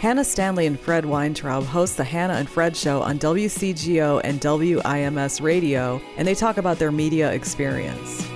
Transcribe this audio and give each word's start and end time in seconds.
Hannah 0.00 0.24
Stanley 0.24 0.64
and 0.64 0.80
Fred 0.80 1.04
Weintraub 1.04 1.64
host 1.64 1.98
the 1.98 2.04
Hannah 2.04 2.32
and 2.32 2.48
Fred 2.48 2.74
Show 2.74 3.02
on 3.02 3.18
WCGO 3.18 4.22
and 4.24 4.40
WIMS 4.40 5.42
Radio, 5.42 6.00
and 6.16 6.26
they 6.26 6.34
talk 6.34 6.56
about 6.56 6.78
their 6.78 6.90
media 6.90 7.30
experience. 7.30 8.26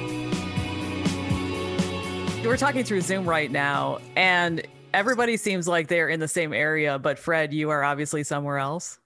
We're 2.44 2.58
talking 2.58 2.84
through 2.84 3.00
Zoom 3.00 3.26
right 3.26 3.50
now, 3.50 4.00
and 4.14 4.60
everybody 4.92 5.38
seems 5.38 5.66
like 5.66 5.88
they're 5.88 6.10
in 6.10 6.20
the 6.20 6.28
same 6.28 6.52
area, 6.52 6.98
but 6.98 7.18
Fred, 7.18 7.54
you 7.54 7.70
are 7.70 7.82
obviously 7.82 8.24
somewhere 8.24 8.58
else. 8.58 8.98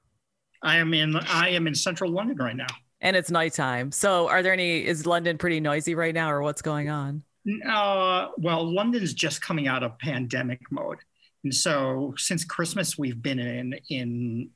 I 0.60 0.78
am 0.78 0.92
in 0.92 1.14
I 1.14 1.50
am 1.50 1.68
in 1.68 1.76
central 1.76 2.10
London 2.10 2.38
right 2.38 2.56
now. 2.56 2.66
And 3.00 3.14
it's 3.14 3.30
nighttime. 3.30 3.92
So 3.92 4.28
are 4.28 4.42
there 4.42 4.52
any 4.52 4.84
is 4.84 5.06
London 5.06 5.38
pretty 5.38 5.60
noisy 5.60 5.94
right 5.94 6.12
now 6.12 6.28
or 6.32 6.42
what's 6.42 6.62
going 6.62 6.88
on? 6.88 7.22
Uh, 7.64 8.30
well, 8.36 8.64
London's 8.68 9.14
just 9.14 9.40
coming 9.40 9.68
out 9.68 9.84
of 9.84 9.96
pandemic 10.00 10.60
mode. 10.72 10.98
And 11.44 11.54
so 11.54 12.14
since 12.16 12.44
Christmas, 12.44 12.98
we've 12.98 13.22
been 13.22 13.38
in 13.38 13.78
in 13.90 14.50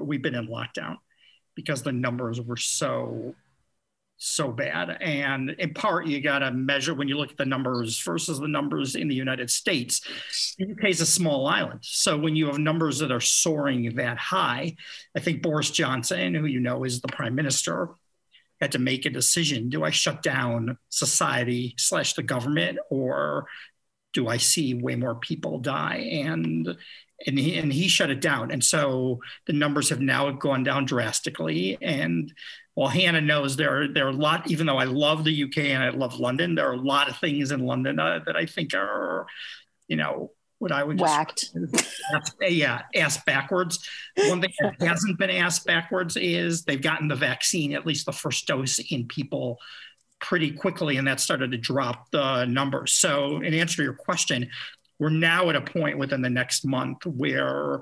we've 0.00 0.22
been 0.22 0.34
in 0.34 0.48
lockdown 0.48 0.96
because 1.54 1.82
the 1.82 1.92
numbers 1.92 2.40
were 2.40 2.56
so 2.56 3.34
so 4.18 4.50
bad. 4.50 4.96
And 5.00 5.50
in 5.58 5.74
part, 5.74 6.06
you 6.06 6.20
got 6.20 6.38
to 6.38 6.50
measure 6.50 6.94
when 6.94 7.08
you 7.08 7.18
look 7.18 7.32
at 7.32 7.36
the 7.36 7.44
numbers 7.44 8.00
versus 8.00 8.38
the 8.38 8.48
numbers 8.48 8.94
in 8.94 9.08
the 9.08 9.14
United 9.14 9.50
States. 9.50 10.00
The 10.58 10.72
UK 10.72 10.84
is 10.84 11.00
a 11.02 11.06
small 11.06 11.46
island. 11.46 11.80
So 11.82 12.16
when 12.16 12.34
you 12.34 12.46
have 12.46 12.58
numbers 12.58 12.98
that 13.00 13.12
are 13.12 13.20
soaring 13.20 13.94
that 13.96 14.16
high, 14.16 14.76
I 15.14 15.20
think 15.20 15.42
Boris 15.42 15.70
Johnson, 15.70 16.34
who 16.34 16.46
you 16.46 16.60
know 16.60 16.84
is 16.84 17.00
the 17.00 17.08
prime 17.08 17.34
minister, 17.34 17.90
had 18.60 18.72
to 18.72 18.78
make 18.78 19.04
a 19.04 19.10
decision. 19.10 19.68
Do 19.68 19.84
I 19.84 19.90
shut 19.90 20.22
down 20.22 20.78
society 20.88 21.74
slash 21.76 22.14
the 22.14 22.22
government 22.22 22.78
or 22.88 23.46
do 24.16 24.28
I 24.28 24.38
see 24.38 24.72
way 24.72 24.96
more 24.96 25.14
people 25.14 25.58
die? 25.58 26.08
And 26.10 26.74
and 27.26 27.38
he 27.38 27.58
and 27.58 27.70
he 27.70 27.86
shut 27.86 28.08
it 28.08 28.22
down. 28.22 28.50
And 28.50 28.64
so 28.64 29.20
the 29.46 29.52
numbers 29.52 29.90
have 29.90 30.00
now 30.00 30.30
gone 30.30 30.64
down 30.64 30.86
drastically. 30.86 31.76
And 31.82 32.32
while 32.72 32.88
Hannah 32.88 33.20
knows 33.20 33.56
there 33.56 33.82
are 33.82 33.88
there 33.88 34.06
are 34.06 34.10
a 34.10 34.12
lot, 34.12 34.50
even 34.50 34.66
though 34.66 34.78
I 34.78 34.84
love 34.84 35.22
the 35.24 35.44
UK 35.44 35.58
and 35.58 35.82
I 35.82 35.90
love 35.90 36.18
London, 36.18 36.54
there 36.54 36.66
are 36.66 36.72
a 36.72 36.80
lot 36.80 37.10
of 37.10 37.18
things 37.18 37.50
in 37.50 37.60
London 37.60 38.00
uh, 38.00 38.20
that 38.24 38.36
I 38.36 38.46
think 38.46 38.74
are, 38.74 39.26
you 39.86 39.96
know, 39.96 40.30
what 40.58 40.72
I 40.72 40.82
would 40.82 40.98
whacked. 40.98 41.50
Ask, 42.14 42.36
yeah, 42.40 42.82
asked 42.94 43.26
backwards. 43.26 43.86
One 44.16 44.40
thing 44.40 44.52
that 44.62 44.80
hasn't 44.80 45.18
been 45.18 45.28
asked 45.28 45.66
backwards 45.66 46.16
is 46.16 46.64
they've 46.64 46.80
gotten 46.80 47.08
the 47.08 47.16
vaccine, 47.16 47.74
at 47.74 47.84
least 47.84 48.06
the 48.06 48.12
first 48.12 48.46
dose, 48.46 48.78
in 48.78 49.08
people 49.08 49.58
pretty 50.20 50.50
quickly, 50.50 50.96
and 50.96 51.06
that 51.06 51.20
started 51.20 51.50
to 51.52 51.58
drop 51.58 52.10
the 52.10 52.44
numbers. 52.46 52.92
So, 52.92 53.36
in 53.40 53.54
answer 53.54 53.76
to 53.76 53.82
your 53.82 53.94
question, 53.94 54.50
we're 54.98 55.10
now 55.10 55.48
at 55.50 55.56
a 55.56 55.60
point 55.60 55.98
within 55.98 56.22
the 56.22 56.30
next 56.30 56.64
month 56.64 57.04
where 57.06 57.80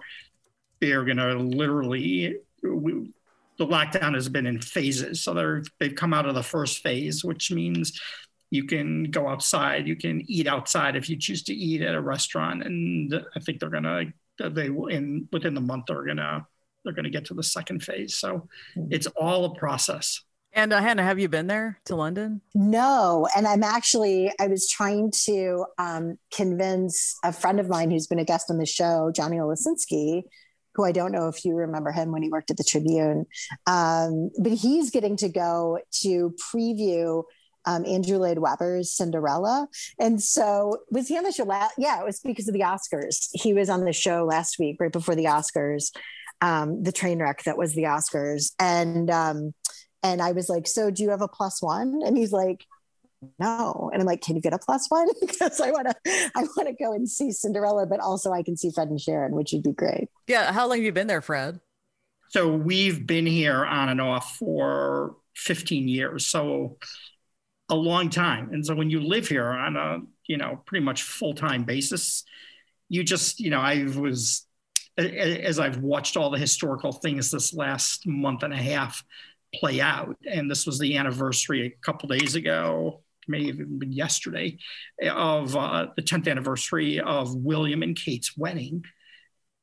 they're 0.81 1.05
going 1.05 1.19
to 1.19 1.35
literally. 1.35 2.37
We, 2.63 3.11
the 3.57 3.67
lockdown 3.67 4.15
has 4.15 4.29
been 4.29 4.47
in 4.47 4.61
phases, 4.61 5.23
so 5.23 5.33
they're 5.33 5.63
they've 5.79 5.95
come 5.95 6.13
out 6.13 6.27
of 6.27 6.35
the 6.35 6.43
first 6.43 6.83
phase, 6.83 7.25
which 7.25 7.53
means 7.53 8.01
you 8.51 8.65
can 8.65 9.05
go 9.05 9.29
outside, 9.29 9.87
you 9.87 9.97
can 9.97 10.23
eat 10.27 10.47
outside 10.47 10.97
if 10.97 11.09
you 11.09 11.17
choose 11.17 11.43
to 11.45 11.55
eat 11.55 11.83
at 11.83 11.95
a 11.95 12.01
restaurant, 12.01 12.65
and 12.65 13.15
I 13.37 13.41
think 13.41 13.61
they're 13.61 13.71
gonna 13.71 14.07
they 14.39 14.71
will 14.71 14.89
in 14.89 15.29
within 15.33 15.55
the 15.55 15.61
month 15.61 15.87
they're 15.87 16.05
gonna 16.05 16.47
they're 16.85 16.93
gonna 16.93 17.11
get 17.11 17.27
to 17.27 17.35
the 17.35 17.43
second 17.43 17.83
phase. 17.83 18.17
So 18.17 18.49
hmm. 18.75 18.87
it's 18.91 19.07
all 19.09 19.45
a 19.45 19.55
process. 19.55 20.21
And 20.55 20.73
uh, 20.73 20.81
Hannah, 20.81 21.03
have 21.03 21.19
you 21.19 21.29
been 21.29 21.49
there 21.49 21.81
to 21.87 21.97
London? 21.97 22.41
No, 22.55 23.27
and 23.37 23.47
I'm 23.47 23.65
actually 23.65 24.33
I 24.41 24.47
was 24.47 24.69
trying 24.69 25.11
to 25.25 25.67
um, 25.79 26.17
convince 26.33 27.17
a 27.25 27.33
friend 27.33 27.59
of 27.59 27.69
mine 27.69 27.91
who's 27.91 28.07
been 28.07 28.21
a 28.21 28.25
guest 28.25 28.51
on 28.51 28.59
the 28.59 28.67
show, 28.67 29.11
Johnny 29.15 29.39
Oleksinski, 29.39 30.23
who 30.75 30.85
I 30.85 30.93
don't 30.93 31.11
know 31.11 31.27
if 31.27 31.45
you 31.45 31.57
remember 31.57 31.91
him 31.91 32.13
when 32.13 32.23
he 32.23 32.31
worked 32.31 32.53
at 32.53 32.57
the 32.57 32.65
Tribune, 32.65 33.27
um, 33.67 34.31
but 34.39 34.53
he's 34.53 34.91
getting 34.91 35.17
to 35.19 35.29
go 35.29 35.81
to 36.03 36.35
preview 36.55 37.25
um, 37.67 37.85
Andrew 37.85 38.19
Lloyd 38.19 38.39
Webber's 38.39 38.93
Cinderella. 38.93 39.67
And 39.99 40.23
so 40.23 40.79
was 40.91 41.09
he 41.09 41.17
on 41.17 41.25
the 41.25 41.33
show? 41.33 41.45
La- 41.45 41.69
yeah, 41.77 42.01
it 42.01 42.05
was 42.05 42.21
because 42.21 42.47
of 42.47 42.55
the 42.55 42.61
Oscars. 42.61 43.29
He 43.33 43.55
was 43.55 43.69
on 43.69 43.85
the 43.85 43.93
show 43.93 44.25
last 44.25 44.59
week, 44.61 44.77
right 44.79 44.93
before 44.93 45.17
the 45.17 45.25
Oscars, 45.25 45.91
um, 46.41 46.83
the 46.83 46.93
train 46.93 47.21
wreck 47.21 47.43
that 47.45 47.59
was 47.59 47.75
the 47.75 47.85
Oscars. 47.85 48.53
And 48.59 49.11
um, 49.11 49.55
and 50.05 50.21
I 50.21 50.33
was 50.33 50.49
like, 50.51 50.69
so 50.69 50.91
do 50.91 51.03
you 51.03 51.11
have 51.11 51.23
a 51.23 51.29
plus 51.29 51.63
one? 51.63 52.03
And 52.05 52.17
he's 52.17 52.31
like, 52.31 52.67
no. 53.39 53.91
And 53.91 54.03
I'm 54.03 54.07
like, 54.07 54.21
can 54.21 54.37
you 54.37 54.43
get 54.43 54.53
a 54.53 54.59
plus 54.59 54.87
one? 54.91 55.09
because 55.21 55.61
I 55.61 55.71
want 55.71 55.89
to, 55.89 56.31
I 56.37 56.43
want 56.57 56.69
to 56.69 56.75
go 56.75 56.93
and 56.93 57.09
see 57.09 57.33
Cinderella, 57.33 57.87
but 57.87 58.01
also 58.01 58.31
I 58.31 58.43
can 58.43 58.55
see 58.55 58.71
Fred 58.71 58.89
and 58.89 59.01
Sharon, 59.01 59.35
which 59.35 59.53
would 59.53 59.63
be 59.63 59.73
great. 59.73 60.11
Yeah. 60.29 60.53
How 60.53 60.69
long 60.69 60.77
have 60.77 60.85
you 60.85 60.93
been 60.93 61.07
there, 61.07 61.23
Fred? 61.23 61.59
So 62.29 62.55
we've 62.55 63.07
been 63.07 63.25
here 63.25 63.65
on 63.65 63.89
and 63.89 64.01
off 64.01 64.37
for 64.37 65.17
15 65.37 65.89
years. 65.89 66.27
So 66.27 66.77
a 67.71 67.75
long 67.75 68.11
time. 68.11 68.51
And 68.53 68.65
so 68.65 68.75
when 68.75 68.91
you 68.91 69.01
live 69.01 69.27
here 69.27 69.49
on 69.49 69.77
a, 69.77 70.01
you 70.27 70.37
know, 70.37 70.61
pretty 70.67 70.85
much 70.85 71.03
full-time 71.03 71.65
basis, 71.65 72.25
you 72.91 73.05
just, 73.05 73.41
you 73.41 73.49
know, 73.49 73.61
I 73.61 73.85
was, 73.85 74.47
as 74.99 75.59
I've 75.59 75.79
watched 75.79 76.19
all 76.19 76.31
the 76.31 76.39
historical 76.39 76.93
things 76.93 77.31
this 77.31 77.55
last 77.55 78.07
month 78.07 78.43
and 78.43 78.53
a 78.53 78.59
half, 78.59 79.03
play 79.55 79.81
out. 79.81 80.17
And 80.31 80.51
this 80.51 80.67
was 80.67 80.79
the 80.79 80.97
anniversary 80.97 81.67
a 81.67 81.85
couple 81.85 82.09
days 82.09 82.35
ago, 82.35 83.03
maybe 83.29 83.47
even 83.47 83.79
been 83.79 83.93
yesterday, 83.93 84.59
of 85.03 85.57
uh, 85.57 85.89
the 85.97 86.03
10th 86.03 86.29
anniversary 86.29 87.01
of 87.01 87.35
William 87.35 87.83
and 87.83 87.97
Kate's 87.97 88.37
wedding. 88.37 88.85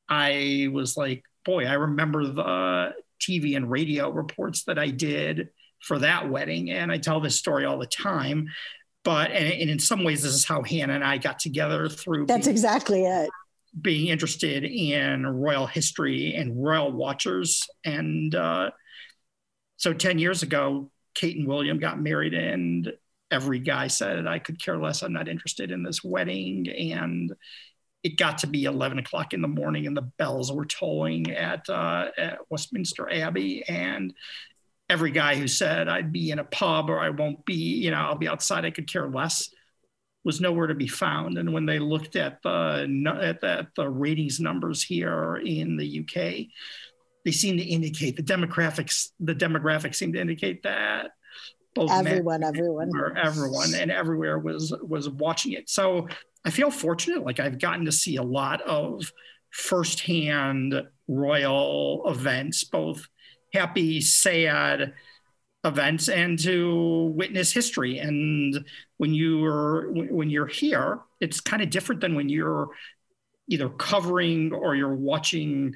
I 0.10 0.70
was 0.72 0.98
like, 0.98 1.24
boy, 1.46 1.66
I 1.66 1.74
remember 1.74 2.26
the 2.26 2.94
TV 3.22 3.56
and 3.56 3.70
radio 3.70 4.10
reports 4.10 4.64
that 4.66 4.78
I 4.78 4.90
did 4.90 5.50
for 5.82 6.00
that 6.00 6.30
wedding. 6.30 6.72
And 6.72 6.92
I 6.92 6.98
tell 6.98 7.20
this 7.20 7.38
story 7.38 7.66
all 7.66 7.80
the 7.80 7.88
time. 7.88 8.48
But, 9.04 9.32
and, 9.32 9.52
and 9.54 9.70
in 9.70 9.80
some 9.80 10.04
ways, 10.04 10.24
this 10.24 10.34
is 10.34 10.46
how 10.46 10.62
Hannah 10.62 10.94
and 10.94 11.04
I 11.04 11.18
got 11.18 11.40
together 11.40 11.90
through. 11.90 12.28
That's 12.28 12.46
being, 12.46 12.54
exactly 12.54 13.06
it. 13.06 13.30
Being 13.80 14.08
interested 14.08 14.64
in 14.64 15.26
royal 15.26 15.66
history 15.66 16.36
and 16.36 16.64
royal 16.64 16.92
watchers. 16.92 17.68
And, 17.84 18.36
uh, 18.36 18.72
so 19.82 19.94
10 19.94 20.20
years 20.20 20.44
ago, 20.44 20.92
Kate 21.16 21.36
and 21.36 21.48
William 21.48 21.80
got 21.80 22.00
married, 22.00 22.36
and 22.36 22.94
every 23.32 23.58
guy 23.58 23.88
said, 23.88 24.28
I 24.28 24.38
could 24.38 24.62
care 24.64 24.78
less. 24.78 25.02
I'm 25.02 25.12
not 25.12 25.28
interested 25.28 25.72
in 25.72 25.82
this 25.82 26.04
wedding. 26.04 26.70
And 26.70 27.34
it 28.04 28.16
got 28.16 28.38
to 28.40 28.48
be 28.48 28.66
11 28.66 29.00
o'clock 29.00 29.34
in 29.34 29.42
the 29.42 29.48
morning, 29.48 29.88
and 29.88 29.98
the 29.98 30.04
bells 30.04 30.52
were 30.52 30.68
tolling 30.68 31.32
at, 31.32 31.68
uh, 31.68 32.10
at 32.16 32.38
Westminster 32.52 33.12
Abbey. 33.12 33.68
And 33.68 34.14
every 34.88 35.10
guy 35.10 35.36
who 35.36 35.48
said, 35.48 35.88
I'd 35.88 36.12
be 36.12 36.30
in 36.30 36.38
a 36.38 36.44
pub 36.44 36.92
or 36.92 37.00
I 37.00 37.10
won't 37.10 37.44
be, 37.44 37.56
you 37.56 37.90
know, 37.90 37.98
I'll 37.98 38.14
be 38.14 38.28
outside, 38.28 38.66
I 38.66 38.70
could 38.70 38.88
care 38.88 39.10
less 39.10 39.50
was 40.24 40.40
nowhere 40.40 40.68
to 40.68 40.76
be 40.76 40.88
found. 40.88 41.40
And 41.40 41.52
when 41.52 41.66
they 41.66 41.80
looked 41.80 42.16
at 42.16 42.44
the 42.44 43.18
at 43.20 43.42
the, 43.42 43.68
the 43.76 43.90
ratings 43.90 44.40
numbers 44.40 44.84
here 44.84 45.42
in 45.44 45.78
the 45.78 46.02
UK, 46.02 46.46
they 47.26 47.32
seem 47.32 47.58
to 47.58 47.64
indicate 47.64 48.16
the 48.16 48.24
demographics 48.24 49.10
the 49.20 49.36
demographics 49.36 49.96
seem 49.96 50.14
to 50.14 50.20
indicate 50.20 50.64
that 50.64 51.12
both 51.74 51.92
everyone 51.92 52.44
everyone. 52.44 52.90
or 52.96 53.18
everyone 53.18 53.74
and 53.76 53.92
everywhere 53.92 54.38
was 54.40 54.74
was 54.82 55.10
watching 55.10 55.54
it. 55.54 55.70
So 55.70 56.08
i 56.44 56.50
feel 56.50 56.72
fortunate 56.72 57.24
like 57.24 57.40
i've 57.40 57.60
gotten 57.60 57.86
to 57.86 57.92
see 57.92 58.16
a 58.16 58.24
lot 58.24 58.62
of 58.62 59.12
firsthand 59.52 60.74
royal 61.08 62.04
events 62.08 62.64
both 62.64 63.08
happy 63.54 64.02
sad 64.02 64.94
events 65.64 66.10
and 66.10 66.40
to 66.40 67.14
witness 67.16 67.52
history. 67.52 68.00
And 68.00 68.66
when 68.98 69.14
you're 69.14 69.92
when 69.92 70.30
you're 70.30 70.48
here 70.48 71.00
it's 71.20 71.40
kind 71.40 71.62
of 71.62 71.70
different 71.70 72.02
than 72.02 72.16
when 72.16 72.30
you're 72.30 72.70
either 73.48 73.70
covering 73.70 74.54
or 74.54 74.76
you're 74.76 74.96
watching 74.96 75.76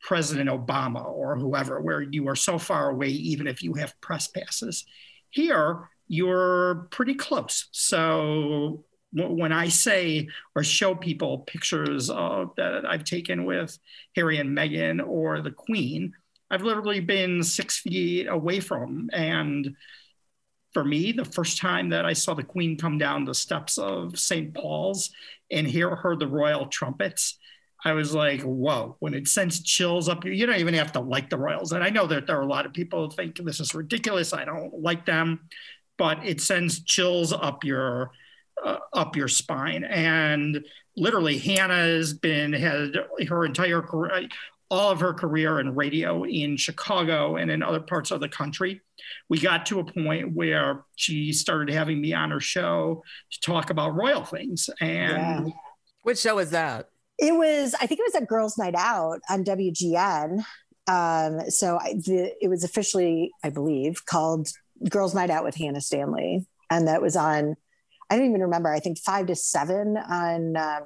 President 0.00 0.48
Obama 0.48 1.04
or 1.04 1.36
whoever, 1.36 1.80
where 1.80 2.00
you 2.00 2.28
are 2.28 2.36
so 2.36 2.58
far 2.58 2.90
away, 2.90 3.08
even 3.08 3.46
if 3.46 3.62
you 3.62 3.74
have 3.74 4.00
press 4.00 4.28
passes. 4.28 4.84
Here, 5.30 5.88
you're 6.06 6.88
pretty 6.90 7.14
close. 7.14 7.68
So 7.72 8.84
when 9.12 9.52
I 9.52 9.68
say 9.68 10.28
or 10.54 10.62
show 10.62 10.94
people 10.94 11.38
pictures 11.40 12.10
of, 12.10 12.50
that 12.56 12.84
I've 12.86 13.04
taken 13.04 13.44
with 13.44 13.78
Harry 14.14 14.38
and 14.38 14.56
Meghan 14.56 15.06
or 15.06 15.40
the 15.40 15.50
Queen, 15.50 16.12
I've 16.50 16.62
literally 16.62 17.00
been 17.00 17.42
six 17.42 17.78
feet 17.78 18.26
away 18.26 18.60
from. 18.60 19.10
And 19.12 19.76
for 20.72 20.84
me, 20.84 21.12
the 21.12 21.24
first 21.24 21.58
time 21.58 21.90
that 21.90 22.04
I 22.04 22.12
saw 22.12 22.34
the 22.34 22.42
Queen 22.42 22.76
come 22.76 22.98
down 22.98 23.24
the 23.24 23.34
steps 23.34 23.78
of 23.78 24.18
St. 24.18 24.54
Paul's 24.54 25.10
and 25.50 25.66
hear 25.66 25.94
her 25.94 26.14
the 26.14 26.26
royal 26.26 26.66
trumpets, 26.66 27.37
I 27.84 27.92
was 27.92 28.14
like, 28.14 28.42
whoa, 28.42 28.96
when 28.98 29.14
it 29.14 29.28
sends 29.28 29.62
chills 29.62 30.08
up, 30.08 30.24
you 30.24 30.46
don't 30.46 30.58
even 30.58 30.74
have 30.74 30.92
to 30.92 31.00
like 31.00 31.30
the 31.30 31.38
Royals. 31.38 31.72
And 31.72 31.84
I 31.84 31.90
know 31.90 32.06
that 32.08 32.26
there 32.26 32.38
are 32.38 32.42
a 32.42 32.46
lot 32.46 32.66
of 32.66 32.72
people 32.72 33.08
who 33.08 33.14
think 33.14 33.36
this 33.36 33.60
is 33.60 33.74
ridiculous. 33.74 34.32
I 34.32 34.44
don't 34.44 34.82
like 34.82 35.06
them, 35.06 35.40
but 35.96 36.24
it 36.24 36.40
sends 36.40 36.82
chills 36.82 37.32
up 37.32 37.64
your 37.64 38.10
uh, 38.64 38.78
up 38.92 39.14
your 39.14 39.28
spine. 39.28 39.84
And 39.84 40.64
literally, 40.96 41.38
Hannah 41.38 41.74
has 41.74 42.12
been 42.12 42.52
had 42.52 42.96
her 43.28 43.44
entire 43.44 43.80
career, 43.80 44.28
all 44.70 44.90
of 44.90 45.00
her 45.00 45.14
career 45.14 45.60
in 45.60 45.74
radio 45.74 46.24
in 46.24 46.56
Chicago 46.56 47.36
and 47.36 47.50
in 47.50 47.62
other 47.62 47.80
parts 47.80 48.10
of 48.10 48.20
the 48.20 48.28
country. 48.28 48.80
We 49.28 49.38
got 49.38 49.66
to 49.66 49.78
a 49.78 49.84
point 49.84 50.34
where 50.34 50.84
she 50.96 51.32
started 51.32 51.72
having 51.72 52.00
me 52.00 52.12
on 52.12 52.30
her 52.30 52.40
show 52.40 53.04
to 53.30 53.40
talk 53.40 53.70
about 53.70 53.94
royal 53.94 54.24
things. 54.24 54.68
And 54.80 55.46
yeah. 55.48 55.52
which 56.02 56.18
show 56.18 56.38
is 56.38 56.50
that? 56.50 56.90
It 57.18 57.34
was, 57.34 57.74
I 57.74 57.86
think 57.86 58.00
it 58.00 58.12
was 58.12 58.22
a 58.22 58.26
girls' 58.26 58.56
night 58.58 58.74
out 58.76 59.20
on 59.28 59.44
WGN. 59.44 60.44
Um, 60.86 61.50
so 61.50 61.78
I, 61.80 61.94
the, 61.94 62.32
it 62.40 62.48
was 62.48 62.64
officially, 62.64 63.30
I 63.44 63.50
believe, 63.50 64.06
called 64.06 64.48
Girls' 64.88 65.14
Night 65.14 65.30
Out 65.30 65.44
with 65.44 65.56
Hannah 65.56 65.80
Stanley, 65.80 66.46
and 66.70 66.88
that 66.88 67.02
was 67.02 67.16
on. 67.16 67.56
I 68.10 68.16
don't 68.16 68.28
even 68.28 68.40
remember. 68.40 68.72
I 68.72 68.80
think 68.80 68.98
five 68.98 69.26
to 69.26 69.34
seven 69.34 69.98
on 69.98 70.56
um, 70.56 70.84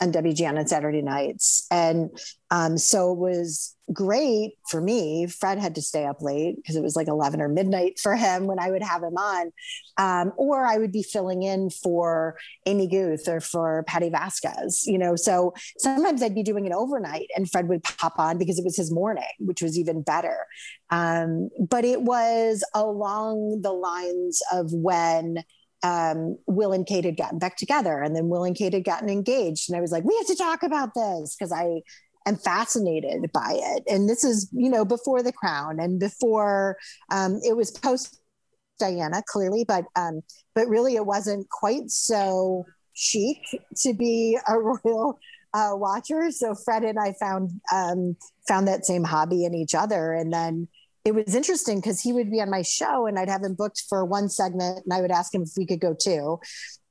on 0.00 0.12
WGN 0.12 0.58
on 0.58 0.66
Saturday 0.66 1.02
nights. 1.02 1.66
And 1.70 2.10
um, 2.50 2.78
so 2.78 3.12
it 3.12 3.18
was 3.18 3.76
great 3.92 4.52
for 4.70 4.80
me. 4.80 5.26
Fred 5.26 5.58
had 5.58 5.74
to 5.74 5.82
stay 5.82 6.04
up 6.04 6.22
late 6.22 6.56
because 6.56 6.76
it 6.76 6.82
was 6.82 6.96
like 6.96 7.08
11 7.08 7.40
or 7.40 7.48
midnight 7.48 7.98
for 7.98 8.14
him 8.14 8.46
when 8.46 8.58
I 8.58 8.70
would 8.70 8.82
have 8.82 9.02
him 9.02 9.16
on. 9.16 9.52
Um, 9.96 10.32
or 10.36 10.64
I 10.64 10.78
would 10.78 10.92
be 10.92 11.02
filling 11.02 11.42
in 11.42 11.70
for 11.70 12.36
Amy 12.66 12.86
Guth 12.86 13.28
or 13.28 13.40
for 13.40 13.84
Patty 13.86 14.10
Vasquez, 14.10 14.84
you 14.86 14.98
know. 14.98 15.16
So 15.16 15.54
sometimes 15.78 16.22
I'd 16.22 16.34
be 16.34 16.42
doing 16.42 16.66
it 16.66 16.72
overnight 16.72 17.28
and 17.36 17.50
Fred 17.50 17.68
would 17.68 17.82
pop 17.82 18.18
on 18.18 18.38
because 18.38 18.58
it 18.58 18.64
was 18.64 18.76
his 18.76 18.92
morning, 18.92 19.24
which 19.38 19.62
was 19.62 19.78
even 19.78 20.02
better. 20.02 20.46
Um, 20.90 21.48
but 21.58 21.84
it 21.84 22.02
was 22.02 22.64
along 22.74 23.60
the 23.62 23.72
lines 23.72 24.40
of 24.52 24.72
when 24.72 25.44
um, 25.82 26.36
Will 26.46 26.72
and 26.72 26.86
Kate 26.86 27.04
had 27.04 27.16
gotten 27.16 27.38
back 27.38 27.56
together, 27.56 28.00
and 28.00 28.14
then 28.14 28.28
Will 28.28 28.44
and 28.44 28.56
Kate 28.56 28.72
had 28.72 28.84
gotten 28.84 29.08
engaged. 29.08 29.68
And 29.68 29.76
I 29.76 29.80
was 29.80 29.92
like, 29.92 30.04
we 30.04 30.16
have 30.16 30.26
to 30.26 30.36
talk 30.36 30.62
about 30.62 30.94
this 30.94 31.36
because 31.36 31.52
I 31.52 31.82
am 32.26 32.36
fascinated 32.36 33.30
by 33.32 33.52
it. 33.54 33.84
And 33.88 34.08
this 34.08 34.24
is, 34.24 34.48
you 34.52 34.70
know, 34.70 34.84
before 34.84 35.22
the 35.22 35.32
crown 35.32 35.80
and 35.80 35.98
before 36.00 36.76
um, 37.10 37.40
it 37.42 37.56
was 37.56 37.70
post 37.70 38.18
Diana, 38.78 39.22
clearly, 39.26 39.64
but 39.64 39.84
um, 39.96 40.22
but 40.54 40.68
really 40.68 40.96
it 40.96 41.04
wasn't 41.04 41.48
quite 41.50 41.90
so 41.90 42.64
chic 42.94 43.38
to 43.82 43.92
be 43.92 44.38
a 44.48 44.58
royal 44.58 45.18
uh, 45.54 45.70
watcher. 45.72 46.30
So 46.30 46.54
Fred 46.54 46.84
and 46.84 46.98
I 46.98 47.14
found 47.20 47.50
um, 47.72 48.16
found 48.46 48.68
that 48.68 48.86
same 48.86 49.04
hobby 49.04 49.44
in 49.44 49.54
each 49.54 49.74
other, 49.74 50.12
and 50.12 50.32
then 50.32 50.68
it 51.08 51.14
was 51.14 51.34
interesting 51.34 51.78
because 51.78 52.02
he 52.02 52.12
would 52.12 52.30
be 52.30 52.42
on 52.42 52.50
my 52.50 52.60
show 52.60 53.06
and 53.06 53.18
I'd 53.18 53.30
have 53.30 53.42
him 53.42 53.54
booked 53.54 53.84
for 53.88 54.04
one 54.04 54.28
segment 54.28 54.84
and 54.84 54.92
I 54.92 55.00
would 55.00 55.10
ask 55.10 55.34
him 55.34 55.40
if 55.40 55.52
we 55.56 55.64
could 55.64 55.80
go 55.80 55.94
too. 55.98 56.38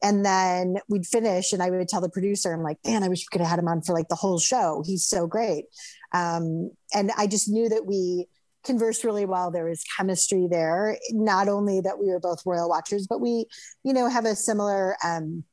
And 0.02 0.25
then 0.25 0.78
we'd 0.90 1.06
finish 1.06 1.54
and 1.54 1.62
I 1.62 1.69
would 1.69 1.88
tell 1.88 2.02
the 2.02 2.10
producer, 2.10 2.52
I'm 2.52 2.64
like, 2.64 2.80
man, 2.84 3.04
I 3.04 3.10
wish 3.10 3.19
we 3.19 3.28
could 3.31 3.42
have 3.42 3.52
had 3.52 3.60
him 3.60 3.68
on 3.68 3.84
for 3.84 3.94
like 3.94 4.08
the 4.08 4.16
whole 4.16 4.40
show. 4.40 4.81
He's 4.84 5.06
so 5.06 5.28
great. 5.28 5.66
Um, 6.14 6.72
and 6.96 7.12
I 7.16 7.28
just 7.28 7.48
knew 7.48 7.69
that 7.69 7.86
we 7.86 8.25
conversed 8.64 9.04
really 9.04 9.25
well. 9.25 9.52
There 9.52 9.69
was 9.69 9.84
chemistry 9.96 10.48
there. 10.50 10.98
Not 11.12 11.48
only 11.48 11.81
that 11.81 12.00
we 12.00 12.08
were 12.08 12.19
both 12.19 12.42
royal 12.44 12.69
watchers, 12.69 13.06
but 13.08 13.22
we, 13.22 13.46
you 13.84 13.94
know, 13.94 14.10
have 14.10 14.25
a 14.25 14.36
similar, 14.36 14.98
um, 15.04 15.44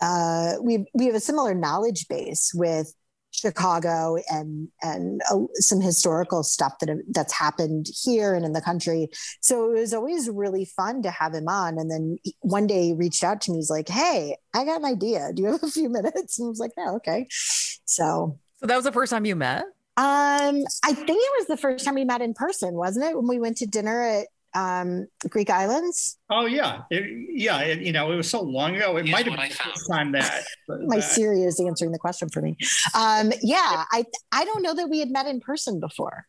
uh, 0.00 0.54
we 0.62 0.86
we 0.94 1.06
have 1.06 1.16
a 1.16 1.20
similar 1.20 1.54
knowledge 1.54 2.06
base 2.08 2.52
with 2.54 2.94
Chicago 3.40 4.16
and 4.28 4.68
and 4.82 5.22
uh, 5.30 5.38
some 5.54 5.80
historical 5.80 6.42
stuff 6.42 6.78
that 6.80 6.90
that's 7.10 7.32
happened 7.32 7.86
here 8.02 8.34
and 8.34 8.44
in 8.44 8.52
the 8.52 8.60
country. 8.60 9.08
So 9.40 9.70
it 9.70 9.80
was 9.80 9.94
always 9.94 10.28
really 10.28 10.64
fun 10.64 11.02
to 11.02 11.10
have 11.10 11.34
him 11.34 11.48
on. 11.48 11.78
And 11.78 11.90
then 11.90 12.18
one 12.40 12.66
day 12.66 12.86
he 12.86 12.92
reached 12.94 13.24
out 13.24 13.40
to 13.42 13.52
me. 13.52 13.58
He's 13.58 13.70
like, 13.70 13.88
"Hey, 13.88 14.36
I 14.54 14.64
got 14.64 14.80
an 14.80 14.86
idea. 14.86 15.30
Do 15.34 15.42
you 15.42 15.52
have 15.52 15.62
a 15.62 15.70
few 15.70 15.88
minutes?" 15.88 16.38
And 16.38 16.46
I 16.46 16.48
was 16.50 16.60
like, 16.60 16.72
"Yeah, 16.76 16.92
okay." 16.92 17.26
So, 17.30 18.38
so 18.60 18.66
that 18.66 18.76
was 18.76 18.84
the 18.84 18.92
first 18.92 19.10
time 19.10 19.24
you 19.24 19.36
met. 19.36 19.64
Um, 19.96 20.64
I 20.84 20.94
think 20.94 21.08
it 21.22 21.32
was 21.38 21.46
the 21.48 21.56
first 21.56 21.84
time 21.84 21.94
we 21.94 22.04
met 22.04 22.22
in 22.22 22.32
person, 22.32 22.74
wasn't 22.74 23.06
it? 23.06 23.16
When 23.16 23.26
we 23.26 23.38
went 23.38 23.58
to 23.58 23.66
dinner 23.66 24.00
at 24.02 24.28
um, 24.54 25.06
Greek 25.28 25.50
Islands? 25.50 26.18
Oh 26.30 26.46
yeah, 26.46 26.82
it, 26.90 27.28
yeah. 27.30 27.60
It, 27.60 27.80
you 27.80 27.92
know, 27.92 28.12
it 28.12 28.16
was 28.16 28.30
so 28.30 28.42
long 28.42 28.76
ago. 28.76 28.96
It 28.96 29.06
might 29.06 29.26
have 29.26 29.36
been 29.36 29.48
the 29.48 29.54
first 29.54 29.88
time 29.90 30.12
that. 30.12 30.44
My 30.68 30.96
that. 30.96 31.02
Siri 31.02 31.42
is 31.42 31.60
answering 31.60 31.92
the 31.92 31.98
question 31.98 32.28
for 32.28 32.42
me. 32.42 32.56
Um, 32.94 33.32
yeah, 33.42 33.84
I 33.90 34.04
I 34.32 34.44
don't 34.44 34.62
know 34.62 34.74
that 34.74 34.88
we 34.88 35.00
had 35.00 35.10
met 35.10 35.26
in 35.26 35.40
person 35.40 35.80
before. 35.80 36.26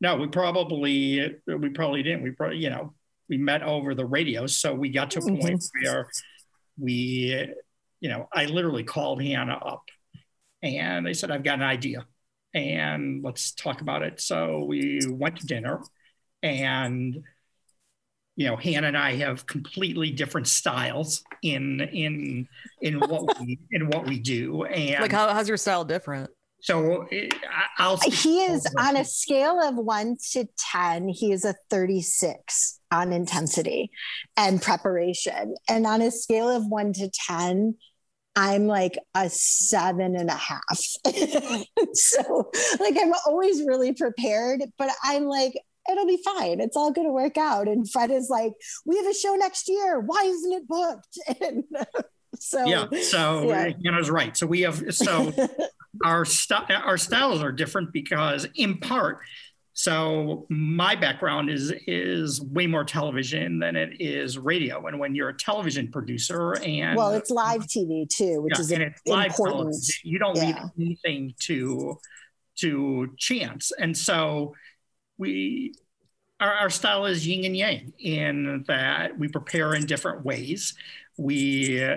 No, 0.00 0.16
we 0.16 0.26
probably 0.28 1.36
we 1.46 1.68
probably 1.70 2.02
didn't. 2.02 2.22
We 2.22 2.32
probably 2.32 2.58
you 2.58 2.70
know 2.70 2.94
we 3.28 3.38
met 3.38 3.62
over 3.62 3.94
the 3.94 4.04
radio, 4.04 4.46
so 4.46 4.74
we 4.74 4.90
got 4.90 5.12
to 5.12 5.20
a 5.20 5.22
point 5.22 5.40
mm-hmm. 5.42 5.84
where 5.84 6.08
we 6.78 7.48
you 8.00 8.08
know 8.08 8.28
I 8.32 8.46
literally 8.46 8.84
called 8.84 9.22
Hannah 9.22 9.58
up, 9.64 9.84
and 10.62 11.06
they 11.06 11.14
said 11.14 11.30
I've 11.30 11.44
got 11.44 11.58
an 11.58 11.64
idea, 11.64 12.06
and 12.54 13.22
let's 13.22 13.52
talk 13.52 13.80
about 13.80 14.02
it. 14.02 14.20
So 14.20 14.64
we 14.64 15.00
went 15.08 15.36
to 15.36 15.46
dinner, 15.46 15.80
and 16.42 17.22
you 18.36 18.46
know, 18.46 18.56
Hannah 18.56 18.88
and 18.88 18.96
I 18.96 19.16
have 19.16 19.46
completely 19.46 20.10
different 20.10 20.48
styles 20.48 21.22
in 21.42 21.80
in 21.80 22.48
in 22.80 22.98
what 23.00 23.40
we 23.40 23.58
in 23.70 23.88
what 23.88 24.06
we 24.06 24.18
do. 24.18 24.64
And 24.64 25.02
like, 25.02 25.12
how, 25.12 25.32
how's 25.32 25.48
your 25.48 25.56
style 25.56 25.84
different? 25.84 26.30
So 26.60 27.06
I'll. 27.78 27.94
Uh, 27.94 28.10
he 28.10 28.42
is 28.42 28.66
on 28.78 28.96
a 28.96 29.04
scale 29.04 29.60
of 29.60 29.74
one 29.76 30.16
to 30.32 30.46
ten. 30.56 31.08
He 31.08 31.32
is 31.32 31.44
a 31.44 31.54
thirty-six 31.70 32.78
on 32.90 33.12
intensity 33.12 33.90
and 34.36 34.62
preparation, 34.62 35.54
and 35.68 35.86
on 35.86 36.00
a 36.00 36.10
scale 36.10 36.48
of 36.48 36.64
one 36.66 36.92
to 36.94 37.10
ten, 37.10 37.74
I'm 38.36 38.66
like 38.66 38.96
a 39.14 39.28
seven 39.28 40.16
and 40.16 40.30
a 40.30 40.34
half. 40.34 40.78
so, 41.94 42.50
like, 42.80 42.96
I'm 42.98 43.12
always 43.26 43.62
really 43.66 43.92
prepared, 43.92 44.62
but 44.78 44.90
I'm 45.04 45.24
like, 45.24 45.54
it'll 45.92 46.06
be 46.06 46.22
fine. 46.24 46.60
It's 46.60 46.76
all 46.76 46.92
going 46.92 47.06
to 47.06 47.12
work 47.12 47.36
out. 47.36 47.68
And 47.68 47.88
Fred 47.88 48.10
is 48.10 48.28
like, 48.28 48.52
we 48.84 48.96
have 48.96 49.06
a 49.06 49.14
show 49.14 49.34
next 49.34 49.68
year. 49.68 50.00
Why 50.00 50.22
isn't 50.24 50.52
it 50.52 50.68
booked? 50.68 51.18
And 51.42 51.64
so 52.38 52.64
yeah, 52.64 52.86
so 53.02 53.48
yeah. 53.48 53.70
Hannah's 53.84 54.10
right. 54.10 54.36
So 54.36 54.46
we 54.46 54.62
have 54.62 54.82
so 54.94 55.32
our 56.04 56.24
st- 56.24 56.70
our 56.70 56.96
styles 56.96 57.42
are 57.42 57.52
different 57.52 57.92
because 57.92 58.46
in 58.54 58.78
part. 58.78 59.18
So 59.74 60.46
my 60.50 60.94
background 60.96 61.50
is 61.50 61.72
is 61.86 62.40
way 62.40 62.66
more 62.66 62.84
television 62.84 63.58
than 63.58 63.76
it 63.76 64.00
is 64.00 64.38
radio. 64.38 64.86
And 64.86 64.98
when 64.98 65.14
you're 65.14 65.30
a 65.30 65.36
television 65.36 65.90
producer 65.90 66.54
and 66.58 66.96
well, 66.96 67.12
it's 67.12 67.30
live 67.30 67.62
TV 67.62 68.08
too, 68.08 68.42
which 68.42 68.54
yeah, 68.56 68.60
is 68.60 68.72
and 68.72 68.82
it's 68.82 69.00
important. 69.06 69.76
You 70.02 70.18
don't 70.18 70.36
yeah. 70.36 70.46
leave 70.46 70.56
anything 71.04 71.34
to 71.40 71.98
to 72.56 73.14
chance. 73.18 73.72
And 73.78 73.96
so 73.96 74.54
we 75.22 75.74
our, 76.40 76.52
our 76.52 76.70
style 76.70 77.06
is 77.06 77.26
yin 77.26 77.44
and 77.44 77.56
yang 77.56 77.92
in 78.00 78.64
that 78.66 79.16
we 79.16 79.28
prepare 79.28 79.74
in 79.74 79.86
different 79.86 80.24
ways. 80.24 80.74
We, 81.16 81.82
uh, 81.82 81.96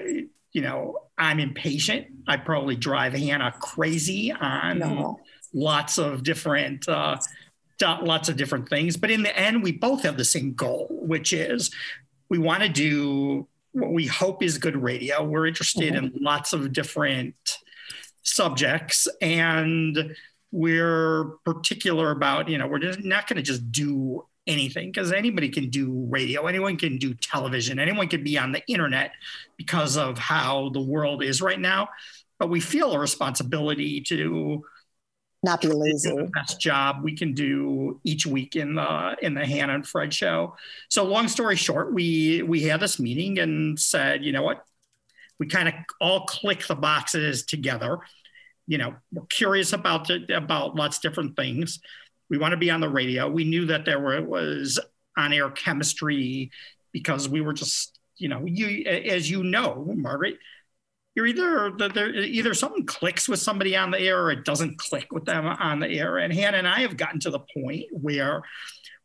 you 0.53 0.61
know, 0.61 0.99
I'm 1.17 1.39
impatient. 1.39 2.07
I 2.27 2.37
probably 2.37 2.75
drive 2.75 3.13
Hannah 3.13 3.53
crazy 3.59 4.31
on 4.31 4.79
no. 4.79 5.19
lots 5.53 5.97
of 5.97 6.23
different. 6.23 6.87
Uh, 6.87 7.17
lots 7.81 8.29
of 8.29 8.37
different 8.37 8.69
things 8.69 8.95
but 8.95 9.11
in 9.11 9.21
the 9.21 9.37
end 9.37 9.61
we 9.61 9.69
both 9.69 10.03
have 10.03 10.15
the 10.15 10.23
same 10.23 10.53
goal 10.53 10.87
which 10.89 11.33
is 11.33 11.71
we 12.29 12.37
want 12.37 12.63
to 12.63 12.69
do 12.69 13.45
what 13.73 13.91
we 13.91 14.07
hope 14.07 14.41
is 14.41 14.57
good 14.57 14.81
radio 14.81 15.21
we're 15.21 15.45
interested 15.45 15.93
mm-hmm. 15.93 16.05
in 16.05 16.23
lots 16.23 16.53
of 16.53 16.71
different 16.71 17.35
subjects 18.23 19.09
and 19.21 20.15
we're 20.55 21.25
particular 21.43 22.11
about, 22.11 22.47
you 22.47 22.57
know, 22.57 22.65
we're 22.65 22.79
just 22.79 23.03
not 23.03 23.27
going 23.27 23.35
to 23.35 23.43
just 23.43 23.73
do 23.73 24.25
anything 24.47 24.87
because 24.87 25.11
anybody 25.11 25.49
can 25.49 25.69
do 25.69 26.07
radio, 26.09 26.47
anyone 26.47 26.77
can 26.77 26.97
do 26.97 27.13
television, 27.13 27.77
anyone 27.77 28.07
can 28.07 28.23
be 28.23 28.37
on 28.37 28.53
the 28.53 28.65
internet 28.67 29.11
because 29.57 29.97
of 29.97 30.17
how 30.17 30.69
the 30.69 30.79
world 30.79 31.21
is 31.21 31.41
right 31.41 31.59
now. 31.59 31.89
But 32.39 32.49
we 32.49 32.61
feel 32.61 32.93
a 32.93 32.99
responsibility 32.99 33.99
to 34.07 34.63
not 35.43 35.59
be 35.59 35.67
lazy. 35.67 36.09
The 36.09 36.31
best 36.33 36.61
job 36.61 37.03
we 37.03 37.17
can 37.17 37.33
do 37.33 37.99
each 38.05 38.25
week 38.25 38.55
in 38.55 38.75
the 38.75 39.17
in 39.21 39.33
the 39.33 39.45
Hannah 39.45 39.75
and 39.75 39.85
Fred 39.85 40.13
show. 40.13 40.55
So 40.87 41.03
long 41.03 41.27
story 41.27 41.57
short, 41.57 41.93
we 41.93 42.43
we 42.43 42.63
had 42.63 42.79
this 42.79 42.97
meeting 42.97 43.39
and 43.39 43.77
said, 43.77 44.23
you 44.23 44.31
know 44.31 44.43
what, 44.43 44.63
we 45.37 45.47
kind 45.47 45.67
of 45.67 45.73
all 45.99 46.25
click 46.25 46.65
the 46.65 46.75
boxes 46.75 47.43
together 47.43 47.99
you 48.67 48.77
know, 48.77 48.95
we're 49.11 49.25
curious 49.27 49.73
about 49.73 50.07
the, 50.07 50.25
about 50.35 50.75
lots 50.75 50.97
of 50.97 51.03
different 51.03 51.35
things. 51.35 51.79
We 52.29 52.37
want 52.37 52.51
to 52.51 52.57
be 52.57 52.71
on 52.71 52.81
the 52.81 52.89
radio. 52.89 53.29
We 53.29 53.43
knew 53.43 53.67
that 53.67 53.85
there 53.85 53.99
were, 53.99 54.21
was 54.21 54.79
on 55.17 55.33
air 55.33 55.49
chemistry 55.49 56.51
because 56.91 57.29
we 57.29 57.41
were 57.41 57.53
just, 57.53 57.99
you 58.17 58.29
know, 58.29 58.43
you 58.45 58.85
as 58.85 59.29
you 59.29 59.43
know, 59.43 59.91
Margaret, 59.95 60.37
you're 61.15 61.27
either 61.27 61.71
there 61.77 62.13
either 62.13 62.53
something 62.53 62.85
clicks 62.85 63.27
with 63.29 63.39
somebody 63.39 63.75
on 63.75 63.91
the 63.91 63.99
air 63.99 64.23
or 64.23 64.31
it 64.31 64.45
doesn't 64.45 64.77
click 64.77 65.07
with 65.11 65.25
them 65.25 65.45
on 65.45 65.79
the 65.79 65.87
air. 65.87 66.17
And 66.17 66.33
Hannah 66.33 66.57
and 66.57 66.67
I 66.67 66.81
have 66.81 66.97
gotten 66.97 67.19
to 67.21 67.29
the 67.29 67.39
point 67.39 67.85
where 67.91 68.43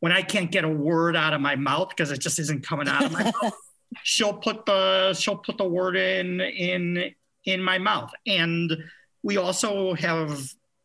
when 0.00 0.12
I 0.12 0.22
can't 0.22 0.50
get 0.50 0.64
a 0.64 0.68
word 0.68 1.14
out 1.14 1.34
of 1.34 1.40
my 1.40 1.56
mouth 1.56 1.90
because 1.90 2.10
it 2.10 2.20
just 2.20 2.38
isn't 2.38 2.66
coming 2.66 2.88
out 2.88 3.04
of 3.04 3.12
my 3.12 3.24
mouth. 3.42 3.54
she'll 4.02 4.34
put 4.34 4.66
the 4.66 5.14
she'll 5.14 5.36
put 5.36 5.58
the 5.58 5.68
word 5.68 5.96
in 5.96 6.40
in 6.40 7.12
in 7.44 7.62
my 7.62 7.78
mouth 7.78 8.10
and 8.26 8.76
we 9.22 9.36
also 9.36 9.94
have 9.94 10.40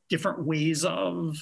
different 0.09 0.43
ways 0.45 0.83
of 0.85 1.37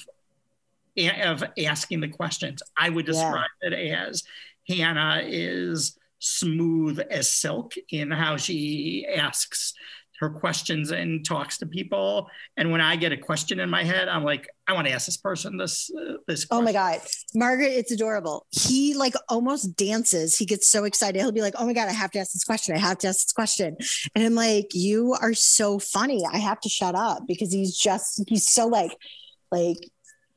of 0.96 1.42
asking 1.64 2.00
the 2.00 2.08
questions 2.08 2.62
i 2.76 2.88
would 2.88 3.04
describe 3.04 3.48
yeah. 3.62 3.70
it 3.70 3.92
as 3.92 4.22
hannah 4.68 5.22
is 5.26 5.98
smooth 6.20 7.00
as 7.10 7.30
silk 7.30 7.74
in 7.90 8.10
how 8.10 8.36
she 8.36 9.06
asks 9.16 9.74
her 10.20 10.30
questions 10.30 10.90
and 10.90 11.24
talks 11.24 11.58
to 11.58 11.66
people. 11.66 12.28
And 12.56 12.70
when 12.70 12.80
I 12.80 12.96
get 12.96 13.12
a 13.12 13.16
question 13.16 13.60
in 13.60 13.68
my 13.68 13.82
head, 13.82 14.08
I'm 14.08 14.24
like, 14.24 14.48
I 14.66 14.72
want 14.72 14.86
to 14.86 14.92
ask 14.92 15.06
this 15.06 15.16
person 15.16 15.56
this 15.56 15.90
uh, 15.90 16.14
this. 16.26 16.44
Question. 16.44 16.62
Oh 16.62 16.64
my 16.64 16.72
god, 16.72 17.00
Margaret, 17.34 17.72
it's 17.72 17.92
adorable. 17.92 18.46
He 18.50 18.94
like 18.94 19.14
almost 19.28 19.76
dances. 19.76 20.36
He 20.36 20.46
gets 20.46 20.68
so 20.68 20.84
excited. 20.84 21.20
He'll 21.20 21.32
be 21.32 21.42
like, 21.42 21.54
"Oh 21.58 21.66
my 21.66 21.74
god, 21.74 21.88
I 21.88 21.92
have 21.92 22.10
to 22.12 22.18
ask 22.18 22.32
this 22.32 22.44
question. 22.44 22.74
I 22.74 22.78
have 22.78 22.98
to 22.98 23.08
ask 23.08 23.26
this 23.26 23.32
question." 23.32 23.76
And 24.14 24.24
I'm 24.24 24.34
like, 24.34 24.68
"You 24.72 25.14
are 25.20 25.34
so 25.34 25.78
funny. 25.78 26.24
I 26.32 26.38
have 26.38 26.60
to 26.60 26.68
shut 26.68 26.94
up 26.94 27.24
because 27.26 27.52
he's 27.52 27.76
just 27.76 28.22
he's 28.28 28.50
so 28.50 28.66
like 28.66 28.96
like." 29.50 29.78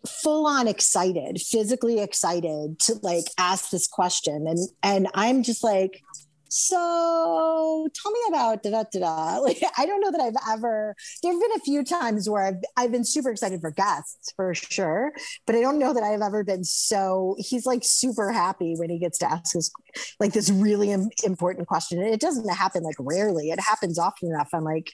full 0.06 0.46
on 0.46 0.70
excited 0.70 1.42
physically 1.42 2.00
excited 2.00 2.80
to 2.80 2.94
like 3.02 3.26
ask 3.38 3.72
this 3.72 3.88
question 3.88 4.48
and 4.48 4.60
and 4.82 5.08
i'm 5.16 5.44
just 5.44 5.66
like 5.66 6.02
so 6.50 7.88
tell 7.94 8.12
me 8.12 8.20
about 8.30 8.64
da 8.64 8.72
da 8.72 8.84
da. 8.92 9.38
Like, 9.48 9.62
I 9.78 9.86
don't 9.86 10.02
know 10.02 10.12
that 10.12 10.20
I've 10.20 10.36
ever. 10.54 10.96
There 11.24 11.32
have 11.32 11.42
been 11.42 11.52
a 11.56 11.60
few 11.60 11.84
times 11.84 12.30
where 12.30 12.44
I've 12.44 12.62
I've 12.76 12.92
been 12.92 13.06
super 13.06 13.30
excited 13.32 13.62
for 13.62 13.72
guests 13.72 14.34
for 14.36 14.54
sure, 14.54 15.14
but 15.46 15.56
I 15.56 15.62
don't 15.62 15.80
know 15.80 15.94
that 15.94 16.04
I've 16.04 16.22
ever 16.22 16.44
been 16.44 16.64
so. 16.64 17.36
He's 17.40 17.66
like 17.66 17.82
super 17.84 18.32
happy 18.32 18.76
when 18.76 18.90
he 18.90 19.00
gets 19.00 19.18
to 19.20 19.32
ask 19.32 19.54
his 19.54 19.72
like 20.20 20.34
this 20.34 20.50
really 20.50 20.92
important 20.92 21.68
question. 21.68 22.02
And 22.02 22.14
it 22.14 22.20
doesn't 22.20 22.50
happen 22.50 22.84
like 22.84 22.98
rarely. 23.00 23.50
It 23.52 23.60
happens 23.60 23.98
often 23.98 24.30
enough. 24.30 24.50
I'm 24.54 24.64
like, 24.64 24.92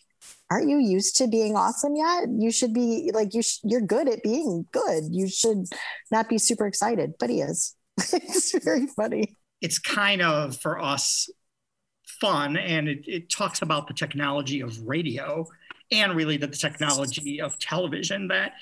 aren't 0.49 0.69
you 0.69 0.77
used 0.77 1.15
to 1.17 1.27
being 1.27 1.55
awesome 1.55 1.95
yet? 1.95 2.25
You 2.29 2.51
should 2.51 2.73
be 2.73 3.11
like 3.13 3.33
you. 3.33 3.41
Sh- 3.41 3.59
you're 3.63 3.81
good 3.81 4.07
at 4.07 4.23
being 4.23 4.67
good. 4.71 5.05
You 5.11 5.27
should 5.27 5.65
not 6.11 6.29
be 6.29 6.37
super 6.37 6.67
excited, 6.67 7.13
but 7.19 7.29
he 7.29 7.41
is. 7.41 7.75
it's 8.13 8.57
very 8.63 8.87
funny. 8.87 9.37
It's 9.61 9.79
kind 9.79 10.21
of 10.21 10.59
for 10.59 10.79
us 10.79 11.29
fun 12.23 12.55
and 12.55 12.87
it, 12.87 13.03
it 13.05 13.29
talks 13.29 13.61
about 13.61 13.85
the 13.85 13.93
technology 13.93 14.61
of 14.61 14.81
radio 14.87 15.45
and 15.91 16.15
really 16.15 16.37
the 16.37 16.47
technology 16.47 17.41
of 17.41 17.59
television 17.59 18.29
that 18.29 18.53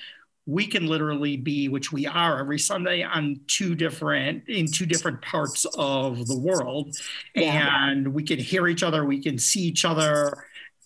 we 0.48 0.65
can 0.65 0.88
literally 0.88 1.38
be 1.38 1.70
which 1.70 1.91
we 1.91 2.08
are 2.08 2.39
every 2.39 2.58
sunday 2.58 3.03
on 3.03 3.39
two 3.46 3.75
different 3.75 4.44
in 4.50 4.65
two 4.65 4.88
different 4.88 5.22
parts 5.22 5.68
of 5.77 6.25
the 6.25 6.36
world 6.39 6.89
yeah. 7.36 7.91
and 7.91 8.12
we 8.12 8.24
can 8.24 8.39
hear 8.39 8.68
each 8.68 8.82
other 8.82 9.06
we 9.06 9.22
can 9.22 9.38
see 9.38 9.62
each 9.62 9.86
other 9.86 10.44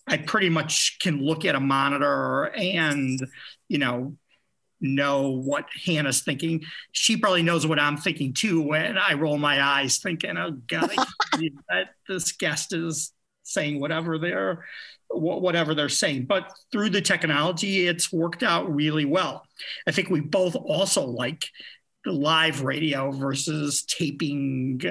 i 0.08 0.17
pretty 0.17 0.50
much 0.50 1.00
can 1.00 1.24
look 1.24 1.46
at 1.46 1.55
a 1.55 1.60
monitor 1.62 2.51
and 2.58 3.25
you 3.70 3.77
know 3.77 4.13
know 4.86 5.42
what 5.42 5.65
Hannah's 5.86 6.22
thinking. 6.22 6.63
She 6.92 7.18
probably 7.18 7.44
knows 7.44 7.65
what 7.65 7.80
I'm 7.80 7.98
thinking 7.98 8.34
too 8.34 8.62
when 8.62 8.98
I 8.98 9.13
roll 9.13 9.38
my 9.38 9.62
eyes, 9.62 9.98
thinking, 9.98 10.38
"Oh 10.38 10.51
God, 10.68 10.92
that 11.70 11.89
this 12.08 12.32
guest 12.34 12.74
is 12.74 13.12
saying 13.44 13.80
whatever 13.80 14.18
they're 14.18 14.65
whatever 15.10 15.75
they're 15.75 15.89
saying." 15.89 16.25
But 16.25 16.54
through 16.72 16.89
the 16.89 17.01
technology, 17.01 17.88
it's 17.88 18.12
worked 18.13 18.44
out 18.44 18.74
really 18.74 19.06
well. 19.06 19.44
I 19.88 19.92
think 19.92 20.10
we 20.10 20.22
both 20.22 20.56
also 20.56 21.06
like 21.06 21.46
live 22.06 22.62
radio 22.62 23.12
versus 23.12 23.84
taping. 23.84 24.82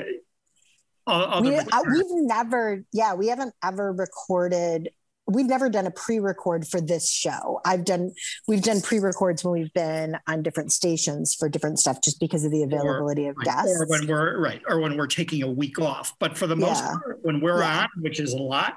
Uh, 1.06 1.40
we, 1.42 1.54
uh, 1.54 1.82
we've 1.90 2.04
never, 2.08 2.82
yeah, 2.92 3.14
we 3.14 3.28
haven't 3.28 3.54
ever 3.62 3.92
recorded 3.92 4.88
we've 5.26 5.46
never 5.46 5.70
done 5.70 5.86
a 5.86 5.90
pre-record 5.90 6.66
for 6.66 6.80
this 6.80 7.10
show. 7.10 7.60
I've 7.64 7.84
done 7.84 8.12
we've 8.46 8.62
done 8.62 8.80
pre-records 8.80 9.44
when 9.44 9.52
we've 9.60 9.72
been 9.72 10.18
on 10.26 10.42
different 10.42 10.72
stations 10.72 11.34
for 11.34 11.48
different 11.48 11.78
stuff 11.78 11.98
just 12.02 12.20
because 12.20 12.44
of 12.44 12.50
the 12.50 12.62
availability 12.62 13.26
or, 13.26 13.30
of 13.30 13.36
guests. 13.38 13.80
Or 13.80 13.86
when 13.86 14.06
we're 14.06 14.38
right, 14.38 14.60
or 14.68 14.80
when 14.80 14.96
we're 14.96 15.06
taking 15.06 15.42
a 15.42 15.50
week 15.50 15.80
off. 15.80 16.14
But 16.18 16.36
for 16.36 16.46
the 16.46 16.56
most 16.56 16.82
yeah. 16.82 16.96
part, 17.02 17.18
when 17.22 17.40
we're 17.40 17.60
yeah. 17.60 17.82
on, 17.82 17.88
which 18.02 18.20
is 18.20 18.32
a 18.32 18.38
lot, 18.38 18.76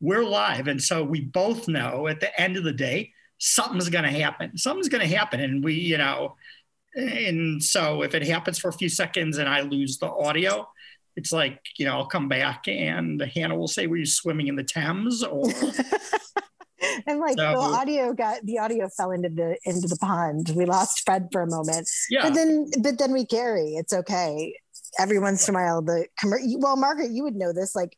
we're 0.00 0.24
live. 0.24 0.68
And 0.68 0.82
so 0.82 1.02
we 1.02 1.22
both 1.22 1.68
know 1.68 2.06
at 2.06 2.20
the 2.20 2.38
end 2.40 2.56
of 2.56 2.64
the 2.64 2.72
day, 2.72 3.12
something's 3.38 3.88
gonna 3.88 4.10
happen. 4.10 4.58
Something's 4.58 4.88
gonna 4.88 5.06
happen. 5.06 5.40
And 5.40 5.64
we, 5.64 5.74
you 5.74 5.98
know, 5.98 6.36
and 6.94 7.62
so 7.62 8.02
if 8.02 8.14
it 8.14 8.26
happens 8.26 8.58
for 8.58 8.68
a 8.68 8.72
few 8.72 8.88
seconds 8.88 9.38
and 9.38 9.48
I 9.48 9.62
lose 9.62 9.98
the 9.98 10.10
audio, 10.10 10.68
it's 11.18 11.32
like 11.32 11.58
you 11.76 11.84
know 11.84 11.94
i'll 11.94 12.06
come 12.06 12.28
back 12.28 12.68
and 12.68 13.20
hannah 13.34 13.56
will 13.56 13.66
say 13.66 13.88
were 13.88 13.96
you 13.96 14.06
swimming 14.06 14.46
in 14.46 14.54
the 14.54 14.62
thames? 14.62 15.24
Or 15.24 15.44
and 17.06 17.18
like 17.18 17.36
so, 17.36 17.52
the 17.52 17.58
audio 17.58 18.14
got 18.14 18.40
the 18.44 18.58
audio 18.58 18.88
fell 18.96 19.10
into 19.10 19.28
the 19.28 19.58
into 19.64 19.88
the 19.88 19.98
pond. 20.00 20.52
We 20.54 20.64
lost 20.64 21.02
fred 21.04 21.28
for 21.32 21.42
a 21.42 21.46
moment. 21.50 21.88
Yeah. 22.08 22.22
But 22.22 22.34
then 22.34 22.70
but 22.80 22.98
then 22.98 23.12
we 23.12 23.26
carry 23.26 23.74
it's 23.74 23.92
okay. 23.92 24.54
Every 24.98 25.18
once 25.18 25.48
in 25.48 25.54
a 25.54 25.58
while 25.58 25.82
the 25.82 26.06
well 26.58 26.76
margaret 26.76 27.10
you 27.10 27.24
would 27.24 27.34
know 27.34 27.52
this 27.52 27.74
like 27.74 27.96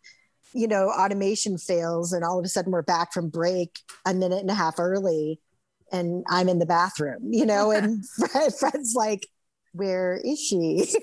you 0.53 0.67
know 0.67 0.89
automation 0.89 1.59
fails 1.59 2.12
and 2.12 2.25
all 2.25 2.39
of 2.39 2.45
a 2.45 2.49
sudden 2.49 2.73
we're 2.73 2.83
back 2.83 3.12
from 3.12 3.29
break 3.29 3.79
a 4.07 4.15
minute 4.15 4.41
and 4.41 4.50
a 4.50 4.55
half 4.55 4.81
early 4.81 5.39
and 5.93 6.25
i'm 6.29 6.49
in 6.49 6.59
the 6.59 6.67
bathroom 6.67 7.21
you 7.31 7.47
know 7.47 7.71
and 7.71 8.05
Fred, 8.31 8.53
fred's 8.53 8.95
like 8.97 9.29
where 9.73 10.21
is 10.23 10.41
she? 10.41 10.89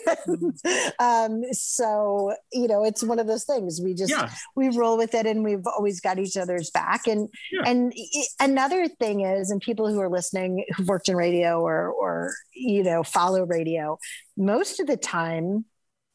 Um, 1.00 1.44
so 1.52 2.34
you 2.52 2.68
know 2.68 2.84
it's 2.84 3.04
one 3.04 3.20
of 3.20 3.28
those 3.28 3.44
things. 3.44 3.80
We 3.82 3.94
just 3.94 4.12
yeah. 4.12 4.30
we 4.56 4.70
roll 4.70 4.98
with 4.98 5.14
it 5.14 5.26
and 5.26 5.44
we've 5.44 5.66
always 5.66 6.00
got 6.00 6.20
each 6.20 6.36
other's 6.36 6.70
back. 6.72 7.08
And 7.08 7.30
yeah. 7.52 7.62
and 7.66 7.94
another 8.40 8.88
thing 8.88 9.22
is 9.22 9.52
and 9.52 9.62
people 9.62 9.88
who 9.88 10.00
are 10.00 10.10
listening 10.10 10.66
who've 10.76 10.88
worked 10.88 11.10
in 11.10 11.16
radio 11.16 11.62
or 11.62 11.90
or 11.90 12.34
you 12.54 12.84
know 12.84 13.04
follow 13.04 13.46
radio 13.46 13.98
most 14.36 14.80
of 14.80 14.88
the 14.88 14.98
time 14.98 15.66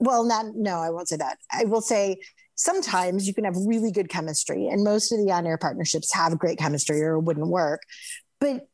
well 0.01 0.25
not 0.25 0.47
no 0.55 0.79
i 0.79 0.91
won't 0.91 1.09
say 1.09 1.17
that. 1.17 1.39
I 1.53 1.65
will 1.65 1.83
say 1.83 2.17
sometimes 2.55 3.27
you 3.27 3.35
can 3.35 3.45
have 3.45 3.57
really 3.57 3.93
good 3.93 4.09
chemistry 4.09 4.69
and 4.69 4.85
most 4.85 5.13
of 5.13 5.19
the 5.25 5.33
on-air 5.33 5.59
partnerships 5.59 6.13
have 6.13 6.39
great 6.39 6.59
chemistry 6.59 7.01
or 7.03 7.15
it 7.15 7.23
wouldn't 7.23 7.49
work 7.49 7.83
but 8.41 8.67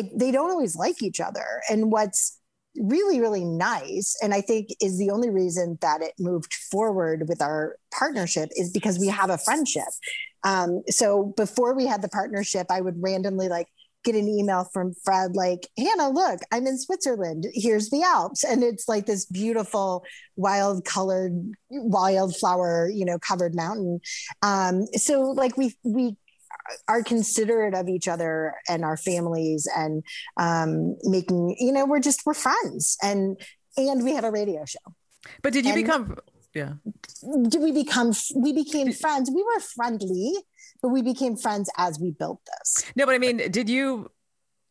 it, 0.00 0.18
they 0.18 0.30
don't 0.30 0.50
always 0.50 0.76
like 0.76 1.02
each 1.02 1.20
other. 1.20 1.62
And 1.68 1.92
what's 1.92 2.38
really, 2.76 3.20
really 3.20 3.44
nice. 3.44 4.16
And 4.22 4.32
I 4.32 4.40
think 4.40 4.68
is 4.80 4.98
the 4.98 5.10
only 5.10 5.30
reason 5.30 5.78
that 5.80 6.02
it 6.02 6.14
moved 6.18 6.54
forward 6.70 7.28
with 7.28 7.42
our 7.42 7.76
partnership 7.92 8.50
is 8.52 8.72
because 8.72 8.98
we 8.98 9.08
have 9.08 9.30
a 9.30 9.38
friendship. 9.38 9.88
Um, 10.44 10.82
so 10.88 11.34
before 11.36 11.74
we 11.74 11.86
had 11.86 12.02
the 12.02 12.08
partnership, 12.08 12.66
I 12.70 12.80
would 12.80 13.02
randomly 13.02 13.48
like 13.48 13.66
get 14.04 14.14
an 14.14 14.28
email 14.28 14.64
from 14.72 14.94
Fred 15.04 15.36
like, 15.36 15.68
Hannah, 15.76 16.08
look, 16.08 16.40
I'm 16.52 16.66
in 16.66 16.78
Switzerland. 16.78 17.46
Here's 17.52 17.90
the 17.90 18.02
Alps. 18.02 18.44
And 18.44 18.62
it's 18.62 18.88
like 18.88 19.06
this 19.06 19.26
beautiful, 19.26 20.04
wild 20.36 20.84
colored, 20.84 21.32
wildflower, 21.70 22.88
you 22.88 23.04
know, 23.04 23.18
covered 23.18 23.54
mountain. 23.54 24.00
Um, 24.42 24.86
so 24.94 25.20
like 25.22 25.56
we 25.56 25.76
we 25.82 26.16
are 26.88 27.02
considerate 27.02 27.74
of 27.74 27.88
each 27.88 28.08
other 28.08 28.54
and 28.68 28.84
our 28.84 28.96
families 28.96 29.68
and 29.76 30.02
um, 30.36 30.96
making 31.02 31.56
you 31.58 31.72
know 31.72 31.86
we're 31.86 32.00
just 32.00 32.24
we're 32.26 32.34
friends 32.34 32.96
and 33.02 33.40
and 33.76 34.04
we 34.04 34.14
have 34.14 34.24
a 34.24 34.30
radio 34.30 34.64
show. 34.64 34.78
But 35.42 35.52
did 35.52 35.64
you 35.64 35.72
and 35.72 35.82
become 35.82 36.18
yeah. 36.54 36.72
Did 37.48 37.60
we 37.60 37.72
become 37.72 38.12
we 38.34 38.52
became 38.52 38.92
friends. 38.92 39.30
We 39.30 39.42
were 39.42 39.60
friendly 39.60 40.34
but 40.82 40.88
we 40.88 41.02
became 41.02 41.36
friends 41.36 41.70
as 41.76 41.98
we 42.00 42.10
built 42.12 42.40
this. 42.46 42.84
No 42.96 43.06
but 43.06 43.14
i 43.14 43.18
mean 43.18 43.36
did 43.50 43.68
you 43.68 44.10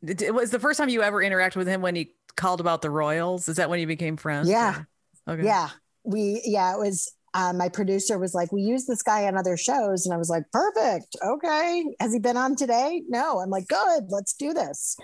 it 0.01 0.33
was 0.33 0.49
the 0.49 0.59
first 0.59 0.77
time 0.77 0.89
you 0.89 1.03
ever 1.03 1.17
interacted 1.17 1.57
with 1.57 1.67
him 1.67 1.81
when 1.81 1.95
he 1.95 2.13
called 2.37 2.61
about 2.61 2.81
the 2.81 2.89
royals? 2.89 3.49
Is 3.49 3.57
that 3.57 3.69
when 3.69 3.79
you 3.79 3.87
became 3.87 4.15
friends? 4.15 4.49
Yeah. 4.49 4.83
Or? 5.27 5.33
okay. 5.33 5.43
Yeah. 5.43 5.69
We 6.03 6.41
yeah 6.45 6.73
it 6.73 6.79
was 6.79 7.11
um, 7.33 7.57
my 7.57 7.69
producer 7.69 8.17
was 8.17 8.33
like, 8.33 8.51
"We 8.51 8.61
use 8.61 8.85
this 8.85 9.03
guy 9.03 9.25
on 9.25 9.37
other 9.37 9.57
shows," 9.57 10.05
and 10.05 10.13
I 10.13 10.17
was 10.17 10.29
like, 10.29 10.43
"Perfect, 10.51 11.15
okay." 11.23 11.85
Has 11.99 12.13
he 12.13 12.19
been 12.19 12.37
on 12.37 12.55
today? 12.55 13.03
No. 13.07 13.39
I'm 13.39 13.49
like, 13.49 13.67
"Good, 13.67 14.05
let's 14.09 14.33
do 14.33 14.53
this." 14.53 14.97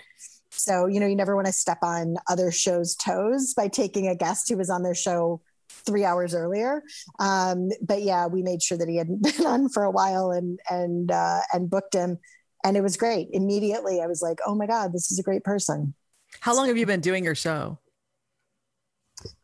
So 0.49 0.87
you 0.87 0.99
know, 0.99 1.07
you 1.07 1.15
never 1.15 1.35
want 1.35 1.47
to 1.47 1.53
step 1.53 1.79
on 1.83 2.15
other 2.29 2.51
shows' 2.51 2.95
toes 2.95 3.53
by 3.53 3.67
taking 3.67 4.07
a 4.07 4.15
guest 4.15 4.49
who 4.49 4.57
was 4.57 4.69
on 4.69 4.83
their 4.83 4.95
show 4.95 5.41
three 5.69 6.03
hours 6.03 6.33
earlier. 6.33 6.83
Um, 7.19 7.69
but 7.81 8.01
yeah, 8.01 8.27
we 8.27 8.41
made 8.41 8.63
sure 8.63 8.77
that 8.77 8.87
he 8.87 8.97
hadn't 8.97 9.21
been 9.37 9.45
on 9.45 9.69
for 9.69 9.83
a 9.83 9.91
while 9.91 10.31
and 10.31 10.59
and 10.69 11.11
uh, 11.11 11.41
and 11.53 11.69
booked 11.69 11.93
him, 11.93 12.17
and 12.63 12.77
it 12.77 12.81
was 12.81 12.97
great. 12.97 13.29
Immediately, 13.31 14.01
I 14.01 14.07
was 14.07 14.21
like, 14.21 14.39
"Oh 14.45 14.55
my 14.55 14.67
god, 14.67 14.93
this 14.93 15.11
is 15.11 15.19
a 15.19 15.23
great 15.23 15.43
person." 15.43 15.93
How 16.41 16.55
long 16.55 16.67
have 16.67 16.77
you 16.77 16.85
been 16.85 17.01
doing 17.01 17.23
your 17.23 17.35
show? 17.35 17.79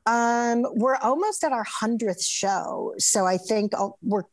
Um, 0.05 0.65
we're 0.75 0.95
almost 0.97 1.43
at 1.43 1.51
our 1.51 1.65
hundredth 1.65 2.23
show, 2.23 2.93
so 2.97 3.25
I 3.25 3.38
think 3.38 3.73
oh, 3.77 3.97
we're. 4.01 4.23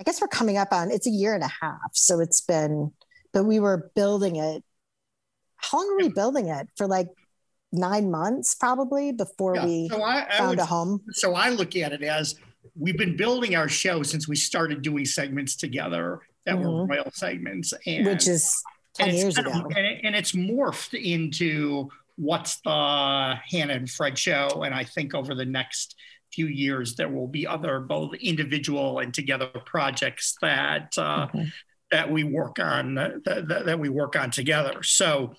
I 0.00 0.04
guess 0.04 0.20
we're 0.20 0.28
coming 0.28 0.56
up 0.56 0.72
on. 0.72 0.90
It's 0.90 1.06
a 1.06 1.10
year 1.10 1.34
and 1.34 1.44
a 1.44 1.52
half, 1.60 1.90
so 1.92 2.20
it's 2.20 2.40
been. 2.40 2.92
But 3.32 3.44
we 3.44 3.60
were 3.60 3.90
building 3.94 4.36
it. 4.36 4.64
How 5.56 5.78
long 5.78 5.88
were 5.88 5.98
we 5.98 6.08
building 6.08 6.48
it 6.48 6.68
for? 6.76 6.86
Like 6.86 7.08
nine 7.72 8.10
months, 8.10 8.54
probably 8.54 9.12
before 9.12 9.56
yeah. 9.56 9.64
we 9.64 9.88
so 9.88 10.02
I, 10.02 10.26
I 10.26 10.38
found 10.38 10.50
would, 10.50 10.58
a 10.58 10.66
home. 10.66 11.02
So 11.12 11.34
I 11.34 11.48
look 11.48 11.74
at 11.76 11.92
it 11.92 12.02
as 12.02 12.36
we've 12.78 12.98
been 12.98 13.16
building 13.16 13.56
our 13.56 13.68
show 13.68 14.02
since 14.02 14.28
we 14.28 14.36
started 14.36 14.82
doing 14.82 15.04
segments 15.04 15.56
together 15.56 16.20
that 16.46 16.56
mm-hmm. 16.56 16.68
were 16.68 16.86
royal 16.86 17.10
segments, 17.12 17.72
and 17.86 18.06
which 18.06 18.28
is 18.28 18.62
ten 18.94 19.14
years 19.14 19.38
ago, 19.38 19.50
of, 19.50 19.64
and, 19.76 19.86
it, 19.86 20.00
and 20.04 20.14
it's 20.14 20.32
morphed 20.32 21.00
into 21.00 21.88
what's 22.16 22.60
the 22.60 23.34
Hannah 23.50 23.74
and 23.74 23.90
Fred 23.90 24.18
show, 24.18 24.62
and 24.64 24.74
I 24.74 24.84
think 24.84 25.14
over 25.14 25.34
the 25.34 25.44
next 25.44 25.96
few 26.32 26.46
years 26.46 26.96
there 26.96 27.08
will 27.08 27.28
be 27.28 27.46
other 27.46 27.78
both 27.80 28.14
individual 28.14 29.00
and 29.00 29.12
together 29.12 29.48
projects 29.66 30.34
that 30.40 30.96
uh, 30.96 31.28
that 31.90 32.10
we 32.10 32.24
work 32.24 32.58
on 32.58 32.94
that, 32.94 33.22
that, 33.24 33.66
that 33.66 33.78
we 33.78 33.88
work 33.88 34.16
on 34.16 34.30
together. 34.30 34.82
So 34.82 35.34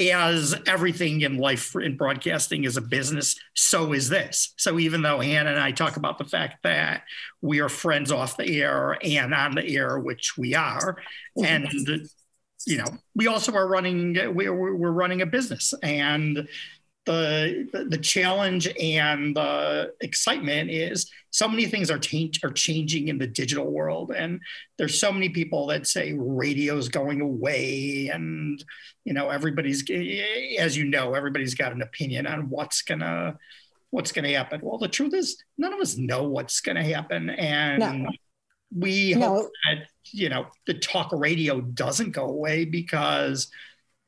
as 0.00 0.54
everything 0.68 1.22
in 1.22 1.38
life 1.38 1.74
in 1.74 1.96
broadcasting 1.96 2.62
is 2.62 2.76
a 2.76 2.80
business, 2.80 3.34
so 3.54 3.92
is 3.92 4.08
this. 4.08 4.54
So 4.56 4.78
even 4.78 5.02
though 5.02 5.18
Hannah 5.18 5.50
and 5.50 5.58
I 5.58 5.72
talk 5.72 5.96
about 5.96 6.18
the 6.18 6.24
fact 6.24 6.62
that 6.62 7.02
we 7.42 7.60
are 7.60 7.68
friends 7.68 8.12
off 8.12 8.36
the 8.36 8.62
air 8.62 8.96
and 9.02 9.34
on 9.34 9.56
the 9.56 9.66
air, 9.66 9.98
which 9.98 10.38
we 10.38 10.54
are, 10.54 10.98
and 11.44 11.68
you 12.66 12.78
know, 12.78 12.98
we 13.14 13.26
also 13.26 13.52
are 13.54 13.68
running 13.68 14.14
we're, 14.34 14.54
we're 14.54 14.90
running 14.90 15.22
a 15.22 15.26
business, 15.26 15.74
and 15.82 16.48
the 17.08 17.86
the 17.88 17.96
challenge 17.96 18.68
and 18.78 19.34
the 19.34 19.94
excitement 20.02 20.70
is 20.70 21.10
so 21.30 21.48
many 21.48 21.64
things 21.64 21.90
are 21.90 21.98
change 21.98 22.38
are 22.44 22.50
changing 22.50 23.08
in 23.08 23.16
the 23.16 23.26
digital 23.26 23.64
world 23.64 24.12
and 24.14 24.38
there's 24.76 25.00
so 25.00 25.10
many 25.10 25.30
people 25.30 25.66
that 25.68 25.86
say 25.86 26.12
radio's 26.12 26.90
going 26.90 27.22
away 27.22 28.10
and 28.12 28.62
you 29.06 29.14
know 29.14 29.30
everybody's 29.30 29.82
as 30.58 30.76
you 30.76 30.84
know 30.84 31.14
everybody's 31.14 31.54
got 31.54 31.72
an 31.72 31.80
opinion 31.80 32.26
on 32.26 32.50
what's 32.50 32.82
gonna 32.82 33.38
what's 33.88 34.12
gonna 34.12 34.28
happen 34.28 34.60
well 34.62 34.76
the 34.76 34.86
truth 34.86 35.14
is 35.14 35.42
none 35.56 35.72
of 35.72 35.80
us 35.80 35.96
know 35.96 36.24
what's 36.24 36.60
gonna 36.60 36.84
happen 36.84 37.30
and 37.30 38.02
no. 38.02 38.10
we 38.76 39.14
no. 39.14 39.28
hope 39.28 39.50
that 39.64 39.86
you 40.12 40.28
know 40.28 40.46
the 40.66 40.74
talk 40.74 41.10
radio 41.12 41.60
doesn't 41.60 42.12
go 42.12 42.24
away 42.24 42.64
because 42.64 43.48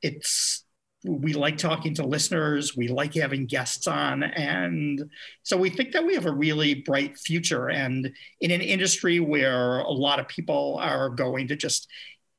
it's 0.01 0.65
we 1.03 1.33
like 1.33 1.57
talking 1.57 1.95
to 1.95 2.05
listeners. 2.05 2.77
We 2.77 2.87
like 2.87 3.15
having 3.15 3.47
guests 3.47 3.87
on. 3.87 4.23
And 4.23 5.09
so 5.41 5.57
we 5.57 5.69
think 5.69 5.93
that 5.93 6.05
we 6.05 6.13
have 6.13 6.27
a 6.27 6.31
really 6.31 6.75
bright 6.75 7.17
future. 7.17 7.69
And 7.69 8.11
in 8.39 8.51
an 8.51 8.61
industry 8.61 9.19
where 9.19 9.79
a 9.79 9.89
lot 9.89 10.19
of 10.19 10.27
people 10.27 10.77
are 10.79 11.09
going 11.09 11.47
to 11.47 11.55
just 11.55 11.87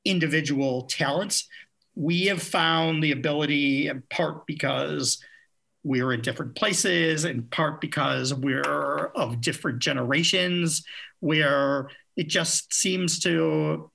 individual 0.04 0.82
talents, 0.82 1.48
we 1.94 2.26
have 2.26 2.42
found 2.42 3.02
the 3.02 3.12
ability, 3.12 3.88
in 3.88 4.02
part 4.10 4.46
because 4.46 5.22
we're 5.82 6.12
in 6.12 6.20
different 6.22 6.54
places, 6.54 7.24
in 7.24 7.42
part 7.42 7.80
because 7.80 8.32
we're 8.32 9.06
of 9.16 9.40
different 9.40 9.80
generations, 9.80 10.84
where 11.18 11.88
it 12.16 12.28
just 12.28 12.72
seems 12.72 13.18
to 13.20 13.90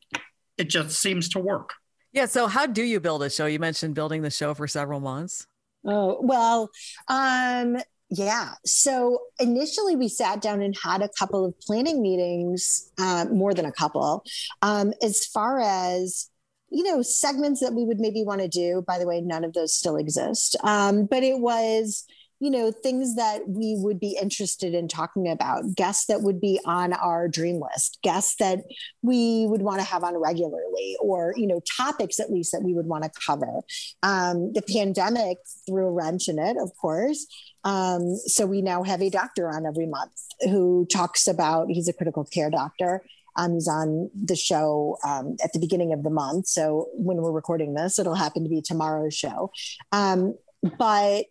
it 0.57 0.69
just 0.69 0.99
seems 0.99 1.29
to 1.29 1.39
work. 1.39 1.73
Yeah. 2.13 2.25
So, 2.25 2.47
how 2.47 2.65
do 2.65 2.83
you 2.83 2.99
build 2.99 3.23
a 3.23 3.29
show? 3.29 3.45
You 3.45 3.59
mentioned 3.59 3.95
building 3.95 4.21
the 4.21 4.31
show 4.31 4.53
for 4.53 4.67
several 4.67 4.99
months. 4.99 5.45
Oh, 5.85 6.19
well, 6.21 6.69
um, 7.07 7.77
yeah. 8.09 8.53
So 8.65 9.19
initially, 9.39 9.95
we 9.95 10.09
sat 10.09 10.41
down 10.41 10.61
and 10.61 10.75
had 10.83 11.01
a 11.01 11.09
couple 11.09 11.45
of 11.45 11.59
planning 11.59 12.01
meetings, 12.01 12.91
uh, 12.97 13.25
more 13.31 13.53
than 13.53 13.65
a 13.65 13.71
couple, 13.71 14.23
um, 14.61 14.93
as 15.01 15.25
far 15.25 15.59
as 15.59 16.29
you 16.69 16.83
know 16.83 17.01
segments 17.01 17.61
that 17.61 17.73
we 17.73 17.85
would 17.85 17.99
maybe 17.99 18.23
want 18.23 18.41
to 18.41 18.47
do. 18.47 18.83
By 18.87 18.97
the 18.97 19.07
way, 19.07 19.21
none 19.21 19.43
of 19.43 19.53
those 19.53 19.73
still 19.73 19.97
exist, 19.97 20.55
um, 20.63 21.05
but 21.05 21.23
it 21.23 21.39
was 21.39 22.05
you 22.39 22.51
know 22.51 22.71
things 22.71 23.15
that 23.15 23.47
we 23.47 23.75
would 23.77 23.99
be 23.99 24.17
interested 24.21 24.73
in 24.73 24.87
talking 24.87 25.27
about 25.27 25.75
guests 25.75 26.05
that 26.05 26.21
would 26.21 26.39
be 26.39 26.59
on 26.65 26.93
our 26.93 27.27
dream 27.27 27.59
list 27.59 27.99
guests 28.03 28.35
that 28.39 28.59
we 29.01 29.45
would 29.47 29.61
want 29.61 29.79
to 29.79 29.85
have 29.85 30.03
on 30.03 30.15
regularly 30.17 30.95
or 30.99 31.33
you 31.35 31.47
know 31.47 31.61
topics 31.77 32.19
at 32.19 32.31
least 32.31 32.51
that 32.51 32.63
we 32.63 32.73
would 32.73 32.87
want 32.87 33.03
to 33.03 33.11
cover 33.25 33.61
um, 34.03 34.51
the 34.53 34.61
pandemic 34.61 35.37
threw 35.65 35.87
a 35.87 35.91
wrench 35.91 36.27
in 36.27 36.39
it 36.39 36.57
of 36.57 36.75
course 36.77 37.27
um, 37.63 38.15
so 38.25 38.45
we 38.45 38.61
now 38.61 38.83
have 38.83 39.01
a 39.01 39.09
doctor 39.09 39.49
on 39.49 39.65
every 39.65 39.87
month 39.87 40.11
who 40.41 40.85
talks 40.91 41.27
about 41.27 41.67
he's 41.69 41.87
a 41.87 41.93
critical 41.93 42.23
care 42.23 42.49
doctor 42.49 43.03
um, 43.37 43.53
he's 43.53 43.67
on 43.67 44.09
the 44.15 44.35
show 44.35 44.97
um, 45.05 45.37
at 45.43 45.53
the 45.53 45.59
beginning 45.59 45.93
of 45.93 46.01
the 46.01 46.09
month. 46.09 46.47
So 46.47 46.87
when 46.93 47.17
we're 47.17 47.31
recording 47.31 47.75
this, 47.75 47.99
it'll 47.99 48.15
happen 48.15 48.43
to 48.43 48.49
be 48.49 48.61
tomorrow's 48.61 49.13
show. 49.13 49.51
Um, 49.91 50.35
but 50.79 51.25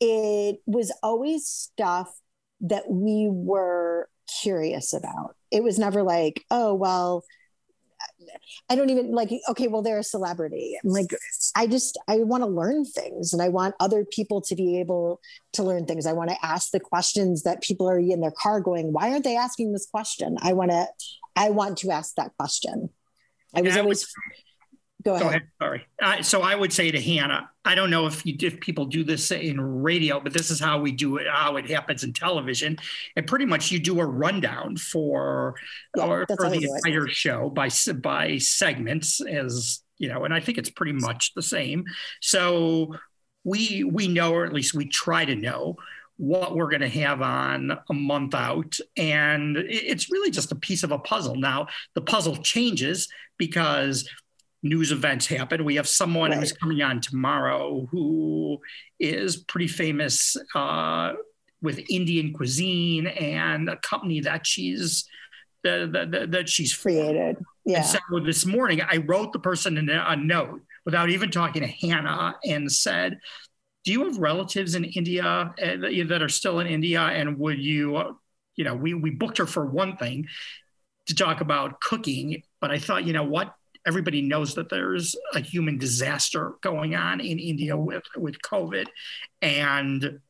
it 0.00 0.60
was 0.66 0.92
always 1.02 1.46
stuff 1.46 2.10
that 2.60 2.90
we 2.90 3.28
were 3.30 4.08
curious 4.42 4.92
about. 4.92 5.36
It 5.50 5.62
was 5.62 5.78
never 5.78 6.02
like, 6.02 6.44
oh, 6.50 6.74
well, 6.74 7.24
I 8.68 8.76
don't 8.76 8.90
even 8.90 9.12
like, 9.12 9.30
okay, 9.48 9.68
well, 9.68 9.82
they're 9.82 9.98
a 9.98 10.04
celebrity. 10.04 10.78
I'm 10.82 10.90
like, 10.90 11.06
I 11.56 11.66
just, 11.66 11.98
I 12.06 12.18
want 12.18 12.42
to 12.42 12.48
learn 12.48 12.84
things 12.84 13.32
and 13.32 13.42
I 13.42 13.48
want 13.48 13.74
other 13.80 14.04
people 14.04 14.40
to 14.42 14.54
be 14.54 14.78
able 14.80 15.20
to 15.54 15.62
learn 15.62 15.86
things. 15.86 16.06
I 16.06 16.12
want 16.12 16.30
to 16.30 16.36
ask 16.44 16.70
the 16.70 16.80
questions 16.80 17.42
that 17.42 17.62
people 17.62 17.88
are 17.88 17.98
in 17.98 18.20
their 18.20 18.32
car 18.32 18.60
going, 18.60 18.92
why 18.92 19.10
aren't 19.10 19.24
they 19.24 19.36
asking 19.36 19.72
this 19.72 19.86
question? 19.86 20.36
I 20.42 20.52
want 20.52 20.70
to, 20.70 20.86
I 21.34 21.50
want 21.50 21.78
to 21.78 21.90
ask 21.90 22.14
that 22.16 22.32
question. 22.36 22.90
I 23.54 23.62
was 23.62 23.76
always, 23.76 24.06
Go 25.04 25.14
ahead. 25.14 25.22
Go 25.22 25.28
ahead. 25.28 25.42
Sorry. 25.60 25.86
Uh, 26.02 26.22
so 26.22 26.42
I 26.42 26.54
would 26.54 26.72
say 26.72 26.90
to 26.90 27.00
Hannah, 27.00 27.50
I 27.64 27.74
don't 27.74 27.90
know 27.90 28.06
if 28.06 28.26
you, 28.26 28.36
if 28.40 28.60
people 28.60 28.84
do 28.86 29.04
this 29.04 29.30
in 29.30 29.60
radio, 29.60 30.18
but 30.20 30.32
this 30.32 30.50
is 30.50 30.58
how 30.58 30.80
we 30.80 30.90
do 30.90 31.18
it, 31.18 31.26
how 31.30 31.56
it 31.56 31.70
happens 31.70 32.02
in 32.02 32.12
television. 32.12 32.78
And 33.14 33.26
pretty 33.26 33.44
much 33.44 33.70
you 33.70 33.78
do 33.78 34.00
a 34.00 34.06
rundown 34.06 34.76
for 34.76 35.54
yeah, 35.96 36.04
or, 36.04 36.26
for 36.26 36.50
the 36.50 36.64
entire 36.64 37.06
it. 37.06 37.12
show 37.12 37.48
by 37.48 37.68
by 38.02 38.38
segments, 38.38 39.20
as 39.20 39.82
you 39.98 40.08
know. 40.08 40.24
And 40.24 40.34
I 40.34 40.40
think 40.40 40.58
it's 40.58 40.70
pretty 40.70 40.94
much 40.94 41.32
the 41.34 41.42
same. 41.42 41.84
So 42.20 42.96
we 43.44 43.84
we 43.84 44.08
know, 44.08 44.34
or 44.34 44.46
at 44.46 44.52
least 44.52 44.74
we 44.74 44.86
try 44.86 45.24
to 45.24 45.36
know 45.36 45.76
what 46.16 46.56
we're 46.56 46.68
going 46.68 46.80
to 46.80 46.88
have 46.88 47.22
on 47.22 47.78
a 47.88 47.94
month 47.94 48.34
out. 48.34 48.76
And 48.96 49.56
it's 49.56 50.10
really 50.10 50.32
just 50.32 50.50
a 50.50 50.56
piece 50.56 50.82
of 50.82 50.90
a 50.90 50.98
puzzle. 50.98 51.36
Now, 51.36 51.68
the 51.94 52.00
puzzle 52.00 52.36
changes 52.38 53.08
because 53.38 54.08
news 54.62 54.92
events 54.92 55.26
happen. 55.26 55.64
We 55.64 55.76
have 55.76 55.88
someone 55.88 56.30
right. 56.30 56.40
who's 56.40 56.52
coming 56.52 56.82
on 56.82 57.00
tomorrow 57.00 57.86
who 57.90 58.58
is 58.98 59.36
pretty 59.36 59.68
famous 59.68 60.36
uh, 60.54 61.12
with 61.62 61.80
Indian 61.88 62.32
cuisine 62.32 63.06
and 63.06 63.68
a 63.68 63.76
company 63.76 64.20
that 64.20 64.46
she's 64.46 65.08
that, 65.64 65.92
that, 65.92 66.30
that 66.30 66.48
she's 66.48 66.74
created. 66.74 67.36
Yeah. 67.64 67.78
And 67.78 67.86
so 67.86 67.98
this 68.24 68.46
morning, 68.46 68.80
I 68.80 68.98
wrote 68.98 69.32
the 69.32 69.38
person 69.38 69.88
a, 69.88 70.04
a 70.08 70.16
note 70.16 70.62
without 70.84 71.10
even 71.10 71.30
talking 71.30 71.62
to 71.62 71.68
Hannah 71.68 72.36
and 72.44 72.70
said, 72.70 73.18
"Do 73.84 73.92
you 73.92 74.04
have 74.04 74.18
relatives 74.18 74.74
in 74.74 74.84
India 74.84 75.24
uh, 75.24 75.54
that 75.58 76.20
are 76.22 76.28
still 76.28 76.60
in 76.60 76.66
India? 76.66 77.00
And 77.00 77.38
would 77.38 77.58
you, 77.58 77.96
uh, 77.96 78.12
you 78.56 78.64
know, 78.64 78.74
we 78.74 78.94
we 78.94 79.10
booked 79.10 79.38
her 79.38 79.46
for 79.46 79.66
one 79.66 79.96
thing." 79.96 80.26
to 81.08 81.14
talk 81.14 81.40
about 81.40 81.80
cooking, 81.80 82.42
but 82.60 82.70
I 82.70 82.78
thought, 82.78 83.06
you 83.06 83.14
know 83.14 83.24
what? 83.24 83.54
Everybody 83.88 84.20
knows 84.20 84.54
that 84.54 84.68
there's 84.68 85.16
a 85.34 85.40
human 85.40 85.78
disaster 85.78 86.52
going 86.60 86.94
on 86.94 87.20
in 87.20 87.38
India 87.38 87.74
with, 87.74 88.04
with 88.16 88.40
COVID. 88.42 88.86
And 89.40 90.20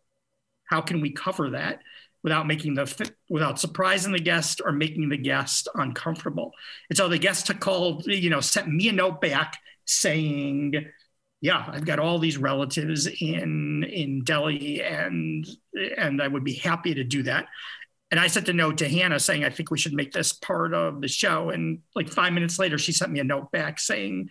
how 0.64 0.81
can 0.81 1.01
we 1.01 1.11
cover 1.11 1.51
that 1.51 1.81
without 2.23 2.47
making 2.47 2.75
the 2.75 3.12
without 3.29 3.59
surprising 3.59 4.12
the 4.12 4.21
guest 4.21 4.61
or 4.64 4.71
making 4.71 5.09
the 5.09 5.16
guest 5.16 5.68
uncomfortable? 5.75 6.53
And 6.88 6.97
so 6.97 7.09
the 7.09 7.18
guest 7.18 7.51
called, 7.59 8.07
you 8.07 8.31
know, 8.31 8.40
sent 8.40 8.68
me 8.68 8.88
a 8.88 8.92
note 8.92 9.21
back 9.21 9.57
saying, 9.87 10.87
yeah, 11.40 11.64
I've 11.68 11.85
got 11.85 11.99
all 11.99 12.21
these 12.21 12.38
relatives 12.38 13.07
in 13.07 13.83
in 13.83 14.23
Delhi 14.23 14.83
and 14.85 15.44
and 15.97 16.23
I 16.23 16.29
would 16.29 16.44
be 16.44 16.55
happy 16.55 16.94
to 16.94 17.03
do 17.03 17.25
that 17.25 17.47
and 18.11 18.18
I 18.18 18.27
sent 18.27 18.49
a 18.49 18.53
note 18.53 18.79
to 18.79 18.88
Hannah 18.88 19.21
saying, 19.21 19.44
I 19.44 19.51
think 19.51 19.71
we 19.71 19.79
should 19.79 19.92
make 19.92 20.12
this 20.12 20.33
part 20.33 20.73
of 20.73 21.01
the 21.03 21.09
show. 21.09 21.51
And 21.51 21.81
like 21.94 22.09
five 22.09 22.33
minutes 22.33 22.59
later, 22.59 22.79
she 22.79 22.92
sent 22.92 23.12
me 23.12 23.21
a 23.21 23.25
note 23.25 23.51
back 23.53 23.79
saying, 23.79 24.31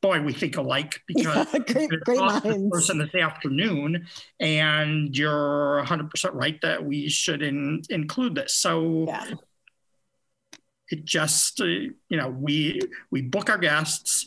Boy, 0.00 0.20
we 0.20 0.32
think 0.32 0.56
alike 0.56 1.00
because 1.06 1.46
yeah, 1.52 1.58
great, 1.60 1.90
great 1.90 2.18
minds. 2.18 2.70
person 2.72 2.98
this 2.98 3.14
afternoon, 3.14 4.06
and 4.40 5.16
you're 5.16 5.84
100% 5.84 6.34
right 6.34 6.60
that 6.62 6.84
we 6.84 7.08
should 7.08 7.40
in, 7.40 7.82
include 7.88 8.34
this. 8.34 8.54
So 8.54 9.04
yeah. 9.06 9.34
it 10.90 11.04
just, 11.04 11.60
uh, 11.60 11.66
you 11.66 11.92
know, 12.10 12.30
we 12.30 12.80
we 13.12 13.22
book 13.22 13.48
our 13.48 13.58
guests, 13.58 14.26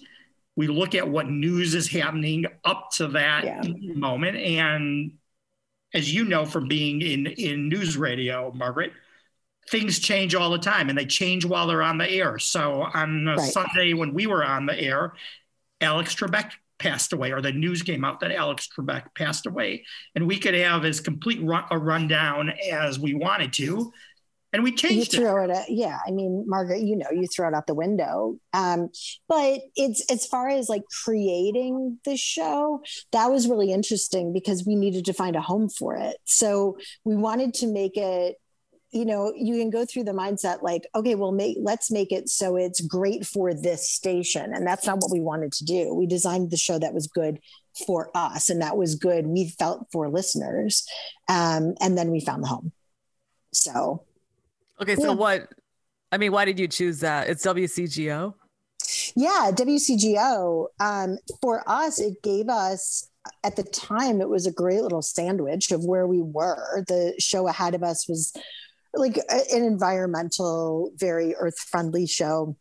we 0.56 0.68
look 0.68 0.96
at 0.96 1.10
what 1.10 1.28
news 1.28 1.76
is 1.76 1.90
happening 1.90 2.46
up 2.64 2.92
to 2.92 3.10
that 3.10 3.44
yeah. 3.44 3.62
moment, 3.96 4.38
and 4.38 5.12
as 5.96 6.14
you 6.14 6.26
know 6.26 6.46
from 6.46 6.68
being 6.68 7.02
in 7.02 7.26
in 7.26 7.70
news 7.70 7.98
radio, 7.98 8.52
Margaret, 8.54 8.92
things 9.70 9.98
change 9.98 10.36
all 10.36 10.52
the 10.52 10.60
time, 10.60 10.90
and 10.90 10.98
they 10.98 11.06
change 11.06 11.46
while 11.46 11.66
they're 11.66 11.82
on 11.82 11.98
the 11.98 12.10
air. 12.10 12.38
So 12.38 12.84
on 12.94 13.26
right. 13.26 13.40
Sunday 13.40 13.94
when 13.94 14.14
we 14.14 14.28
were 14.28 14.46
on 14.46 14.68
the 14.68 14.80
air, 14.80 15.14
Alex 15.82 16.14
Trebek 16.14 16.52
passed 16.78 17.14
away, 17.14 17.32
or 17.32 17.42
the 17.42 17.54
news 17.54 17.82
came 17.82 18.04
out 18.04 18.20
that 18.20 18.34
Alex 18.34 18.68
Trebek 18.78 19.16
passed 19.16 19.46
away, 19.46 19.86
and 20.14 20.28
we 20.28 20.38
could 20.38 20.54
have 20.54 20.84
as 20.84 21.00
complete 21.00 21.42
run, 21.42 21.64
a 21.72 21.78
rundown 21.78 22.52
as 22.72 23.00
we 23.00 23.14
wanted 23.14 23.54
to. 23.54 23.92
And 24.56 24.64
we 24.64 24.72
changed 24.72 25.14
you 25.14 25.20
throw 25.20 25.44
it. 25.44 25.50
it 25.50 25.66
yeah, 25.68 26.00
I 26.08 26.12
mean, 26.12 26.46
Margaret, 26.48 26.82
you 26.82 26.96
know, 26.96 27.12
you 27.12 27.28
throw 27.28 27.50
it 27.50 27.54
out 27.54 27.68
the 27.68 27.74
window. 27.74 28.38
Um, 28.54 28.90
but 29.28 29.60
it's 29.76 30.10
as 30.10 30.26
far 30.26 30.48
as 30.48 30.70
like 30.70 30.84
creating 31.04 32.00
the 32.06 32.16
show, 32.16 32.82
that 33.12 33.30
was 33.30 33.50
really 33.50 33.74
interesting 33.74 34.32
because 34.32 34.66
we 34.66 34.76
needed 34.76 35.04
to 35.06 35.14
find 35.14 35.36
a 35.36 35.42
home 35.42 35.68
for 35.68 35.98
it. 35.98 36.16
So 36.24 36.78
we 37.04 37.18
wanted 37.18 37.54
to 37.56 37.68
make 37.68 37.98
it 37.98 38.38
you 38.92 39.04
know 39.04 39.34
you 39.36 39.58
can 39.58 39.70
go 39.70 39.84
through 39.84 40.06
the 40.06 40.14
mindset 40.14 40.62
like 40.62 40.84
okay 40.96 41.16
well 41.16 41.34
make 41.34 41.58
let's 41.60 41.92
make 41.92 42.14
it 42.14 42.30
so 42.30 42.56
it's 42.56 42.80
great 42.80 43.26
for 43.26 43.54
this 43.54 43.90
station 43.90 44.54
and 44.54 44.66
that's 44.66 44.86
not 44.86 45.00
what 45.00 45.12
we 45.12 45.20
wanted 45.20 45.52
to 45.52 45.66
do 45.66 45.94
we 45.94 46.06
designed 46.06 46.50
the 46.50 46.56
show 46.56 46.80
that 46.80 46.94
was 46.94 47.08
good 47.08 47.40
for 47.86 48.10
us 48.16 48.50
and 48.50 48.62
that 48.62 48.78
was 48.78 48.96
good 48.96 49.28
we 49.28 49.50
felt 49.60 49.86
for 49.92 50.08
listeners 50.08 50.88
um, 51.28 51.74
and 51.82 51.98
then 51.98 52.10
we 52.10 52.22
found 52.22 52.42
the 52.42 52.48
home 52.48 52.72
so 53.52 54.05
okay 54.82 54.96
so 54.96 55.08
yeah. 55.08 55.14
what 55.14 55.50
i 56.12 56.18
mean 56.18 56.32
why 56.32 56.46
did 56.46 56.60
you 56.60 56.68
choose 56.68 57.00
that 57.00 57.28
it's 57.28 57.46
wcgo 57.46 58.34
yeah 59.16 59.52
wcgo 59.52 60.68
um, 60.80 61.18
for 61.42 61.64
us 61.68 62.00
it 62.00 62.22
gave 62.22 62.50
us 62.50 63.10
at 63.44 63.56
the 63.56 63.64
time 63.64 64.22
it 64.22 64.30
was 64.30 64.46
a 64.46 64.52
great 64.52 64.82
little 64.82 65.02
sandwich 65.02 65.72
of 65.72 65.84
where 65.84 66.06
we 66.06 66.22
were 66.22 66.84
the 66.88 67.14
show 67.20 67.48
ahead 67.48 67.74
of 67.74 67.84
us 67.84 68.08
was 68.08 68.34
like 68.96 69.18
an 69.30 69.64
environmental, 69.64 70.92
very 70.96 71.36
earth 71.36 71.60
friendly 71.60 72.08
show. 72.08 72.56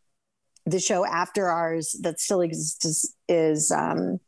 The 0.66 0.80
show 0.80 1.04
after 1.04 1.48
ours 1.48 1.96
that 2.02 2.20
still 2.20 2.40
exists 2.40 2.84
is, 2.84 3.14
is 3.28 3.70
um, 3.70 4.18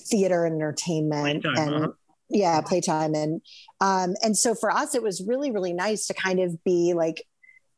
theater 0.00 0.44
and 0.44 0.56
entertainment 0.56 1.42
playtime, 1.42 1.74
and 1.74 1.84
huh? 1.84 1.92
Yeah, 2.34 2.60
playtime 2.60 3.14
and 3.14 3.40
um, 3.80 4.14
and 4.22 4.36
so 4.36 4.54
for 4.56 4.70
us, 4.70 4.94
it 4.94 5.02
was 5.02 5.24
really 5.26 5.52
really 5.52 5.72
nice 5.72 6.06
to 6.08 6.14
kind 6.14 6.40
of 6.40 6.62
be 6.64 6.92
like, 6.94 7.22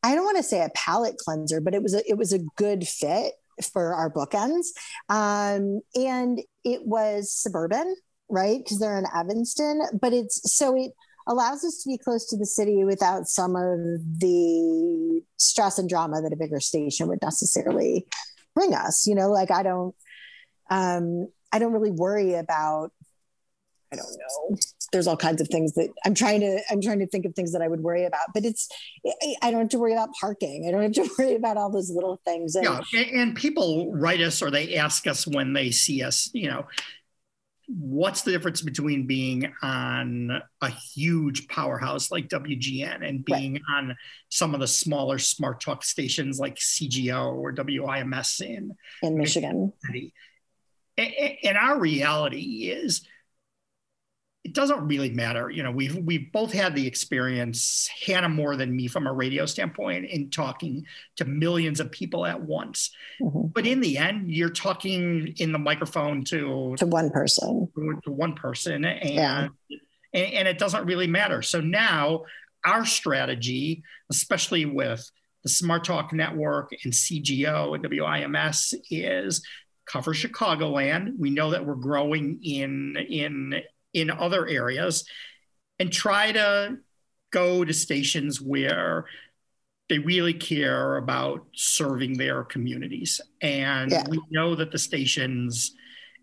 I 0.01 0.15
don't 0.15 0.25
want 0.25 0.37
to 0.37 0.43
say 0.43 0.61
a 0.61 0.71
palate 0.75 1.17
cleanser, 1.17 1.61
but 1.61 1.75
it 1.75 1.83
was 1.83 1.93
a, 1.93 2.01
it 2.09 2.17
was 2.17 2.33
a 2.33 2.39
good 2.57 2.87
fit 2.87 3.33
for 3.71 3.93
our 3.93 4.11
bookends, 4.11 4.65
um, 5.09 5.81
and 5.95 6.41
it 6.65 6.81
was 6.85 7.31
suburban, 7.31 7.95
right? 8.29 8.57
Because 8.57 8.79
they're 8.79 8.97
in 8.97 9.05
Evanston, 9.15 9.83
but 10.01 10.11
it's 10.11 10.41
so 10.57 10.75
it 10.75 10.91
allows 11.27 11.63
us 11.63 11.83
to 11.83 11.89
be 11.89 11.99
close 11.99 12.25
to 12.29 12.37
the 12.37 12.45
city 12.45 12.83
without 12.83 13.27
some 13.27 13.55
of 13.55 13.79
the 14.19 15.21
stress 15.37 15.77
and 15.77 15.87
drama 15.87 16.19
that 16.21 16.33
a 16.33 16.37
bigger 16.37 16.59
station 16.59 17.07
would 17.09 17.21
necessarily 17.21 18.07
bring 18.55 18.73
us. 18.73 19.05
You 19.05 19.13
know, 19.13 19.29
like 19.29 19.51
I 19.51 19.61
don't, 19.61 19.93
um, 20.71 21.27
I 21.53 21.59
don't 21.59 21.73
really 21.73 21.91
worry 21.91 22.33
about. 22.33 22.91
I 23.91 23.95
don't 23.95 24.17
know. 24.17 24.57
There's 24.91 25.07
all 25.07 25.17
kinds 25.17 25.41
of 25.41 25.47
things 25.47 25.73
that 25.73 25.89
I'm 26.05 26.13
trying 26.13 26.41
to. 26.41 26.59
I'm 26.69 26.81
trying 26.81 26.99
to 26.99 27.07
think 27.07 27.25
of 27.25 27.35
things 27.35 27.53
that 27.53 27.61
I 27.61 27.67
would 27.67 27.81
worry 27.81 28.05
about, 28.05 28.27
but 28.33 28.45
it's. 28.45 28.69
I 29.41 29.51
don't 29.51 29.61
have 29.61 29.69
to 29.69 29.79
worry 29.79 29.93
about 29.93 30.09
parking. 30.19 30.65
I 30.67 30.71
don't 30.71 30.81
have 30.81 30.93
to 30.93 31.09
worry 31.19 31.35
about 31.35 31.57
all 31.57 31.69
those 31.69 31.89
little 31.89 32.19
things. 32.25 32.55
And, 32.55 32.65
yeah, 32.65 33.01
and 33.13 33.35
people 33.35 33.91
write 33.93 34.21
us 34.21 34.41
or 34.41 34.51
they 34.51 34.75
ask 34.75 35.07
us 35.07 35.25
when 35.25 35.53
they 35.53 35.71
see 35.71 36.03
us. 36.03 36.29
You 36.33 36.49
know, 36.49 36.67
what's 37.67 38.23
the 38.23 38.31
difference 38.31 38.61
between 38.61 39.07
being 39.07 39.53
on 39.61 40.41
a 40.61 40.69
huge 40.69 41.47
powerhouse 41.47 42.11
like 42.11 42.27
WGN 42.27 43.07
and 43.07 43.23
being 43.23 43.53
right. 43.53 43.61
on 43.73 43.97
some 44.29 44.53
of 44.53 44.59
the 44.59 44.67
smaller 44.67 45.17
smart 45.17 45.61
talk 45.61 45.83
stations 45.83 46.39
like 46.39 46.55
CGO 46.55 47.33
or 47.33 47.53
WIMS 47.53 48.41
in, 48.41 48.75
in 49.01 49.17
Michigan? 49.17 49.73
Michigan 49.83 50.11
and 50.97 51.57
our 51.57 51.79
reality 51.79 52.69
is 52.69 53.01
it 54.47 54.53
doesn't 54.53 54.87
really 54.87 55.09
matter. 55.09 55.49
You 55.49 55.61
know, 55.61 55.71
we've 55.71 55.97
we've 55.97 56.31
both 56.31 56.53
had 56.53 56.73
the 56.73 56.87
experience, 56.87 57.89
Hannah 58.05 58.29
more 58.29 58.55
than 58.55 58.73
me 58.73 58.87
from 58.87 59.05
a 59.05 59.11
radio 59.11 59.45
standpoint, 59.45 60.05
in 60.05 60.29
talking 60.29 60.85
to 61.17 61.25
millions 61.25 61.81
of 61.81 61.91
people 61.91 62.25
at 62.25 62.41
once. 62.41 62.91
Mm-hmm. 63.21 63.47
But 63.47 63.67
in 63.67 63.81
the 63.81 63.97
end, 63.97 64.31
you're 64.31 64.49
talking 64.49 65.33
in 65.35 65.51
the 65.51 65.59
microphone 65.59 66.23
to 66.25 66.75
to 66.77 66.85
one 66.85 67.09
person, 67.09 67.67
to 67.75 68.11
one 68.11 68.35
person, 68.35 68.85
and 68.85 69.13
yeah. 69.13 69.47
and, 70.13 70.33
and 70.33 70.47
it 70.47 70.57
doesn't 70.57 70.85
really 70.85 71.07
matter. 71.07 71.41
So 71.41 71.59
now 71.59 72.23
our 72.63 72.85
strategy, 72.85 73.83
especially 74.09 74.63
with 74.63 75.11
the 75.43 75.49
Smart 75.49 75.83
Talk 75.83 76.13
Network 76.13 76.71
and 76.85 76.93
CGO 76.93 77.75
and 77.75 77.83
WIMS, 77.83 78.73
is 78.89 79.45
cover 79.85 80.13
Chicagoland. 80.13 81.17
We 81.19 81.31
know 81.31 81.51
that 81.51 81.65
we're 81.65 81.75
growing 81.75 82.39
in 82.43 82.95
in 83.09 83.61
in 83.97 84.11
other 84.11 84.47
areas 84.47 85.05
and 85.79 85.91
try 85.91 86.31
to 86.31 86.77
go 87.31 87.63
to 87.63 87.73
stations 87.73 88.41
where 88.41 89.05
they 89.89 89.99
really 89.99 90.33
care 90.33 90.97
about 90.97 91.45
serving 91.55 92.17
their 92.17 92.43
communities. 92.43 93.21
And 93.41 93.91
yeah. 93.91 94.03
we 94.09 94.21
know 94.29 94.55
that 94.55 94.71
the 94.71 94.77
stations 94.77 95.73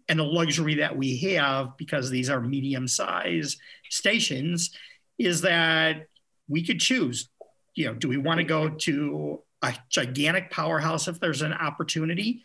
and 0.08 0.18
the 0.18 0.24
luxury 0.24 0.74
that 0.76 0.96
we 0.96 1.16
have, 1.34 1.76
because 1.78 2.10
these 2.10 2.28
are 2.30 2.40
medium 2.40 2.87
sized 2.87 3.58
stations, 3.90 4.70
is 5.18 5.40
that 5.40 6.06
we 6.48 6.64
could 6.64 6.78
choose. 6.78 7.28
You 7.74 7.87
know, 7.87 7.94
do 7.94 8.08
we 8.08 8.18
want 8.18 8.38
to 8.38 8.44
go 8.44 8.68
to 8.68 9.42
a 9.62 9.74
gigantic 9.88 10.50
powerhouse 10.50 11.08
if 11.08 11.18
there's 11.20 11.42
an 11.42 11.54
opportunity? 11.54 12.42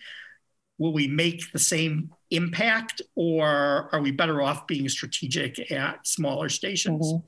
will 0.79 0.93
we 0.93 1.07
make 1.07 1.51
the 1.51 1.59
same 1.59 2.09
impact 2.31 3.01
or 3.15 3.89
are 3.91 4.01
we 4.01 4.11
better 4.11 4.41
off 4.41 4.67
being 4.67 4.87
strategic 4.89 5.71
at 5.71 6.05
smaller 6.05 6.49
stations? 6.49 7.13
Mm-hmm. 7.13 7.25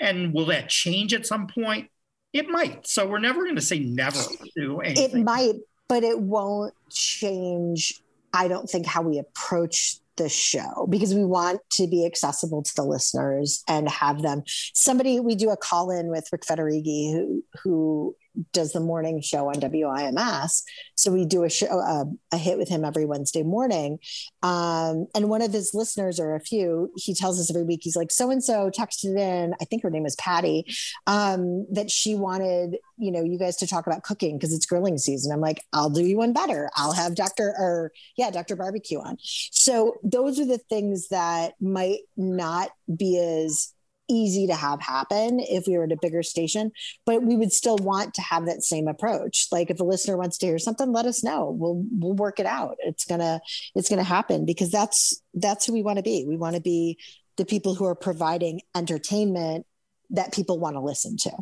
And 0.00 0.34
will 0.34 0.46
that 0.46 0.68
change 0.68 1.14
at 1.14 1.26
some 1.26 1.46
point? 1.46 1.90
It 2.32 2.48
might. 2.48 2.86
So 2.86 3.06
we're 3.06 3.20
never 3.20 3.44
going 3.44 3.54
to 3.56 3.62
say 3.62 3.78
never 3.78 4.18
to 4.58 4.80
anything. 4.80 5.20
It 5.20 5.24
might, 5.24 5.54
but 5.88 6.02
it 6.02 6.20
won't 6.20 6.74
change, 6.90 8.00
I 8.32 8.48
don't 8.48 8.68
think, 8.68 8.86
how 8.86 9.02
we 9.02 9.18
approach 9.18 9.98
the 10.16 10.28
show 10.28 10.86
because 10.88 11.14
we 11.14 11.24
want 11.24 11.60
to 11.72 11.86
be 11.86 12.06
accessible 12.06 12.62
to 12.62 12.72
the 12.76 12.84
listeners 12.84 13.64
and 13.68 13.88
have 13.88 14.22
them 14.22 14.42
somebody 14.46 15.18
we 15.18 15.34
do 15.34 15.50
a 15.50 15.56
call 15.56 15.90
in 15.90 16.08
with 16.08 16.28
Rick 16.30 16.42
Federighi 16.42 17.12
who 17.12 17.44
who 17.62 18.16
does 18.52 18.72
the 18.72 18.80
morning 18.80 19.20
show 19.20 19.48
on 19.48 19.54
WIMS. 19.54 20.62
So 20.96 21.12
we 21.12 21.24
do 21.24 21.44
a 21.44 21.50
show, 21.50 21.66
uh, 21.66 22.04
a 22.32 22.38
hit 22.38 22.58
with 22.58 22.68
him 22.68 22.84
every 22.84 23.04
Wednesday 23.04 23.42
morning. 23.42 23.98
Um, 24.42 25.06
and 25.14 25.28
one 25.28 25.42
of 25.42 25.52
his 25.52 25.72
listeners, 25.74 26.18
or 26.18 26.34
a 26.34 26.40
few, 26.40 26.90
he 26.96 27.14
tells 27.14 27.40
us 27.40 27.50
every 27.50 27.64
week, 27.64 27.80
he's 27.82 27.96
like, 27.96 28.10
so 28.10 28.30
and 28.30 28.42
so 28.42 28.70
texted 28.70 29.18
in, 29.18 29.54
I 29.60 29.64
think 29.64 29.82
her 29.82 29.90
name 29.90 30.06
is 30.06 30.16
Patty, 30.16 30.64
um, 31.06 31.66
that 31.72 31.90
she 31.90 32.14
wanted, 32.14 32.76
you 32.96 33.10
know, 33.10 33.22
you 33.22 33.38
guys 33.38 33.56
to 33.56 33.66
talk 33.66 33.86
about 33.86 34.02
cooking 34.02 34.36
because 34.36 34.52
it's 34.52 34.66
grilling 34.66 34.98
season. 34.98 35.32
I'm 35.32 35.40
like, 35.40 35.60
I'll 35.72 35.90
do 35.90 36.04
you 36.04 36.16
one 36.16 36.32
better. 36.32 36.70
I'll 36.76 36.92
have 36.92 37.14
Dr. 37.14 37.54
or 37.58 37.92
yeah, 38.16 38.30
Dr. 38.30 38.56
Barbecue 38.56 38.98
on. 38.98 39.16
So 39.20 39.96
those 40.02 40.38
are 40.38 40.46
the 40.46 40.58
things 40.58 41.08
that 41.08 41.54
might 41.60 42.00
not 42.16 42.70
be 42.96 43.18
as 43.18 43.73
easy 44.08 44.46
to 44.46 44.54
have 44.54 44.80
happen 44.80 45.40
if 45.40 45.64
we 45.66 45.76
were 45.76 45.84
at 45.84 45.92
a 45.92 45.98
bigger 46.00 46.22
station 46.22 46.70
but 47.06 47.22
we 47.22 47.36
would 47.36 47.52
still 47.52 47.76
want 47.78 48.14
to 48.14 48.22
have 48.22 48.46
that 48.46 48.62
same 48.62 48.88
approach. 48.88 49.46
Like 49.50 49.70
if 49.70 49.80
a 49.80 49.84
listener 49.84 50.16
wants 50.16 50.38
to 50.38 50.46
hear 50.46 50.58
something 50.58 50.92
let 50.92 51.06
us 51.06 51.22
know. 51.22 51.50
We'll 51.50 51.84
we'll 51.90 52.14
work 52.14 52.40
it 52.40 52.46
out. 52.46 52.76
It's 52.80 53.04
gonna 53.04 53.40
it's 53.74 53.88
gonna 53.88 54.04
happen 54.04 54.44
because 54.44 54.70
that's 54.70 55.22
that's 55.34 55.66
who 55.66 55.72
we 55.72 55.82
want 55.82 55.98
to 55.98 56.02
be. 56.02 56.24
We 56.26 56.36
want 56.36 56.56
to 56.56 56.62
be 56.62 56.98
the 57.36 57.44
people 57.44 57.74
who 57.74 57.84
are 57.84 57.94
providing 57.94 58.60
entertainment 58.74 59.66
that 60.10 60.32
people 60.32 60.58
want 60.58 60.76
to 60.76 60.80
listen 60.80 61.16
to. 61.18 61.32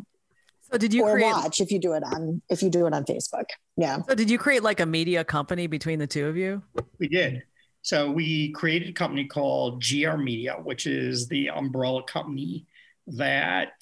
So 0.71 0.77
did 0.77 0.93
you 0.93 1.03
or 1.03 1.13
create, 1.13 1.31
watch 1.31 1.59
if 1.59 1.71
you 1.71 1.79
do 1.79 1.93
it 1.93 2.03
on 2.03 2.41
if 2.49 2.63
you 2.63 2.69
do 2.69 2.87
it 2.87 2.93
on 2.93 3.03
facebook. 3.03 3.45
Yeah. 3.77 4.01
So 4.07 4.15
did 4.15 4.29
you 4.29 4.37
create 4.37 4.63
like 4.63 4.79
a 4.79 4.85
media 4.85 5.23
company 5.23 5.67
between 5.67 5.99
the 5.99 6.07
two 6.07 6.27
of 6.27 6.37
you? 6.37 6.63
We 6.99 7.07
did 7.07 7.43
so 7.83 8.09
we 8.09 8.51
created 8.53 8.89
a 8.89 8.93
company 8.93 9.25
called 9.25 9.83
GR 9.83 10.15
Media, 10.15 10.53
which 10.53 10.87
is 10.87 11.27
the 11.27 11.49
umbrella 11.49 12.01
company 12.03 12.65
that 13.07 13.73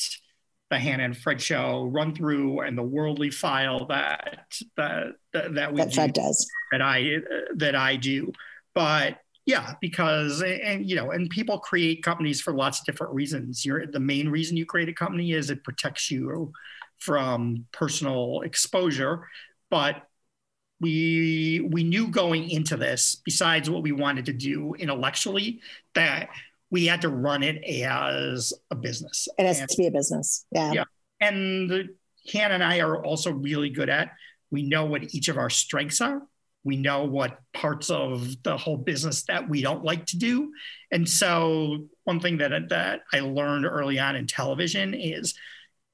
the 0.71 0.79
Hannah 0.79 1.03
and 1.03 1.17
Fred 1.17 1.39
show 1.39 1.83
run 1.83 2.15
through 2.15 2.61
and 2.61 2.75
the 2.75 2.83
worldly 2.83 3.29
file 3.29 3.85
that 3.87 4.57
that 4.75 5.13
that, 5.33 5.53
that 5.53 5.73
we 5.73 5.81
that 5.81 5.93
Fred 5.93 6.13
does 6.13 6.49
that 6.71 6.81
I 6.81 7.17
that 7.57 7.75
I 7.75 7.95
do. 7.95 8.31
But 8.73 9.19
yeah, 9.45 9.75
because 9.81 10.41
and 10.41 10.89
you 10.89 10.95
know, 10.95 11.11
and 11.11 11.29
people 11.29 11.59
create 11.59 12.01
companies 12.01 12.41
for 12.41 12.53
lots 12.53 12.79
of 12.79 12.85
different 12.85 13.13
reasons. 13.13 13.63
You're 13.63 13.85
the 13.85 13.99
main 13.99 14.29
reason 14.29 14.57
you 14.57 14.65
create 14.65 14.89
a 14.89 14.93
company 14.93 15.33
is 15.33 15.51
it 15.51 15.63
protects 15.63 16.09
you 16.09 16.51
from 16.97 17.67
personal 17.71 18.41
exposure, 18.41 19.27
but 19.69 20.07
we 20.81 21.69
we 21.71 21.83
knew 21.83 22.07
going 22.07 22.49
into 22.49 22.75
this, 22.75 23.21
besides 23.23 23.69
what 23.69 23.83
we 23.83 23.91
wanted 23.91 24.25
to 24.25 24.33
do 24.33 24.73
intellectually, 24.73 25.61
that 25.93 26.29
we 26.71 26.87
had 26.87 27.01
to 27.01 27.09
run 27.09 27.43
it 27.43 27.63
as 27.63 28.51
a 28.71 28.75
business. 28.75 29.27
It 29.37 29.45
has 29.45 29.59
and, 29.59 29.69
to 29.69 29.77
be 29.77 29.87
a 29.87 29.91
business. 29.91 30.45
Yeah. 30.51 30.71
Yeah. 30.73 30.83
And 31.19 31.89
Han 32.33 32.51
and 32.51 32.63
I 32.63 32.79
are 32.79 33.03
also 33.03 33.31
really 33.31 33.69
good 33.69 33.89
at. 33.89 34.11
We 34.49 34.63
know 34.63 34.85
what 34.85 35.13
each 35.13 35.27
of 35.27 35.37
our 35.37 35.49
strengths 35.49 36.01
are. 36.01 36.21
We 36.63 36.77
know 36.77 37.05
what 37.05 37.39
parts 37.53 37.89
of 37.89 38.41
the 38.43 38.57
whole 38.57 38.77
business 38.77 39.23
that 39.23 39.49
we 39.49 39.61
don't 39.61 39.83
like 39.83 40.05
to 40.07 40.17
do. 40.17 40.51
And 40.91 41.07
so 41.07 41.87
one 42.03 42.19
thing 42.19 42.37
that 42.37 42.69
that 42.69 43.01
I 43.13 43.19
learned 43.19 43.65
early 43.65 43.99
on 43.99 44.15
in 44.15 44.27
television 44.27 44.93
is 44.93 45.35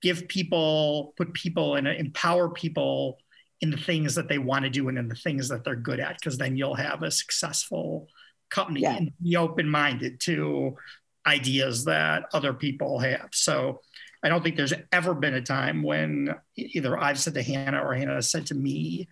give 0.01 0.27
people, 0.27 1.13
put 1.17 1.33
people 1.33 1.75
and 1.75 1.87
empower 1.87 2.49
people 2.49 3.17
in 3.61 3.71
the 3.71 3.77
things 3.77 4.15
that 4.15 4.27
they 4.27 4.37
want 4.37 4.63
to 4.63 4.69
do 4.69 4.87
and 4.87 4.97
in 4.97 5.07
the 5.07 5.15
things 5.15 5.49
that 5.49 5.63
they're 5.63 5.75
good 5.75 5.99
at, 5.99 6.15
because 6.19 6.37
then 6.37 6.55
you'll 6.55 6.75
have 6.75 7.03
a 7.03 7.11
successful 7.11 8.07
company 8.49 8.81
yeah. 8.81 8.97
and 8.97 9.11
be 9.21 9.35
open 9.35 9.67
minded 9.67 10.19
to 10.19 10.75
ideas 11.25 11.85
that 11.85 12.23
other 12.33 12.53
people 12.53 12.99
have. 12.99 13.29
So 13.33 13.81
I 14.23 14.29
don't 14.29 14.43
think 14.43 14.55
there's 14.55 14.73
ever 14.91 15.13
been 15.13 15.33
a 15.33 15.41
time 15.41 15.83
when 15.83 16.35
either 16.55 16.97
I've 16.97 17.19
said 17.19 17.33
to 17.33 17.43
Hannah 17.43 17.83
or 17.83 17.93
Hannah 17.93 18.15
has 18.15 18.29
said 18.29 18.45
to 18.47 18.55
me, 18.55 19.07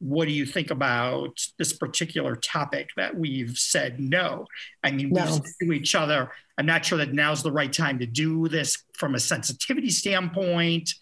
what 0.00 0.26
do 0.26 0.32
you 0.32 0.46
think 0.46 0.70
about 0.70 1.40
this 1.58 1.72
particular 1.72 2.36
topic 2.36 2.90
that 2.96 3.16
we've 3.16 3.58
said 3.58 3.98
no? 3.98 4.46
I 4.84 4.92
mean, 4.92 5.10
no. 5.10 5.24
we 5.24 5.32
said 5.32 5.42
to 5.62 5.72
each 5.72 5.94
other, 5.94 6.30
I'm 6.56 6.66
not 6.66 6.84
sure 6.84 6.98
that 6.98 7.12
now's 7.12 7.42
the 7.42 7.50
right 7.50 7.72
time 7.72 7.98
to 7.98 8.06
do 8.06 8.48
this 8.48 8.84
from 8.94 9.14
a 9.14 9.20
sensitivity 9.20 9.90
standpoint. 9.90 10.94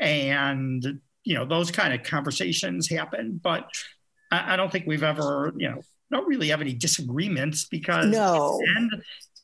And, 0.00 1.00
you 1.24 1.34
know, 1.34 1.44
those 1.44 1.70
kind 1.70 1.92
of 1.94 2.02
conversations 2.02 2.88
happen. 2.88 3.40
But 3.42 3.68
I, 4.30 4.54
I 4.54 4.56
don't 4.56 4.70
think 4.70 4.86
we've 4.86 5.02
ever, 5.02 5.52
you 5.56 5.68
know, 5.68 5.80
don't 6.10 6.28
really 6.28 6.48
have 6.48 6.60
any 6.60 6.74
disagreements 6.74 7.66
because 7.66 8.06
no. 8.06 8.60
in, 8.76 8.90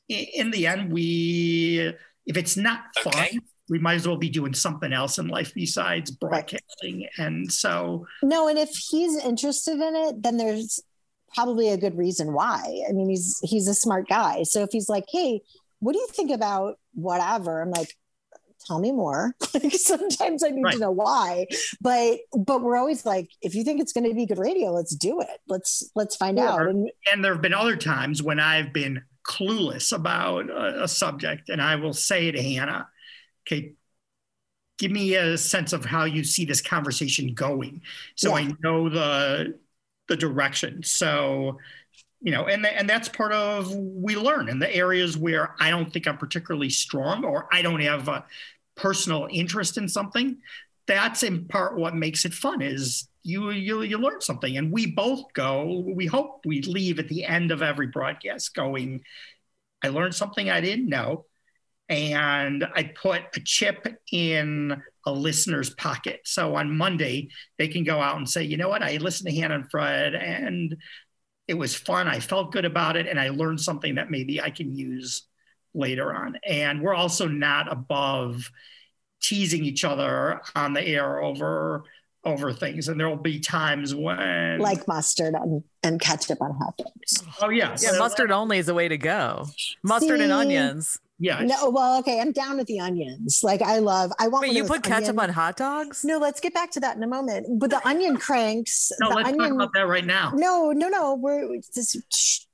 the 0.09 0.15
end, 0.15 0.29
in 0.35 0.51
the 0.51 0.67
end 0.67 0.93
we 0.93 1.93
if 2.27 2.37
it's 2.37 2.57
not 2.57 2.81
okay. 3.05 3.31
fun 3.31 3.41
we 3.71 3.79
might 3.79 3.95
as 3.95 4.07
well 4.07 4.17
be 4.17 4.29
doing 4.29 4.53
something 4.53 4.93
else 4.93 5.19
in 5.19 5.29
life 5.29 5.55
besides 5.55 6.11
broadcasting. 6.11 7.03
Right. 7.03 7.25
And 7.25 7.51
so, 7.51 8.05
no, 8.21 8.49
and 8.49 8.59
if 8.59 8.71
he's 8.71 9.17
interested 9.25 9.75
in 9.75 9.95
it, 9.95 10.23
then 10.23 10.37
there's 10.37 10.81
probably 11.33 11.69
a 11.69 11.77
good 11.77 11.97
reason 11.97 12.33
why. 12.33 12.83
I 12.89 12.93
mean, 12.93 13.09
he's 13.09 13.39
he's 13.45 13.69
a 13.69 13.75
smart 13.75 14.09
guy. 14.09 14.43
So 14.43 14.63
if 14.63 14.71
he's 14.73 14.89
like, 14.89 15.05
"Hey, 15.09 15.43
what 15.79 15.93
do 15.93 16.01
you 16.01 16.09
think 16.09 16.33
about 16.33 16.79
whatever?" 16.95 17.63
I'm 17.63 17.71
like, 17.71 17.97
"Tell 18.67 18.79
me 18.79 18.93
more." 18.93 19.35
like 19.55 19.73
sometimes 19.73 20.43
I 20.43 20.51
need 20.51 20.63
right. 20.63 20.75
to 20.75 20.81
know 20.81 20.91
why, 20.91 21.47
but 21.81 22.19
but 22.37 22.63
we're 22.63 22.77
always 22.77 23.05
like, 23.05 23.31
if 23.43 23.55
you 23.55 23.65
think 23.65 23.81
it's 23.81 23.93
going 23.93 24.09
to 24.09 24.15
be 24.15 24.27
good 24.27 24.39
radio, 24.39 24.71
let's 24.71 24.95
do 24.95 25.21
it. 25.21 25.41
Let's 25.49 25.91
let's 25.95 26.17
find 26.17 26.39
out. 26.39 26.63
And, 26.63 26.91
and 27.13 27.25
there 27.25 27.33
have 27.33 27.43
been 27.43 27.55
other 27.55 27.77
times 27.77 28.23
when 28.23 28.41
I've 28.41 28.73
been 28.73 29.03
clueless 29.29 29.93
about 29.93 30.49
a, 30.49 30.85
a 30.85 30.89
subject, 30.89 31.49
and 31.49 31.61
I 31.61 31.77
will 31.77 31.93
say 31.93 32.31
to 32.31 32.43
Hannah 32.43 32.89
okay, 33.47 33.73
give 34.79 34.91
me 34.91 35.15
a 35.15 35.37
sense 35.37 35.73
of 35.73 35.85
how 35.85 36.05
you 36.05 36.25
see 36.25 36.45
this 36.45 36.61
conversation 36.61 37.35
going 37.35 37.83
so 38.17 38.31
yeah. 38.31 38.47
i 38.47 38.57
know 38.63 38.89
the 38.89 39.59
the 40.09 40.17
direction 40.17 40.83
so 40.83 41.59
you 42.21 42.31
know 42.31 42.47
and 42.47 42.67
and 42.67 42.89
that's 42.89 43.09
part 43.09 43.33
of 43.33 43.75
we 43.75 44.17
learn 44.17 44.49
in 44.49 44.59
the 44.59 44.75
areas 44.75 45.17
where 45.17 45.55
i 45.59 45.71
don't 45.71 45.93
think 45.93 46.07
i'm 46.07 46.19
particularly 46.19 46.71
strong 46.71 47.25
or 47.25 47.49
i 47.53 47.63
don't 47.63 47.81
have 47.81 48.09
a 48.09 48.25
personal 48.77 49.27
interest 49.31 49.79
in 49.79 49.89
something 49.89 50.37
that's 50.87 51.23
in 51.23 51.47
part 51.47 51.77
what 51.77 51.95
makes 51.95 52.25
it 52.25 52.35
fun 52.35 52.61
is 52.61 53.09
you 53.23 53.51
you 53.51 53.83
you 53.83 53.99
learn 53.99 54.21
something 54.21 54.57
and 54.57 54.73
we 54.73 54.87
both 54.87 55.33
go 55.33 55.85
we 55.95 56.07
hope 56.07 56.41
we 56.45 56.63
leave 56.63 56.99
at 56.99 57.09
the 57.09 57.25
end 57.25 57.51
of 57.51 57.63
every 57.63 57.87
broadcast 57.87 58.55
going 58.55 59.03
i 59.83 59.89
learned 59.89 60.15
something 60.15 60.51
i 60.51 60.61
didn't 60.61 60.89
know 60.89 61.25
and 61.91 62.65
I 62.77 62.85
put 62.85 63.23
a 63.35 63.41
chip 63.41 63.85
in 64.13 64.81
a 65.05 65.13
listener's 65.13 65.71
pocket. 65.71 66.21
So 66.25 66.55
on 66.55 66.77
Monday, 66.77 67.31
they 67.59 67.67
can 67.67 67.83
go 67.83 68.01
out 68.01 68.17
and 68.17 68.31
say, 68.31 68.45
you 68.45 68.57
know 68.57 68.69
what, 68.69 68.85
I 68.85 68.99
listened 68.99 69.29
to 69.29 69.35
Hannah 69.35 69.57
and 69.57 69.71
Fred 69.71 70.15
and 70.15 70.77
it 71.51 71.59
was 71.59 71.75
fun. 71.75 72.07
I 72.07 72.21
felt 72.21 72.53
good 72.53 72.65
about 72.65 72.97
it. 72.97 73.09
And 73.09 73.19
I 73.19 73.31
learned 73.31 73.61
something 73.61 73.97
that 73.97 74.09
maybe 74.09 74.41
I 74.41 74.51
can 74.51 74.73
use 74.73 75.25
later 75.75 76.15
on. 76.15 76.39
And 76.47 76.81
we're 76.81 76.95
also 76.95 77.27
not 77.27 77.71
above 77.71 78.53
teasing 79.21 79.65
each 79.65 79.83
other 79.83 80.43
on 80.55 80.75
the 80.75 80.87
air 80.87 81.21
over 81.21 81.83
over 82.25 82.53
things 82.53 82.89
and 82.89 83.01
there 83.01 83.09
will 83.09 83.17
be 83.17 83.41
times 83.41 83.95
when 83.95 84.59
like 84.59 84.87
mustard 84.87 85.35
and, 85.35 85.63
and 85.83 86.01
ketchup 86.01 86.41
on 86.43 86.53
hot 86.53 86.77
dogs 86.77 87.25
oh 87.41 87.49
yeah 87.49 87.71
yeah 87.71 87.77
so 87.77 87.99
mustard 87.99 88.31
only 88.31 88.59
is 88.59 88.67
the 88.67 88.75
way 88.75 88.89
to 88.89 88.99
go 88.99 89.47
mustard 89.83 90.19
See, 90.19 90.25
and 90.25 90.33
onions 90.33 90.99
yeah. 91.23 91.43
No, 91.43 91.69
well, 91.69 91.99
okay. 91.99 92.19
I'm 92.19 92.33
down 92.33 92.57
with 92.57 92.67
the 92.67 92.81
onions. 92.81 93.43
Like 93.45 93.61
I 93.61 93.79
love. 93.79 94.11
I 94.19 94.29
want. 94.29 94.41
Wait, 94.41 94.55
you 94.55 94.65
put 94.65 94.83
ketchup 94.83 95.11
onion. 95.11 95.21
on 95.21 95.29
hot 95.29 95.57
dogs? 95.59 96.03
No, 96.03 96.17
let's 96.17 96.41
get 96.41 96.55
back 96.55 96.71
to 96.73 96.81
that 96.81 96.97
in 96.97 97.03
a 97.03 97.07
moment. 97.07 97.61
But 97.61 97.69
the 97.69 97.87
onion 97.87 98.17
cranks. 98.17 98.91
no, 99.01 99.11
the 99.11 99.17
let's 99.17 99.29
onion, 99.29 99.51
talk 99.51 99.53
about 99.53 99.73
that 99.75 99.87
right 99.87 100.05
now. 100.05 100.33
No, 100.35 100.73
no, 100.73 100.89
no. 100.89 101.15
We're 101.15 101.61
just 101.75 102.49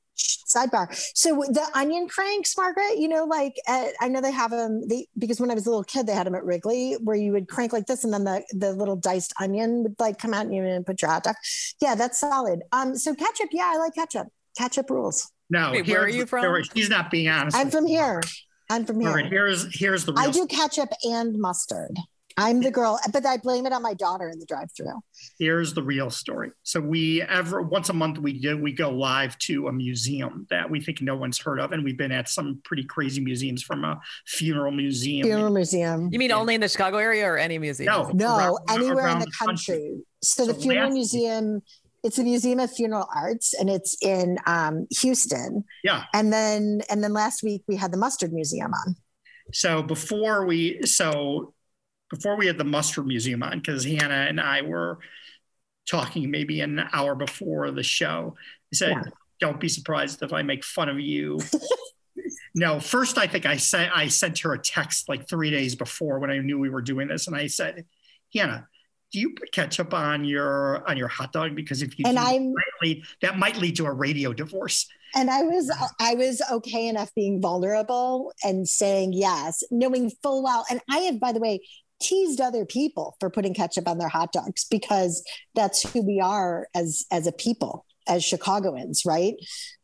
sidebar. 0.56 0.88
So 1.14 1.44
the 1.48 1.66
onion 1.74 2.08
cranks, 2.08 2.56
Margaret. 2.56 2.98
You 2.98 3.08
know, 3.08 3.24
like 3.24 3.56
at, 3.66 3.92
I 4.00 4.08
know 4.08 4.20
they 4.20 4.32
have 4.32 4.50
them. 4.50 4.86
They 4.88 5.06
because 5.18 5.40
when 5.40 5.50
I 5.50 5.54
was 5.54 5.66
a 5.66 5.70
little 5.70 5.84
kid, 5.84 6.06
they 6.06 6.14
had 6.14 6.26
them 6.26 6.34
at 6.34 6.44
Wrigley, 6.44 6.94
where 7.02 7.16
you 7.16 7.32
would 7.32 7.48
crank 7.48 7.72
like 7.72 7.86
this, 7.86 8.04
and 8.04 8.12
then 8.12 8.24
the 8.24 8.42
the 8.52 8.72
little 8.72 8.96
diced 8.96 9.32
onion 9.40 9.82
would 9.82 9.96
like 9.98 10.18
come 10.18 10.34
out 10.34 10.46
and 10.46 10.54
you 10.54 10.62
would 10.62 10.86
put 10.86 11.02
your 11.02 11.10
hot 11.10 11.24
dog. 11.24 11.36
Yeah, 11.80 11.94
that's 11.94 12.20
solid. 12.20 12.60
Um, 12.72 12.96
so 12.96 13.14
ketchup. 13.14 13.48
Yeah, 13.52 13.70
I 13.74 13.78
like 13.78 13.94
ketchup. 13.94 14.28
Ketchup 14.56 14.90
rules. 14.90 15.30
No, 15.50 15.72
Wait, 15.72 15.86
where 15.86 16.02
are 16.02 16.08
you 16.08 16.26
from? 16.26 16.62
He's 16.74 16.90
not 16.90 17.10
being 17.10 17.28
honest. 17.28 17.56
I'm 17.56 17.70
from 17.70 17.86
here. 17.86 18.20
I'm 18.68 18.84
from 18.84 19.00
here. 19.00 19.12
Right, 19.12 19.26
here's 19.26 19.78
here's 19.78 20.04
the. 20.04 20.14
I 20.16 20.30
do 20.30 20.46
ketchup 20.46 20.88
and 21.04 21.38
mustard. 21.38 21.96
I'm 22.38 22.60
the 22.60 22.70
girl, 22.70 23.00
but 23.12 23.24
I 23.24 23.38
blame 23.38 23.64
it 23.64 23.72
on 23.72 23.82
my 23.82 23.94
daughter 23.94 24.28
in 24.28 24.38
the 24.38 24.44
drive-through. 24.44 25.00
Here's 25.38 25.72
the 25.72 25.82
real 25.82 26.10
story. 26.10 26.50
So 26.64 26.80
we 26.80 27.22
ever 27.22 27.62
once 27.62 27.88
a 27.88 27.94
month 27.94 28.18
we 28.18 28.38
do 28.38 28.58
we 28.58 28.72
go 28.72 28.90
live 28.90 29.38
to 29.38 29.68
a 29.68 29.72
museum 29.72 30.46
that 30.50 30.68
we 30.68 30.80
think 30.80 31.00
no 31.00 31.16
one's 31.16 31.38
heard 31.38 31.58
of, 31.58 31.72
and 31.72 31.82
we've 31.82 31.96
been 31.96 32.12
at 32.12 32.28
some 32.28 32.60
pretty 32.64 32.84
crazy 32.84 33.22
museums 33.22 33.62
from 33.62 33.84
a 33.84 33.98
funeral 34.26 34.72
museum. 34.72 35.26
Funeral 35.26 35.52
museum. 35.52 36.10
You 36.12 36.18
mean 36.18 36.32
only 36.32 36.54
in 36.54 36.60
the 36.60 36.68
Chicago 36.68 36.98
area 36.98 37.26
or 37.26 37.38
any 37.38 37.58
museum? 37.58 37.86
No, 37.86 38.10
no, 38.12 38.36
around, 38.36 38.58
anywhere 38.68 39.04
around 39.04 39.16
in 39.16 39.20
the 39.20 39.32
country. 39.38 39.74
country. 39.74 40.02
So, 40.22 40.44
so 40.44 40.52
the 40.52 40.60
funeral 40.60 40.90
museum 40.90 41.62
it's 42.02 42.18
a 42.18 42.22
museum 42.22 42.60
of 42.60 42.70
funeral 42.70 43.08
arts 43.12 43.52
and 43.54 43.68
it's 43.68 43.96
in 44.00 44.38
um, 44.46 44.86
houston 45.00 45.64
yeah 45.82 46.04
and 46.14 46.32
then 46.32 46.80
and 46.88 47.02
then 47.02 47.12
last 47.12 47.42
week 47.42 47.62
we 47.66 47.74
had 47.74 47.92
the 47.92 47.96
mustard 47.96 48.32
museum 48.32 48.72
on 48.72 48.94
so 49.52 49.82
before 49.82 50.46
we 50.46 50.80
so 50.84 51.52
before 52.10 52.36
we 52.36 52.46
had 52.46 52.58
the 52.58 52.64
mustard 52.64 53.06
museum 53.06 53.42
on 53.42 53.58
because 53.58 53.84
hannah 53.84 54.26
and 54.28 54.40
i 54.40 54.62
were 54.62 54.98
talking 55.88 56.30
maybe 56.30 56.60
an 56.60 56.82
hour 56.92 57.14
before 57.14 57.70
the 57.70 57.82
show 57.82 58.34
i 58.72 58.76
said 58.76 58.90
yeah. 58.90 59.02
don't 59.40 59.60
be 59.60 59.68
surprised 59.68 60.22
if 60.22 60.32
i 60.32 60.42
make 60.42 60.64
fun 60.64 60.88
of 60.88 60.98
you 60.98 61.38
no 62.54 62.80
first 62.80 63.18
i 63.18 63.26
think 63.26 63.46
i 63.46 63.56
sent 63.56 63.96
i 63.96 64.06
sent 64.08 64.38
her 64.38 64.52
a 64.52 64.58
text 64.58 65.08
like 65.08 65.28
three 65.28 65.50
days 65.50 65.74
before 65.74 66.18
when 66.18 66.30
i 66.30 66.38
knew 66.38 66.58
we 66.58 66.70
were 66.70 66.82
doing 66.82 67.08
this 67.08 67.26
and 67.26 67.36
i 67.36 67.46
said 67.46 67.84
hannah 68.34 68.66
do 69.12 69.20
you 69.20 69.30
put 69.30 69.52
ketchup 69.52 69.94
on 69.94 70.24
your 70.24 70.88
on 70.88 70.96
your 70.96 71.08
hot 71.08 71.32
dog? 71.32 71.54
Because 71.54 71.82
if 71.82 71.98
you 71.98 72.04
and 72.06 72.16
do, 72.16 72.22
I 72.22 72.38
that, 72.38 72.82
lead, 72.82 73.02
that 73.22 73.38
might 73.38 73.56
lead 73.56 73.76
to 73.76 73.86
a 73.86 73.92
radio 73.92 74.32
divorce. 74.32 74.86
And 75.14 75.30
I 75.30 75.42
was 75.42 75.70
I 76.00 76.14
was 76.14 76.42
okay 76.50 76.88
enough 76.88 77.14
being 77.14 77.40
vulnerable 77.40 78.32
and 78.42 78.68
saying 78.68 79.12
yes, 79.12 79.62
knowing 79.70 80.10
full 80.22 80.42
well. 80.42 80.64
And 80.70 80.80
I 80.90 80.98
have, 80.98 81.20
by 81.20 81.32
the 81.32 81.40
way, 81.40 81.60
teased 82.00 82.40
other 82.40 82.64
people 82.64 83.16
for 83.20 83.30
putting 83.30 83.54
ketchup 83.54 83.88
on 83.88 83.98
their 83.98 84.08
hot 84.08 84.32
dogs 84.32 84.64
because 84.70 85.24
that's 85.54 85.88
who 85.90 86.02
we 86.02 86.20
are 86.20 86.68
as 86.74 87.06
as 87.10 87.26
a 87.26 87.32
people 87.32 87.86
as 88.08 88.24
Chicagoans, 88.24 89.02
right? 89.04 89.34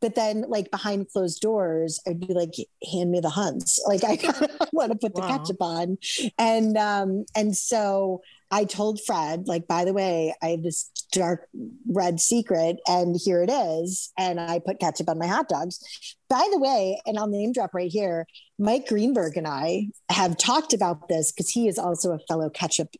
But 0.00 0.14
then, 0.14 0.44
like 0.48 0.70
behind 0.70 1.10
closed 1.10 1.40
doors, 1.40 2.00
I'd 2.06 2.20
be 2.20 2.34
like, 2.34 2.54
"Hand 2.92 3.10
me 3.10 3.20
the 3.20 3.30
Hunts." 3.30 3.78
Like 3.92 4.04
I 4.04 4.18
want 4.72 4.92
to 4.92 4.98
put 4.98 5.14
the 5.14 5.20
wow. 5.20 5.38
ketchup 5.38 5.60
on, 5.60 5.98
and 6.38 6.76
um, 6.78 7.24
and 7.36 7.56
so 7.56 8.22
I 8.50 8.64
told 8.64 9.00
Fred, 9.04 9.48
like, 9.48 9.66
by 9.66 9.84
the 9.84 9.94
way, 9.94 10.34
I 10.42 10.48
have 10.48 10.62
this 10.62 10.90
dark 11.10 11.48
red 11.90 12.20
secret, 12.20 12.80
and 12.86 13.16
here 13.22 13.42
it 13.42 13.50
is. 13.50 14.12
And 14.18 14.38
I 14.38 14.58
put 14.58 14.78
ketchup 14.78 15.08
on 15.08 15.18
my 15.18 15.26
hot 15.26 15.48
dogs. 15.48 15.80
By 16.28 16.46
the 16.52 16.58
way, 16.58 17.00
and 17.06 17.18
I'll 17.18 17.28
name 17.28 17.52
drop 17.52 17.74
right 17.74 17.90
here, 17.90 18.26
Mike 18.58 18.86
Greenberg 18.88 19.36
and 19.36 19.48
I 19.48 19.88
have 20.10 20.36
talked 20.36 20.74
about 20.74 21.08
this 21.08 21.32
because 21.32 21.50
he 21.50 21.66
is 21.66 21.78
also 21.78 22.12
a 22.12 22.18
fellow 22.28 22.50
ketchup 22.50 22.94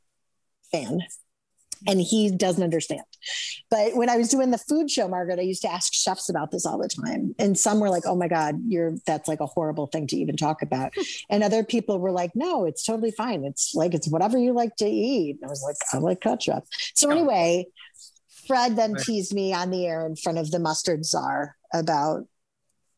fan 0.71 1.01
and 1.87 2.01
he 2.01 2.31
doesn't 2.31 2.63
understand. 2.63 3.03
But 3.71 3.97
when 3.97 4.09
I 4.09 4.17
was 4.17 4.29
doing 4.29 4.51
the 4.51 4.59
food 4.59 4.91
show, 4.91 5.09
Margaret, 5.09 5.39
I 5.39 5.43
used 5.43 5.63
to 5.63 5.73
ask 5.73 5.93
chefs 5.93 6.29
about 6.29 6.51
this 6.51 6.67
all 6.67 6.79
the 6.79 6.89
time. 6.89 7.35
And 7.39 7.59
some 7.59 7.81
were 7.81 7.91
like, 7.91 8.05
oh 8.07 8.17
my 8.17 8.29
God, 8.29 8.57
you're 8.67 8.95
that's 9.07 9.29
like 9.29 9.41
a 9.41 9.47
horrible 9.47 9.87
thing 9.87 10.07
to 10.09 10.17
even 10.17 10.37
talk 10.37 10.63
about. 10.63 10.93
And 11.31 11.43
other 11.43 11.65
people 11.65 11.99
were 11.99 12.11
like, 12.11 12.33
no, 12.35 12.65
it's 12.65 12.83
totally 12.83 13.11
fine. 13.11 13.45
It's 13.45 13.75
like 13.75 13.95
it's 13.95 14.09
whatever 14.09 14.39
you 14.39 14.53
like 14.53 14.77
to 14.77 14.87
eat. 14.87 15.39
And 15.41 15.49
I 15.49 15.51
was 15.51 15.63
like, 15.63 15.77
I 15.93 15.99
like 15.99 16.21
ketchup. 16.21 16.65
So 16.95 17.11
anyway, 17.11 17.67
Fred 18.47 18.77
then 18.77 18.95
teased 18.97 19.33
me 19.33 19.55
on 19.55 19.71
the 19.71 19.87
air 19.87 20.05
in 20.05 20.17
front 20.17 20.39
of 20.39 20.51
the 20.51 20.59
mustard 20.59 21.05
czar 21.05 21.57
about 21.73 22.27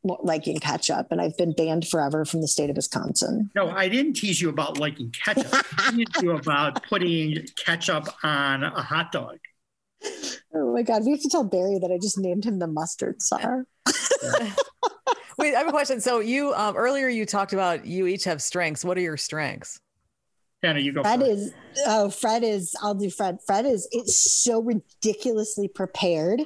liking 0.05 0.59
ketchup, 0.59 1.09
and 1.11 1.21
I've 1.21 1.37
been 1.37 1.53
banned 1.53 1.89
forever 1.89 2.25
from 2.25 2.41
the 2.41 2.49
state 2.49 2.71
of 2.71 2.77
Wisconsin. 2.77 3.51
No, 3.55 3.71
I 3.71 3.89
didn't 3.89 4.15
tease 4.15 4.41
you 4.41 4.49
about 4.49 4.79
liking 4.79 5.11
ketchup. 5.11 5.49
I 5.53 5.91
teased 5.91 6.23
you 6.23 6.33
about 6.33 6.83
putting 6.85 7.47
ketchup 7.57 8.09
on 8.23 8.63
a 8.63 8.83
hot 8.83 9.13
dog. 9.13 9.39
Oh 10.55 10.73
my 10.73 10.83
God, 10.83 11.05
we 11.05 11.13
have 11.13 11.23
to 11.23 11.29
tell 11.29 11.45
Barry 11.45 11.79
that 11.79 11.91
I 11.91 11.99
just 11.99 12.19
named 12.19 12.45
him 12.45 12.59
the 12.59 12.67
mustard 12.67 13.23
czar. 13.23 13.67
Wait, 15.39 15.55
I 15.55 15.59
have 15.59 15.67
a 15.67 15.73
question. 15.73 16.01
So 16.01 16.21
you 16.21 16.55
um, 16.55 16.77
earlier 16.77 17.09
you 17.09 17.27
talked 17.27 17.53
about 17.53 17.87
you 17.87 18.07
each 18.07 18.25
have 18.25 18.41
strengths. 18.43 18.85
What 18.85 18.97
are 18.97 19.01
your 19.01 19.17
strengths? 19.17 19.81
Hannah, 20.63 20.81
you 20.81 20.93
go. 20.93 21.03
Fred 21.03 21.21
first. 21.21 21.31
is 21.31 21.55
oh 21.87 22.11
Fred 22.11 22.43
is 22.45 22.75
I'll 22.83 22.95
do 22.95 23.11
Fred. 23.11 23.39
Fred 23.47 23.67
is 23.67 23.89
it's 23.93 24.17
so 24.17 24.61
ridiculously 24.63 25.69
prepared. 25.69 26.43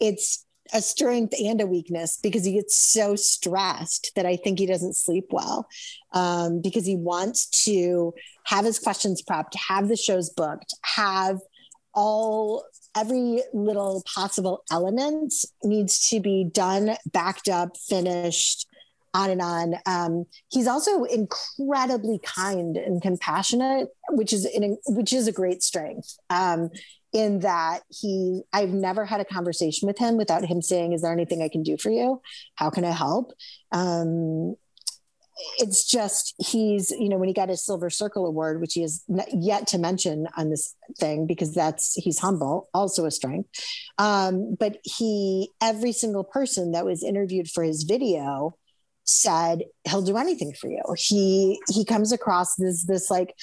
It's 0.00 0.45
a 0.72 0.82
strength 0.82 1.34
and 1.38 1.60
a 1.60 1.66
weakness 1.66 2.18
because 2.22 2.44
he 2.44 2.54
gets 2.54 2.76
so 2.76 3.16
stressed 3.16 4.12
that 4.16 4.26
I 4.26 4.36
think 4.36 4.58
he 4.58 4.66
doesn't 4.66 4.96
sleep 4.96 5.26
well 5.30 5.68
um, 6.12 6.60
because 6.60 6.86
he 6.86 6.96
wants 6.96 7.64
to 7.64 8.14
have 8.44 8.64
his 8.64 8.78
questions 8.78 9.22
prepped, 9.22 9.54
have 9.68 9.88
the 9.88 9.96
shows 9.96 10.30
booked, 10.30 10.74
have 10.82 11.38
all 11.94 12.64
every 12.96 13.42
little 13.52 14.02
possible 14.14 14.62
element 14.70 15.32
needs 15.62 16.08
to 16.10 16.20
be 16.20 16.44
done, 16.44 16.96
backed 17.12 17.48
up, 17.48 17.76
finished, 17.76 18.66
on 19.16 19.30
and 19.30 19.40
on. 19.40 19.74
Um, 19.86 20.26
he's 20.50 20.66
also 20.66 21.04
incredibly 21.04 22.20
kind 22.22 22.76
and 22.76 23.00
compassionate, 23.00 23.88
which 24.10 24.32
is 24.32 24.44
an, 24.44 24.76
which 24.88 25.12
is 25.12 25.26
a 25.26 25.32
great 25.32 25.62
strength. 25.62 26.18
Um, 26.28 26.70
in 27.16 27.38
that 27.40 27.80
he, 27.88 28.42
I've 28.52 28.68
never 28.68 29.06
had 29.06 29.20
a 29.20 29.24
conversation 29.24 29.86
with 29.86 29.96
him 29.96 30.18
without 30.18 30.44
him 30.44 30.60
saying, 30.60 30.92
"Is 30.92 31.00
there 31.00 31.12
anything 31.12 31.42
I 31.42 31.48
can 31.48 31.62
do 31.62 31.78
for 31.78 31.90
you? 31.90 32.20
How 32.56 32.68
can 32.68 32.84
I 32.84 32.90
help?" 32.90 33.32
Um, 33.72 34.56
it's 35.58 35.86
just 35.86 36.34
he's 36.38 36.90
you 36.90 37.08
know 37.08 37.18
when 37.18 37.28
he 37.28 37.34
got 37.34 37.48
his 37.48 37.64
silver 37.64 37.90
circle 37.90 38.24
award 38.26 38.60
which 38.60 38.72
he 38.72 38.80
has 38.80 39.04
yet 39.34 39.66
to 39.66 39.76
mention 39.76 40.26
on 40.36 40.48
this 40.48 40.74
thing 40.98 41.26
because 41.26 41.52
that's 41.54 41.92
he's 41.94 42.18
humble 42.18 42.70
also 42.72 43.04
a 43.04 43.10
strength 43.10 43.48
um, 43.98 44.56
but 44.58 44.78
he 44.82 45.50
every 45.60 45.92
single 45.92 46.24
person 46.24 46.72
that 46.72 46.86
was 46.86 47.02
interviewed 47.02 47.50
for 47.50 47.62
his 47.62 47.82
video 47.82 48.56
said 49.04 49.62
he'll 49.84 50.02
do 50.02 50.16
anything 50.16 50.54
for 50.58 50.70
you 50.70 50.82
he 50.96 51.60
he 51.68 51.84
comes 51.84 52.12
across 52.12 52.56
this 52.56 52.86
this 52.86 53.10
like 53.10 53.34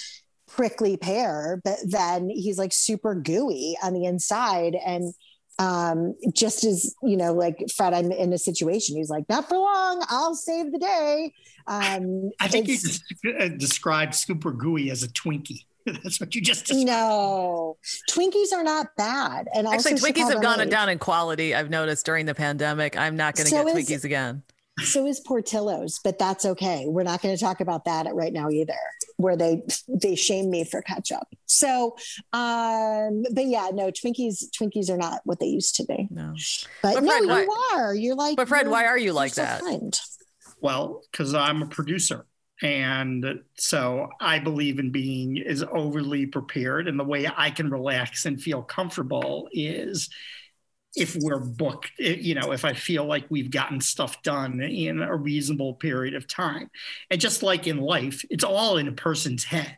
prickly 0.55 0.97
pear 0.97 1.59
but 1.63 1.77
then 1.85 2.29
he's 2.29 2.57
like 2.57 2.71
super 2.73 3.15
gooey 3.15 3.75
on 3.83 3.93
the 3.93 4.05
inside 4.05 4.75
and 4.85 5.13
um, 5.59 6.15
just 6.33 6.63
as 6.63 6.95
you 7.03 7.15
know, 7.15 7.31
like 7.33 7.63
Fred, 7.75 7.93
I'm 7.93 8.11
in 8.11 8.33
a 8.33 8.39
situation. 8.39 8.97
He's 8.97 9.11
like, 9.11 9.29
not 9.29 9.47
for 9.47 9.57
long. 9.57 10.03
I'll 10.09 10.33
save 10.33 10.71
the 10.71 10.79
day. 10.79 11.31
Um, 11.67 12.31
I 12.39 12.47
think 12.47 12.67
you 12.67 12.75
just 12.77 13.03
uh, 13.39 13.49
described 13.49 14.15
Super 14.15 14.51
Gooey 14.51 14.89
as 14.89 15.03
a 15.03 15.07
Twinkie. 15.09 15.65
That's 15.85 16.19
what 16.19 16.33
you 16.33 16.41
just 16.41 16.65
described. 16.65 16.87
No, 16.87 17.77
Twinkies 18.09 18.51
are 18.51 18.63
not 18.63 18.95
bad. 18.97 19.47
And 19.53 19.67
actually, 19.67 19.93
Twinkies 19.93 20.07
Chicago 20.15 20.33
have 20.33 20.41
gone 20.41 20.57
made. 20.57 20.69
down 20.71 20.89
in 20.89 20.97
quality. 20.97 21.53
I've 21.53 21.69
noticed 21.69 22.03
during 22.05 22.25
the 22.25 22.33
pandemic. 22.35 22.97
I'm 22.97 23.15
not 23.15 23.35
going 23.35 23.45
to 23.45 23.51
So 23.51 23.63
get 23.63 23.77
is- 23.77 23.87
Twinkies 23.87 24.03
again. 24.05 24.41
So 24.81 25.05
is 25.05 25.19
Portillo's, 25.19 25.99
but 26.03 26.17
that's 26.17 26.45
okay. 26.45 26.85
We're 26.87 27.03
not 27.03 27.21
going 27.21 27.35
to 27.35 27.39
talk 27.39 27.61
about 27.61 27.85
that 27.85 28.07
right 28.15 28.33
now 28.33 28.49
either, 28.49 28.73
where 29.23 29.36
they 29.36 29.63
they 29.88 30.13
shame 30.15 30.51
me 30.51 30.63
for 30.63 30.81
ketchup. 30.83 31.27
So, 31.47 31.95
um, 32.33 33.23
but 33.33 33.45
yeah, 33.45 33.69
no, 33.73 33.89
Twinkies 33.89 34.45
Twinkies 34.51 34.89
are 34.91 34.97
not 34.97 35.21
what 35.23 35.39
they 35.39 35.47
used 35.47 35.75
to 35.77 35.86
be. 35.86 36.07
No. 36.12 36.36
But, 36.83 36.95
But 36.95 37.03
no, 37.03 37.09
Fred, 37.12 37.23
you 37.23 37.29
why- 37.47 37.69
are. 37.75 37.95
You're 37.95 38.15
like. 38.15 38.38
But 38.38 38.47
Fred, 38.47 38.67
why 38.67 38.86
are 38.86 38.97
you 38.97 39.13
like 39.13 39.33
that? 39.36 39.62
kind. 39.62 39.99
Well, 40.62 41.01
because 41.12 41.33
I'm 41.33 41.62
a 41.63 41.67
producer. 41.67 42.25
And 42.62 43.41
so 43.57 44.07
I 44.21 44.39
believe 44.39 44.79
in 44.79 44.91
being 44.91 45.36
is 45.36 45.65
overly 45.69 46.27
prepared. 46.27 46.88
And 46.88 46.97
the 46.97 47.03
way 47.03 47.27
I 47.36 47.49
can 47.49 47.69
relax 47.69 48.25
and 48.25 48.41
feel 48.41 48.62
comfortable 48.62 49.49
is 49.51 50.09
if 50.95 51.15
we're 51.15 51.39
booked, 51.39 51.91
eh, 51.99 52.17
you 52.19 52.36
know, 52.36 52.51
if 52.51 52.65
I 52.65 52.73
feel 52.73 53.06
like 53.06 53.25
we've 53.29 53.51
gotten 53.51 53.82
stuff 53.82 54.21
done 54.21 54.62
in 54.62 55.01
a 55.01 55.15
reasonable 55.15 55.73
period 55.75 56.13
of 56.13 56.27
time. 56.27 56.69
And 57.10 57.19
just 57.19 57.43
like 57.43 57.67
in 57.67 57.77
life, 57.77 58.23
it's 58.29 58.43
all 58.43 58.77
in 58.77 58.88
a 58.88 58.93
person's 58.93 59.43
head. 59.43 59.77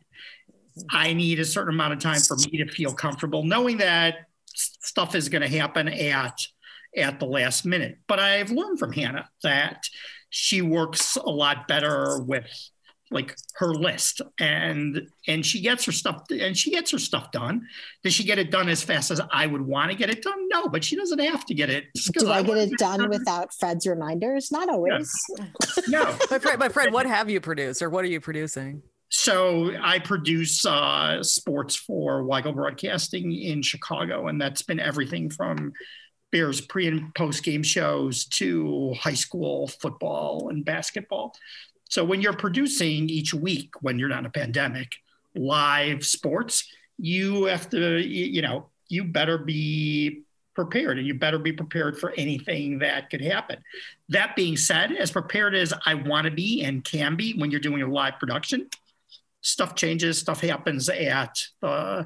I 0.92 1.14
need 1.14 1.40
a 1.40 1.46
certain 1.46 1.74
amount 1.74 1.94
of 1.94 2.00
time 2.00 2.20
for 2.20 2.36
me 2.36 2.58
to 2.58 2.68
feel 2.68 2.94
comfortable, 2.94 3.44
knowing 3.44 3.78
that 3.78 4.28
stuff 4.54 5.16
is 5.16 5.30
going 5.30 5.42
to 5.42 5.58
happen 5.58 5.88
at 5.88 6.38
at 6.98 7.20
the 7.20 7.26
last 7.26 7.66
minute. 7.66 7.98
But 8.08 8.20
I've 8.20 8.52
learned 8.52 8.80
from 8.80 8.94
Hannah 8.94 9.30
that 9.44 9.84
she 10.30 10.62
works 10.62 11.18
a 11.18 11.30
lot 11.30 11.68
better 11.68 12.20
with 12.22 12.50
like 13.12 13.36
her 13.56 13.74
list. 13.74 14.22
And 14.40 15.08
and 15.28 15.46
she 15.46 15.62
gets 15.62 15.86
her 15.86 15.92
stuff 15.92 16.24
and 16.30 16.58
she 16.58 16.72
gets 16.72 16.92
her 16.92 17.00
stuff 17.00 17.32
done. 17.32 17.68
Does 18.04 18.14
she 18.14 18.24
get 18.24 18.40
it 18.40 18.52
done 18.52 18.68
as 18.70 18.82
fast 18.84 19.12
as 19.12 19.22
i 19.32 19.46
would 19.46 19.62
want 19.62 19.92
to 19.92 19.98
get 19.98 20.10
it 20.10 20.22
done? 20.24 20.48
No 20.50 20.68
but 20.68 20.84
she 20.84 20.96
doesn't 20.96 21.20
have 21.20 21.46
to 21.46 21.54
get 21.54 21.70
it. 21.70 21.86
Just 21.96 22.14
'cause 22.14 22.24
Do 22.24 22.32
I 22.32 22.42
get 22.42 22.50
wanna 22.50 22.62
it 22.62 22.78
done 22.78 23.10
without 23.10 23.54
Fred's 23.54 23.86
reminders? 23.88 24.52
Not 24.52 24.70
always. 24.70 25.12
no. 25.88 26.04
My 26.32 26.40
friend 26.40 26.60
but 26.60 26.72
Fred, 26.74 26.92
what 26.94 27.06
have 27.06 27.30
you 27.30 27.40
produced, 27.42 27.82
or 27.82 27.90
what 27.90 28.04
are 28.06 28.10
you 28.10 28.20
producing? 28.22 28.82
so 29.10 29.72
i 29.84 30.00
produce 30.00 30.66
uh, 30.66 31.22
sports 31.22 31.76
for 31.76 32.24
weigel 32.24 32.54
broadcasting 32.56 33.32
in 33.32 33.62
chicago 33.62 34.28
and 34.28 34.42
that's 34.42 34.64
been 34.64 34.80
everything 34.80 35.30
from 35.30 35.72
bears 36.32 36.60
pre 36.60 36.88
and 36.88 37.14
post 37.14 37.44
game 37.44 37.62
shows 37.62 38.26
to 38.26 38.94
high 39.00 39.14
school 39.14 39.68
football 39.68 40.50
and 40.50 40.66
basketball 40.66 41.36
so 41.90 42.04
when 42.04 42.22
you're 42.22 42.34
producing 42.34 43.10
each 43.10 43.34
week 43.34 43.74
when 43.82 44.00
you're 44.00 44.10
not 44.10 44.20
in 44.20 44.26
a 44.26 44.30
pandemic 44.30 44.94
live 45.36 46.06
sports 46.06 46.70
you 46.98 47.46
have 47.46 47.70
to 47.70 48.00
you 48.00 48.42
know 48.42 48.68
you 48.88 49.04
better 49.04 49.38
be 49.38 50.22
prepared 50.54 50.98
and 50.98 51.06
you 51.06 51.14
better 51.14 51.38
be 51.38 51.52
prepared 51.52 51.98
for 51.98 52.12
anything 52.12 52.80
that 52.80 53.10
could 53.10 53.22
happen 53.22 53.62
that 54.08 54.36
being 54.36 54.56
said 54.56 54.92
as 54.94 55.12
prepared 55.12 55.54
as 55.54 55.74
i 55.86 55.94
want 55.94 56.26
to 56.26 56.32
be 56.32 56.64
and 56.64 56.84
can 56.86 57.16
be 57.16 57.34
when 57.38 57.52
you're 57.52 57.60
doing 57.60 57.82
a 57.82 57.88
live 57.88 58.18
production 58.20 58.70
stuff 59.42 59.76
changes 59.76 60.18
stuff 60.18 60.42
happens 60.42 60.90
at 60.90 61.46
uh, 61.62 62.04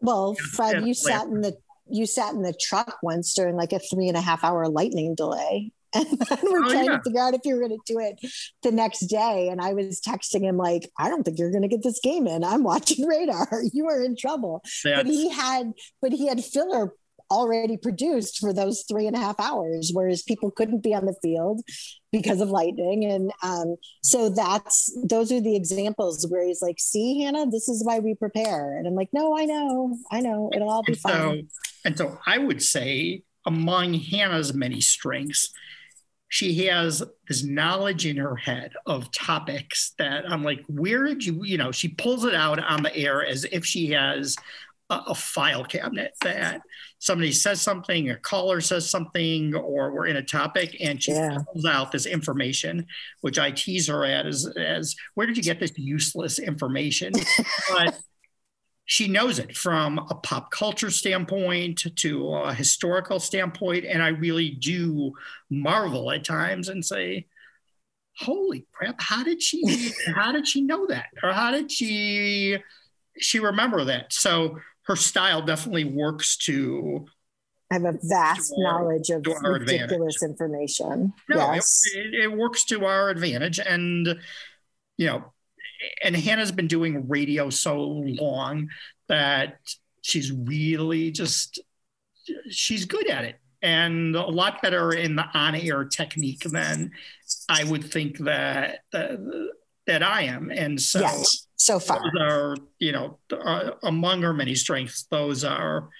the 0.00 0.06
Well, 0.06 0.34
Fred, 0.34 0.86
you 0.86 0.94
sat 0.94 1.26
in 1.26 1.40
the 1.40 1.56
you 1.88 2.06
sat 2.06 2.34
in 2.34 2.42
the 2.42 2.54
truck 2.60 2.98
once 3.02 3.34
during 3.34 3.56
like 3.56 3.72
a 3.72 3.78
three 3.78 4.08
and 4.08 4.16
a 4.16 4.20
half 4.20 4.44
hour 4.44 4.68
lightning 4.68 5.14
delay. 5.14 5.72
And 5.94 6.06
then 6.06 6.38
we're 6.42 6.64
Oh, 6.66 6.70
trying 6.70 6.84
yeah. 6.86 6.96
to 6.98 7.02
figure 7.02 7.20
out 7.20 7.34
if 7.34 7.40
you're 7.44 7.58
going 7.58 7.70
to 7.70 7.92
do 7.92 7.98
it 7.98 8.20
the 8.62 8.70
next 8.70 9.06
day. 9.06 9.48
And 9.50 9.60
I 9.60 9.72
was 9.74 10.00
texting 10.00 10.42
him 10.42 10.56
like, 10.56 10.88
I 10.98 11.08
don't 11.08 11.24
think 11.24 11.38
you're 11.38 11.50
going 11.50 11.62
to 11.62 11.68
get 11.68 11.82
this 11.82 12.00
game 12.02 12.26
in. 12.26 12.44
I'm 12.44 12.62
watching 12.62 13.06
radar. 13.14 13.48
You 13.72 13.88
are 13.88 14.02
in 14.02 14.16
trouble. 14.16 14.62
But 14.84 15.06
he 15.06 15.30
had, 15.30 15.72
but 16.00 16.12
he 16.12 16.28
had 16.28 16.44
filler 16.44 16.94
already 17.32 17.76
produced 17.76 18.38
for 18.38 18.52
those 18.52 18.84
three 18.90 19.06
and 19.06 19.14
a 19.14 19.20
half 19.20 19.38
hours, 19.38 19.92
whereas 19.94 20.22
people 20.24 20.50
couldn't 20.50 20.82
be 20.82 20.92
on 20.94 21.06
the 21.06 21.14
field 21.22 21.60
because 22.10 22.40
of 22.40 22.50
lightning. 22.50 23.04
And 23.04 23.30
um, 23.42 23.76
so 24.02 24.28
that's 24.30 24.92
those 25.04 25.30
are 25.30 25.40
the 25.40 25.54
examples 25.54 26.26
where 26.28 26.44
he's 26.44 26.60
like, 26.60 26.80
"See, 26.80 27.22
Hannah, 27.22 27.46
this 27.48 27.68
is 27.68 27.84
why 27.84 28.00
we 28.00 28.14
prepare." 28.16 28.76
And 28.76 28.86
I'm 28.86 28.96
like, 28.96 29.10
"No, 29.12 29.36
I 29.38 29.44
know, 29.44 29.96
I 30.10 30.20
know, 30.20 30.50
it'll 30.52 30.70
all 30.70 30.82
be 30.82 30.92
and 30.92 31.00
so 31.00 31.08
fine." 31.08 31.48
and 31.84 31.96
so 31.96 32.18
i 32.26 32.36
would 32.36 32.62
say 32.62 33.22
among 33.46 33.94
hannah's 33.94 34.52
many 34.52 34.80
strengths 34.82 35.50
she 36.30 36.64
has 36.66 37.02
this 37.28 37.44
knowledge 37.44 38.06
in 38.06 38.16
her 38.16 38.36
head 38.36 38.72
of 38.86 39.10
topics 39.12 39.92
that 39.98 40.24
i'm 40.30 40.42
like 40.42 40.64
where 40.68 41.04
did 41.04 41.24
you 41.26 41.44
you 41.44 41.58
know 41.58 41.70
she 41.72 41.88
pulls 41.88 42.24
it 42.24 42.34
out 42.34 42.58
on 42.62 42.82
the 42.82 42.96
air 42.96 43.26
as 43.26 43.44
if 43.52 43.66
she 43.66 43.88
has 43.90 44.36
a, 44.88 44.94
a 45.08 45.14
file 45.14 45.64
cabinet 45.64 46.12
that 46.22 46.60
somebody 46.98 47.32
says 47.32 47.60
something 47.60 48.10
a 48.10 48.16
caller 48.16 48.60
says 48.60 48.88
something 48.88 49.54
or 49.56 49.92
we're 49.92 50.06
in 50.06 50.16
a 50.16 50.22
topic 50.22 50.76
and 50.80 51.02
she 51.02 51.12
Yeah. 51.12 51.38
pulls 51.52 51.64
out 51.64 51.90
this 51.92 52.06
information 52.06 52.86
which 53.22 53.38
i 53.38 53.50
tease 53.50 53.88
her 53.88 54.04
at 54.04 54.24
as 54.26 54.46
as 54.56 54.94
where 55.14 55.26
did 55.26 55.36
you 55.36 55.42
get 55.42 55.58
this 55.60 55.72
useless 55.76 56.38
information 56.38 57.12
but 57.70 57.98
she 58.90 59.06
knows 59.06 59.38
it 59.38 59.56
from 59.56 59.98
a 60.10 60.16
pop 60.16 60.50
culture 60.50 60.90
standpoint 60.90 61.84
to 61.94 62.34
a 62.34 62.52
historical 62.52 63.20
standpoint. 63.20 63.84
And 63.84 64.02
I 64.02 64.08
really 64.08 64.50
do 64.50 65.12
marvel 65.48 66.10
at 66.10 66.24
times 66.24 66.68
and 66.68 66.84
say, 66.84 67.28
holy 68.16 68.66
crap, 68.72 69.00
how 69.00 69.22
did 69.22 69.40
she 69.40 69.92
how 70.16 70.32
did 70.32 70.48
she 70.48 70.62
know 70.62 70.88
that? 70.88 71.06
Or 71.22 71.32
how 71.32 71.52
did 71.52 71.70
she 71.70 72.56
she 73.16 73.38
remember 73.38 73.84
that? 73.84 74.12
So 74.12 74.58
her 74.88 74.96
style 74.96 75.40
definitely 75.40 75.84
works 75.84 76.36
to 76.38 77.06
I 77.70 77.74
have 77.74 77.84
a 77.84 77.96
vast 78.02 78.52
our- 78.58 78.64
knowledge 78.64 79.10
of 79.10 79.24
our 79.44 79.54
advantage. 79.54 79.82
ridiculous 79.82 80.20
information. 80.24 81.12
no, 81.28 81.36
yes. 81.54 81.82
it, 81.94 82.12
it 82.24 82.32
works 82.32 82.64
to 82.64 82.84
our 82.86 83.08
advantage. 83.08 83.60
And 83.60 84.18
you 84.96 85.06
know, 85.06 85.32
and 86.02 86.16
Hannah's 86.16 86.52
been 86.52 86.66
doing 86.66 87.08
radio 87.08 87.50
so 87.50 87.80
long 87.80 88.68
that 89.08 89.58
she's 90.02 90.32
really 90.32 91.10
just 91.10 91.60
she's 92.50 92.84
good 92.84 93.08
at 93.08 93.24
it 93.24 93.36
and 93.62 94.14
a 94.16 94.24
lot 94.24 94.62
better 94.62 94.92
in 94.92 95.16
the 95.16 95.24
on-air 95.34 95.84
technique 95.84 96.40
than 96.44 96.92
I 97.48 97.64
would 97.64 97.84
think 97.84 98.18
that 98.18 98.80
that, 98.92 99.18
that 99.86 100.02
I 100.02 100.22
am. 100.22 100.50
And 100.50 100.80
so 100.80 101.00
yes. 101.00 101.46
So 101.56 101.78
far. 101.78 101.98
those 101.98 102.22
are 102.22 102.56
you 102.78 102.92
know 102.92 103.18
uh, 103.32 103.72
among 103.82 104.22
her 104.22 104.32
many 104.32 104.54
strengths 104.54 105.04
those 105.10 105.44
are 105.44 105.90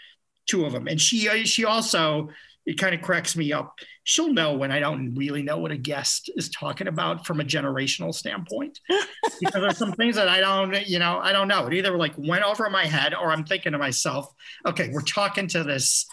two 0.47 0.64
of 0.64 0.72
them 0.72 0.89
and 0.89 0.99
she 1.01 1.45
she 1.45 1.64
also 1.64 2.31
it 2.66 2.78
kind 2.78 2.95
of 2.95 3.03
cracks 3.03 3.37
me 3.37 3.53
up. 3.53 3.78
She'll 4.11 4.32
know 4.32 4.54
when 4.54 4.72
I 4.72 4.80
don't 4.80 5.14
really 5.14 5.40
know 5.40 5.58
what 5.58 5.70
a 5.70 5.76
guest 5.76 6.30
is 6.34 6.48
talking 6.48 6.88
about 6.88 7.24
from 7.24 7.38
a 7.38 7.44
generational 7.44 8.12
standpoint, 8.12 8.80
because 9.40 9.61
there's 9.61 9.78
some 9.78 9.92
things 9.92 10.16
that 10.16 10.26
I 10.26 10.40
don't, 10.40 10.84
you 10.88 10.98
know, 10.98 11.20
I 11.22 11.30
don't 11.30 11.46
know. 11.46 11.68
It 11.68 11.74
either 11.74 11.96
like 11.96 12.14
went 12.18 12.42
over 12.42 12.68
my 12.70 12.86
head, 12.86 13.14
or 13.14 13.30
I'm 13.30 13.44
thinking 13.44 13.70
to 13.70 13.78
myself, 13.78 14.34
okay, 14.66 14.90
we're 14.92 15.02
talking 15.02 15.46
to 15.48 15.62
this 15.62 16.06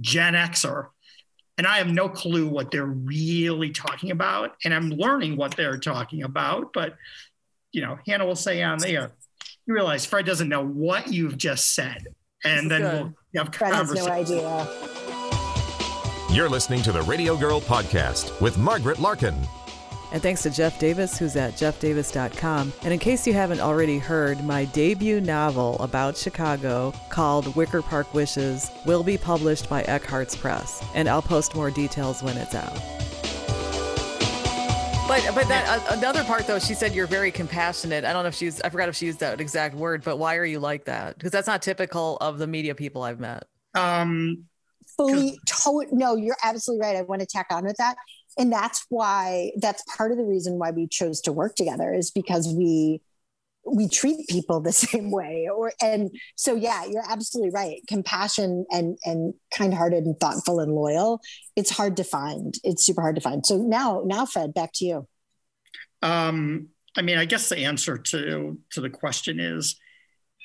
Gen 0.00 0.34
Xer, 0.34 0.88
and 1.56 1.68
I 1.68 1.78
have 1.78 1.86
no 1.86 2.08
clue 2.08 2.48
what 2.48 2.72
they're 2.72 2.84
really 2.84 3.70
talking 3.70 4.10
about, 4.10 4.56
and 4.64 4.74
I'm 4.74 4.90
learning 4.90 5.36
what 5.36 5.56
they're 5.56 5.78
talking 5.78 6.24
about. 6.24 6.72
But 6.72 6.96
you 7.70 7.80
know, 7.80 7.96
Hannah 8.08 8.26
will 8.26 8.34
say 8.34 8.60
on 8.64 8.78
there, 8.78 9.12
you 9.66 9.74
realize 9.74 10.04
Fred 10.04 10.26
doesn't 10.26 10.48
know 10.48 10.66
what 10.66 11.12
you've 11.12 11.38
just 11.38 11.76
said, 11.76 12.08
and 12.42 12.68
then 12.68 12.82
we'll 12.82 13.14
have 13.36 13.54
Fred 13.54 13.72
has 13.72 13.92
no 13.92 14.08
idea. 14.08 15.25
You're 16.36 16.50
listening 16.50 16.82
to 16.82 16.92
the 16.92 17.00
Radio 17.00 17.34
Girl 17.34 17.62
Podcast 17.62 18.42
with 18.42 18.58
Margaret 18.58 18.98
Larkin. 18.98 19.34
And 20.12 20.22
thanks 20.22 20.42
to 20.42 20.50
Jeff 20.50 20.78
Davis, 20.78 21.18
who's 21.18 21.34
at 21.34 21.54
jeffdavis.com. 21.54 22.74
And 22.82 22.92
in 22.92 22.98
case 22.98 23.26
you 23.26 23.32
haven't 23.32 23.60
already 23.60 23.96
heard, 23.96 24.44
my 24.44 24.66
debut 24.66 25.22
novel 25.22 25.78
about 25.78 26.14
Chicago 26.14 26.92
called 27.08 27.56
Wicker 27.56 27.80
Park 27.80 28.12
Wishes 28.12 28.70
will 28.84 29.02
be 29.02 29.16
published 29.16 29.70
by 29.70 29.82
Eckhartz 29.84 30.38
Press. 30.38 30.84
And 30.94 31.08
I'll 31.08 31.22
post 31.22 31.54
more 31.54 31.70
details 31.70 32.22
when 32.22 32.36
it's 32.36 32.54
out. 32.54 32.74
But 35.08 35.34
but 35.34 35.48
that 35.48 35.64
uh, 35.66 35.96
another 35.96 36.22
part 36.22 36.46
though, 36.46 36.58
she 36.58 36.74
said 36.74 36.94
you're 36.94 37.06
very 37.06 37.30
compassionate. 37.30 38.04
I 38.04 38.12
don't 38.12 38.24
know 38.24 38.28
if 38.28 38.34
she's 38.34 38.60
I 38.60 38.68
forgot 38.68 38.90
if 38.90 38.96
she 38.96 39.06
used 39.06 39.20
that 39.20 39.40
exact 39.40 39.74
word, 39.74 40.04
but 40.04 40.18
why 40.18 40.36
are 40.36 40.44
you 40.44 40.58
like 40.58 40.84
that? 40.84 41.16
Because 41.16 41.30
that's 41.30 41.46
not 41.46 41.62
typical 41.62 42.18
of 42.18 42.36
the 42.36 42.46
media 42.46 42.74
people 42.74 43.04
I've 43.04 43.20
met. 43.20 43.44
Um, 43.74 44.44
fully 44.96 45.38
to- 45.46 45.86
no 45.92 46.16
you're 46.16 46.36
absolutely 46.42 46.86
right. 46.86 46.96
I 46.96 47.02
want 47.02 47.20
to 47.20 47.26
tack 47.26 47.46
on 47.50 47.64
with 47.64 47.76
that. 47.76 47.96
And 48.38 48.52
that's 48.52 48.84
why 48.90 49.52
that's 49.58 49.82
part 49.96 50.12
of 50.12 50.18
the 50.18 50.24
reason 50.24 50.58
why 50.58 50.70
we 50.70 50.86
chose 50.86 51.20
to 51.22 51.32
work 51.32 51.54
together 51.54 51.92
is 51.92 52.10
because 52.10 52.52
we 52.54 53.00
we 53.64 53.88
treat 53.88 54.28
people 54.28 54.60
the 54.60 54.72
same 54.72 55.10
way 55.10 55.48
or 55.52 55.72
and 55.82 56.10
so 56.36 56.54
yeah 56.54 56.84
you're 56.84 57.04
absolutely 57.08 57.50
right. 57.50 57.80
Compassion 57.88 58.64
and 58.70 58.98
and 59.04 59.34
kind-hearted 59.56 60.04
and 60.04 60.18
thoughtful 60.20 60.60
and 60.60 60.72
loyal 60.72 61.20
it's 61.56 61.70
hard 61.70 61.96
to 61.96 62.04
find. 62.04 62.54
It's 62.64 62.84
super 62.84 63.00
hard 63.00 63.16
to 63.16 63.22
find. 63.22 63.44
So 63.44 63.56
now 63.56 64.02
now 64.04 64.26
fred 64.26 64.54
back 64.54 64.70
to 64.74 64.84
you. 64.84 65.08
Um 66.02 66.68
i 66.98 67.02
mean 67.02 67.18
i 67.18 67.24
guess 67.24 67.48
the 67.48 67.58
answer 67.58 67.98
to 67.98 68.58
to 68.70 68.80
the 68.80 68.90
question 68.90 69.38
is 69.40 69.78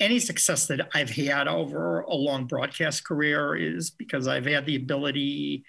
any 0.02 0.20
success 0.20 0.68
that 0.68 0.90
I've 0.94 1.12
had 1.12 1.48
over 1.48 2.02
a 2.02 2.16
long 2.16 2.48
broadcast 2.48 3.06
career 3.06 3.56
is 3.56 3.92
because 3.92 4.28
I've 4.28 4.48
had 4.48 4.66
the 4.66 4.76
ability 4.76 5.64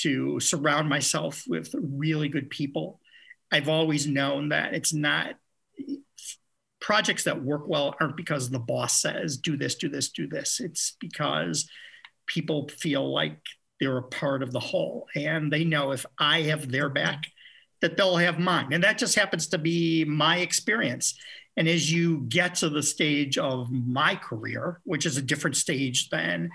to 0.00 0.38
surround 0.40 0.88
myself 0.90 1.42
with 1.48 1.74
really 1.74 2.28
good 2.28 2.50
people. 2.50 3.00
I've 3.50 3.70
always 3.70 4.06
known 4.06 4.50
that 4.50 4.74
it's 4.74 4.92
not 4.92 5.36
projects 6.80 7.24
that 7.24 7.42
work 7.42 7.66
well 7.66 7.96
aren't 7.98 8.16
because 8.16 8.50
the 8.50 8.58
boss 8.58 9.00
says 9.00 9.38
do 9.38 9.56
this, 9.56 9.74
do 9.76 9.88
this, 9.88 10.10
do 10.10 10.28
this. 10.28 10.60
It's 10.60 10.94
because 11.00 11.68
people 12.26 12.68
feel 12.68 13.12
like 13.12 13.38
they're 13.80 13.96
a 13.96 14.02
part 14.02 14.42
of 14.42 14.52
the 14.52 14.60
whole 14.60 15.06
and 15.14 15.50
they 15.50 15.64
know 15.64 15.92
if 15.92 16.04
I 16.18 16.42
have 16.42 16.70
their 16.70 16.90
back, 16.90 17.24
that 17.80 17.96
they'll 17.96 18.16
have 18.16 18.38
mine. 18.38 18.72
And 18.72 18.84
that 18.84 18.98
just 18.98 19.14
happens 19.14 19.48
to 19.48 19.58
be 19.58 20.04
my 20.04 20.38
experience. 20.38 21.18
And 21.56 21.68
as 21.68 21.90
you 21.90 22.20
get 22.28 22.56
to 22.56 22.68
the 22.68 22.82
stage 22.82 23.38
of 23.38 23.70
my 23.70 24.14
career, 24.14 24.80
which 24.84 25.06
is 25.06 25.16
a 25.16 25.22
different 25.22 25.56
stage 25.56 26.10
than 26.10 26.50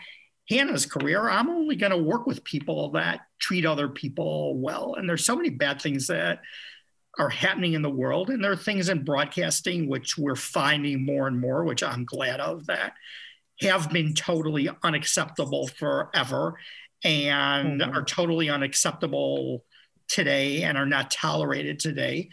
Hannah's 0.50 0.86
career, 0.86 1.30
I'm 1.30 1.50
only 1.50 1.76
going 1.76 1.92
to 1.92 1.98
work 1.98 2.28
with 2.28 2.44
people 2.44 2.92
that 2.92 3.22
treat 3.40 3.66
other 3.66 3.88
people 3.88 4.58
well. 4.58 4.96
And 4.96 5.10
there's 5.10 5.26
so 5.26 5.36
many 5.36 5.50
bad 5.50 5.82
things 5.82 6.08
that 6.08 6.42
are 7.18 7.30
happening 7.30 7.74
in 7.74 7.82
the 7.82 7.90
world. 7.90 8.30
And 8.30 8.44
there 8.44 8.52
are 8.52 8.58
things 8.58 8.90
in 8.90 9.04
broadcasting 9.04 9.88
which 9.88 10.18
we're 10.18 10.36
finding 10.36 11.04
more 11.04 11.28
and 11.28 11.40
more, 11.40 11.64
which 11.64 11.84
I'm 11.84 12.06
glad 12.06 12.40
of, 12.40 12.68
that 12.68 12.94
have 13.62 13.92
been 13.92 14.14
totally 14.14 14.70
unacceptable 14.84 15.68
forever 15.68 16.58
and 17.04 17.82
mm-hmm. 17.82 17.92
are 17.92 18.04
totally 18.04 18.50
unacceptable 18.50 19.66
today 20.08 20.64
and 20.64 20.78
are 20.78 20.86
not 20.86 21.12
tolerated 21.12 21.80
today 21.80 22.30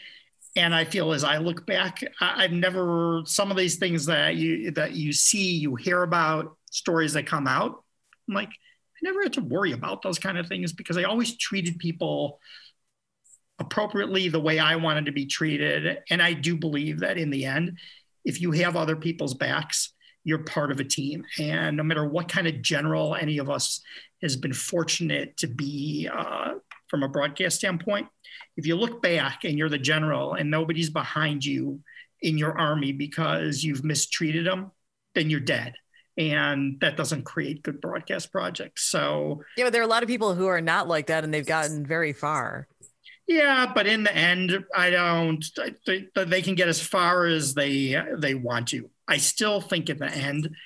and 0.58 0.74
I 0.74 0.84
feel 0.84 1.12
as 1.12 1.22
I 1.22 1.38
look 1.38 1.64
back, 1.66 2.02
I've 2.20 2.52
never 2.52 3.22
some 3.24 3.50
of 3.50 3.56
these 3.56 3.76
things 3.76 4.06
that 4.06 4.34
you 4.34 4.72
that 4.72 4.92
you 4.92 5.12
see, 5.12 5.52
you 5.52 5.76
hear 5.76 6.02
about 6.02 6.56
stories 6.70 7.12
that 7.12 7.26
come 7.26 7.46
out. 7.46 7.84
I'm 8.28 8.34
like, 8.34 8.48
I 8.50 9.00
never 9.02 9.22
had 9.22 9.34
to 9.34 9.40
worry 9.40 9.72
about 9.72 10.02
those 10.02 10.18
kind 10.18 10.36
of 10.36 10.48
things 10.48 10.72
because 10.72 10.98
I 10.98 11.04
always 11.04 11.36
treated 11.36 11.78
people 11.78 12.40
appropriately 13.60 14.28
the 14.28 14.40
way 14.40 14.58
I 14.58 14.76
wanted 14.76 15.06
to 15.06 15.12
be 15.12 15.26
treated. 15.26 15.98
And 16.10 16.20
I 16.20 16.32
do 16.32 16.56
believe 16.56 17.00
that 17.00 17.18
in 17.18 17.30
the 17.30 17.44
end, 17.44 17.78
if 18.24 18.40
you 18.40 18.50
have 18.52 18.76
other 18.76 18.96
people's 18.96 19.34
backs, 19.34 19.92
you're 20.24 20.38
part 20.38 20.72
of 20.72 20.80
a 20.80 20.84
team. 20.84 21.24
And 21.38 21.76
no 21.76 21.84
matter 21.84 22.06
what 22.06 22.28
kind 22.28 22.48
of 22.48 22.62
general 22.62 23.14
any 23.14 23.38
of 23.38 23.48
us 23.48 23.80
has 24.22 24.36
been 24.36 24.52
fortunate 24.52 25.36
to 25.38 25.46
be 25.46 26.08
uh, 26.12 26.54
from 26.88 27.02
a 27.02 27.08
broadcast 27.08 27.56
standpoint, 27.56 28.08
if 28.56 28.66
you 28.66 28.76
look 28.76 29.02
back 29.02 29.44
and 29.44 29.56
you're 29.56 29.68
the 29.68 29.78
general 29.78 30.34
and 30.34 30.50
nobody's 30.50 30.90
behind 30.90 31.44
you 31.44 31.80
in 32.20 32.38
your 32.38 32.58
army 32.58 32.92
because 32.92 33.62
you've 33.62 33.84
mistreated 33.84 34.46
them, 34.46 34.72
then 35.14 35.30
you're 35.30 35.40
dead. 35.40 35.74
And 36.16 36.80
that 36.80 36.96
doesn't 36.96 37.22
create 37.22 37.62
good 37.62 37.80
broadcast 37.80 38.32
projects. 38.32 38.82
So, 38.84 39.44
yeah, 39.56 39.64
but 39.64 39.72
there 39.72 39.82
are 39.82 39.84
a 39.84 39.88
lot 39.88 40.02
of 40.02 40.08
people 40.08 40.34
who 40.34 40.46
are 40.46 40.60
not 40.60 40.88
like 40.88 41.06
that 41.06 41.22
and 41.22 41.32
they've 41.32 41.46
gotten 41.46 41.86
very 41.86 42.12
far. 42.12 42.66
Yeah, 43.28 43.70
but 43.72 43.86
in 43.86 44.02
the 44.02 44.16
end, 44.16 44.64
I 44.74 44.90
don't. 44.90 45.44
They, 45.86 46.08
they 46.16 46.42
can 46.42 46.54
get 46.54 46.66
as 46.66 46.80
far 46.80 47.26
as 47.26 47.52
they 47.52 48.02
they 48.16 48.34
want 48.34 48.68
to. 48.68 48.90
I 49.06 49.18
still 49.18 49.60
think 49.60 49.90
in 49.90 49.98
the 49.98 50.10
end, 50.10 50.56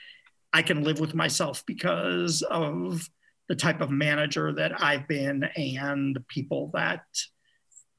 I 0.53 0.62
can 0.62 0.85
live 0.85 1.01
with 1.01 1.12
myself 1.12 1.64
because 1.66 2.43
of 2.43 3.09
the 3.53 3.57
type 3.57 3.82
of 3.82 3.90
manager 3.90 4.50
that 4.50 4.82
I've 4.82 5.07
been 5.07 5.44
and 5.44 6.16
the 6.16 6.20
people 6.20 6.70
that 6.72 7.05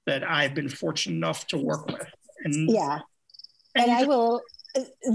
that 0.08 0.24
I've 0.24 0.56
been 0.56 0.68
fortunate 0.68 1.16
enough 1.16 1.46
to 1.50 1.60
work 1.60 1.86
with. 1.86 2.08
And 2.44 2.72
yeah. 2.72 3.02
And, 3.76 3.86
and 3.86 3.92
I 3.92 4.06
will 4.06 4.42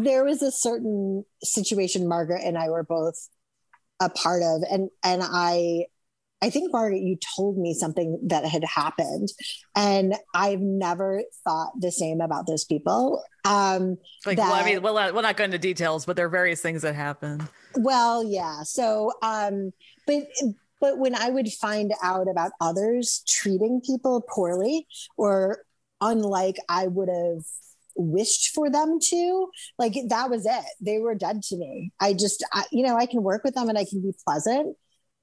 there 0.01 0.23
was 0.23 0.41
a 0.43 0.53
certain 0.53 1.25
situation 1.43 2.07
Margaret 2.07 2.43
and 2.45 2.57
I 2.57 2.69
were 2.69 2.85
both 2.85 3.17
a 3.99 4.09
part 4.11 4.45
of 4.45 4.63
and 4.71 4.91
and 5.03 5.23
I 5.25 5.87
I 6.41 6.51
think 6.51 6.73
Margaret 6.73 7.03
you 7.03 7.19
told 7.37 7.59
me 7.59 7.75
something 7.75 8.21
that 8.29 8.45
had 8.45 8.63
happened 8.63 9.31
and 9.75 10.15
I've 10.37 10.61
never 10.61 11.21
thought 11.43 11.73
the 11.81 11.91
same 11.91 12.21
about 12.21 12.47
those 12.47 12.65
people. 12.65 13.25
Um 13.45 13.99
like 14.25 14.37
that, 14.37 14.53
well, 14.53 14.55
I 14.55 14.65
mean 14.65 14.83
well 14.83 14.95
we're 15.13 15.21
not 15.21 15.37
going 15.37 15.49
into 15.49 15.59
details 15.59 16.07
but 16.07 16.15
there 16.15 16.27
are 16.27 16.31
various 16.31 16.63
things 16.63 16.83
that 16.83 16.95
happen. 16.95 17.49
Well, 17.79 18.25
yeah. 18.25 18.63
So 18.65 19.13
um 19.23 19.73
but 20.07 20.25
but 20.81 20.99
when 20.99 21.15
I 21.15 21.31
would 21.31 21.49
find 21.53 21.93
out 22.03 22.29
about 22.29 22.53
others 22.61 23.23
treating 23.29 23.81
people 23.81 24.25
poorly 24.29 24.87
or 25.17 25.65
unlike 26.01 26.57
I 26.69 26.87
would 26.87 27.09
have 27.09 27.45
wished 27.97 28.55
for 28.55 28.71
them 28.71 28.99
to, 29.01 29.49
like 29.77 29.95
that 30.09 30.31
was 30.31 30.47
it. 30.47 30.65
They 30.81 30.99
were 30.99 31.17
dead 31.17 31.43
to 31.49 31.57
me. 31.57 31.91
I 32.01 32.13
just, 32.13 32.45
I, 32.53 32.65
you 32.71 32.87
know, 32.87 32.97
I 32.97 33.07
can 33.07 33.25
work 33.25 33.43
with 33.43 33.55
them 33.55 33.69
and 33.69 33.77
I 33.77 33.85
can 33.85 34.01
be 34.01 34.13
pleasant, 34.25 34.77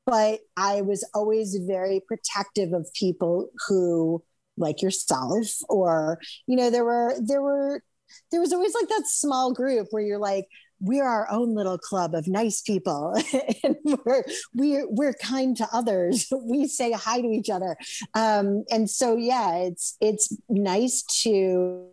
but 0.05 0.41
I 0.57 0.81
was 0.81 1.09
always 1.13 1.55
very 1.65 2.01
protective 2.05 2.73
of 2.73 2.91
people 2.93 3.49
who, 3.67 4.21
like 4.57 4.81
yourself, 4.81 5.47
or, 5.69 6.19
you 6.47 6.57
know, 6.57 6.69
there 6.69 6.83
were, 6.83 7.15
there 7.21 7.41
were, 7.41 7.81
there 8.31 8.41
was 8.41 8.51
always 8.51 8.73
like 8.73 8.89
that 8.89 9.03
small 9.07 9.53
group 9.53 9.87
where 9.91 10.03
you're 10.03 10.19
like, 10.19 10.45
we're 10.79 11.05
our 11.05 11.29
own 11.31 11.55
little 11.55 11.77
club 11.77 12.13
of 12.13 12.27
nice 12.27 12.61
people. 12.61 13.15
And 13.63 13.77
we're, 14.05 14.23
we're, 14.53 14.87
we're 14.89 15.13
kind 15.13 15.55
to 15.57 15.67
others. 15.73 16.27
We 16.43 16.67
say 16.67 16.91
hi 16.91 17.21
to 17.21 17.27
each 17.27 17.49
other. 17.49 17.75
Um, 18.13 18.63
and 18.69 18.89
so 18.89 19.15
yeah 19.15 19.55
it's 19.57 19.97
it's 19.99 20.35
nice 20.49 21.03
to 21.23 21.87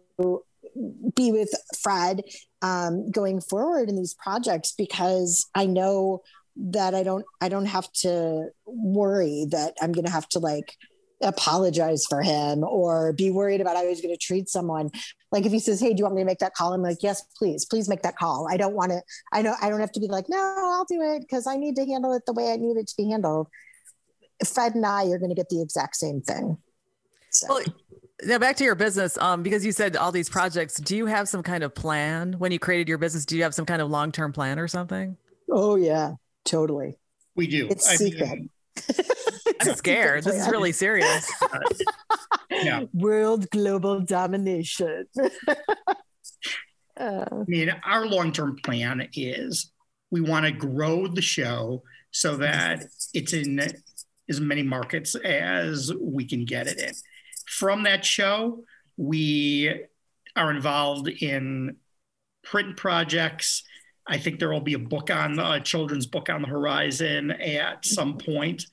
be 1.14 1.32
with 1.32 1.50
fred 1.80 2.22
um, 2.62 3.10
going 3.10 3.40
forward 3.40 3.88
in 3.88 3.96
these 3.96 4.14
projects 4.14 4.72
because 4.72 5.48
i 5.54 5.66
know 5.66 6.22
that 6.56 6.94
i 6.94 7.02
don't 7.02 7.24
i 7.40 7.48
don't 7.48 7.66
have 7.66 7.90
to 7.92 8.48
worry 8.66 9.46
that 9.50 9.74
i'm 9.82 9.92
going 9.92 10.04
to 10.04 10.10
have 10.10 10.28
to 10.28 10.38
like 10.38 10.76
apologize 11.22 12.04
for 12.08 12.22
him 12.22 12.64
or 12.64 13.12
be 13.12 13.30
worried 13.30 13.60
about 13.60 13.76
how 13.76 13.86
he's 13.86 14.00
going 14.00 14.14
to 14.14 14.18
treat 14.18 14.48
someone. 14.48 14.90
Like 15.30 15.46
if 15.46 15.52
he 15.52 15.58
says, 15.58 15.80
"Hey, 15.80 15.90
do 15.90 15.98
you 15.98 16.04
want 16.04 16.16
me 16.16 16.22
to 16.22 16.26
make 16.26 16.40
that 16.40 16.54
call?" 16.54 16.72
I'm 16.72 16.82
like, 16.82 17.02
"Yes, 17.02 17.22
please, 17.36 17.64
please 17.64 17.88
make 17.88 18.02
that 18.02 18.16
call." 18.16 18.48
I 18.50 18.56
don't 18.56 18.74
want 18.74 18.90
to. 18.90 19.00
I 19.32 19.42
know 19.42 19.54
I 19.60 19.70
don't 19.70 19.80
have 19.80 19.92
to 19.92 20.00
be 20.00 20.08
like, 20.08 20.28
"No, 20.28 20.38
I'll 20.38 20.84
do 20.84 21.00
it" 21.00 21.20
because 21.20 21.46
I 21.46 21.56
need 21.56 21.76
to 21.76 21.86
handle 21.86 22.12
it 22.14 22.24
the 22.26 22.32
way 22.32 22.52
I 22.52 22.56
need 22.56 22.76
it 22.76 22.88
to 22.88 22.94
be 22.96 23.10
handled. 23.10 23.48
Fred 24.44 24.74
and 24.74 24.84
I 24.84 25.06
are 25.06 25.18
going 25.18 25.30
to 25.30 25.34
get 25.34 25.48
the 25.48 25.62
exact 25.62 25.96
same 25.96 26.20
thing. 26.20 26.58
So. 27.30 27.46
Well, 27.48 27.64
now 28.24 28.38
back 28.38 28.56
to 28.56 28.64
your 28.64 28.74
business, 28.74 29.16
um, 29.18 29.42
because 29.42 29.64
you 29.64 29.72
said 29.72 29.96
all 29.96 30.12
these 30.12 30.28
projects. 30.28 30.74
Do 30.74 30.96
you 30.96 31.06
have 31.06 31.28
some 31.28 31.42
kind 31.42 31.64
of 31.64 31.74
plan 31.74 32.34
when 32.34 32.52
you 32.52 32.58
created 32.58 32.88
your 32.88 32.98
business? 32.98 33.24
Do 33.24 33.36
you 33.36 33.42
have 33.42 33.54
some 33.54 33.66
kind 33.66 33.82
of 33.82 33.90
long 33.90 34.12
term 34.12 34.32
plan 34.32 34.58
or 34.58 34.68
something? 34.68 35.16
Oh 35.50 35.76
yeah, 35.76 36.14
totally. 36.44 36.98
We 37.34 37.46
do. 37.46 37.68
It's 37.68 37.88
I 37.88 37.96
secret. 37.96 38.30
Mean, 38.30 38.50
I'm 39.60 39.74
scared. 39.74 40.24
This 40.24 40.36
is 40.36 40.48
really 40.48 40.72
serious. 40.72 41.30
yeah. 42.50 42.84
World 42.92 43.48
global 43.50 44.00
domination. 44.00 45.06
I 46.98 47.02
uh, 47.02 47.44
mean, 47.46 47.74
our 47.84 48.06
long 48.06 48.32
term 48.32 48.56
plan 48.62 49.08
is 49.14 49.72
we 50.10 50.20
want 50.20 50.46
to 50.46 50.52
grow 50.52 51.06
the 51.06 51.22
show 51.22 51.82
so 52.10 52.36
that 52.36 52.84
it's 53.14 53.32
in 53.32 53.60
as 54.28 54.40
many 54.40 54.62
markets 54.62 55.14
as 55.14 55.90
we 56.00 56.26
can 56.26 56.44
get 56.44 56.66
it 56.66 56.78
in. 56.78 56.92
From 57.46 57.84
that 57.84 58.04
show, 58.04 58.64
we 58.96 59.86
are 60.36 60.50
involved 60.50 61.08
in 61.08 61.76
print 62.44 62.76
projects. 62.76 63.64
I 64.12 64.18
think 64.18 64.38
there 64.38 64.52
will 64.52 64.60
be 64.60 64.74
a 64.74 64.78
book 64.78 65.10
on 65.10 65.38
a 65.38 65.58
children's 65.58 66.04
book 66.04 66.28
on 66.28 66.42
the 66.42 66.48
horizon 66.48 67.30
at 67.30 67.40
mm-hmm. 67.40 67.94
some 67.94 68.18
point. 68.18 68.66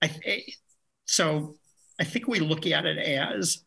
I, 0.00 0.44
so 1.04 1.56
I 2.00 2.04
think 2.04 2.26
we 2.26 2.40
look 2.40 2.66
at 2.66 2.86
it 2.86 2.96
as 2.96 3.62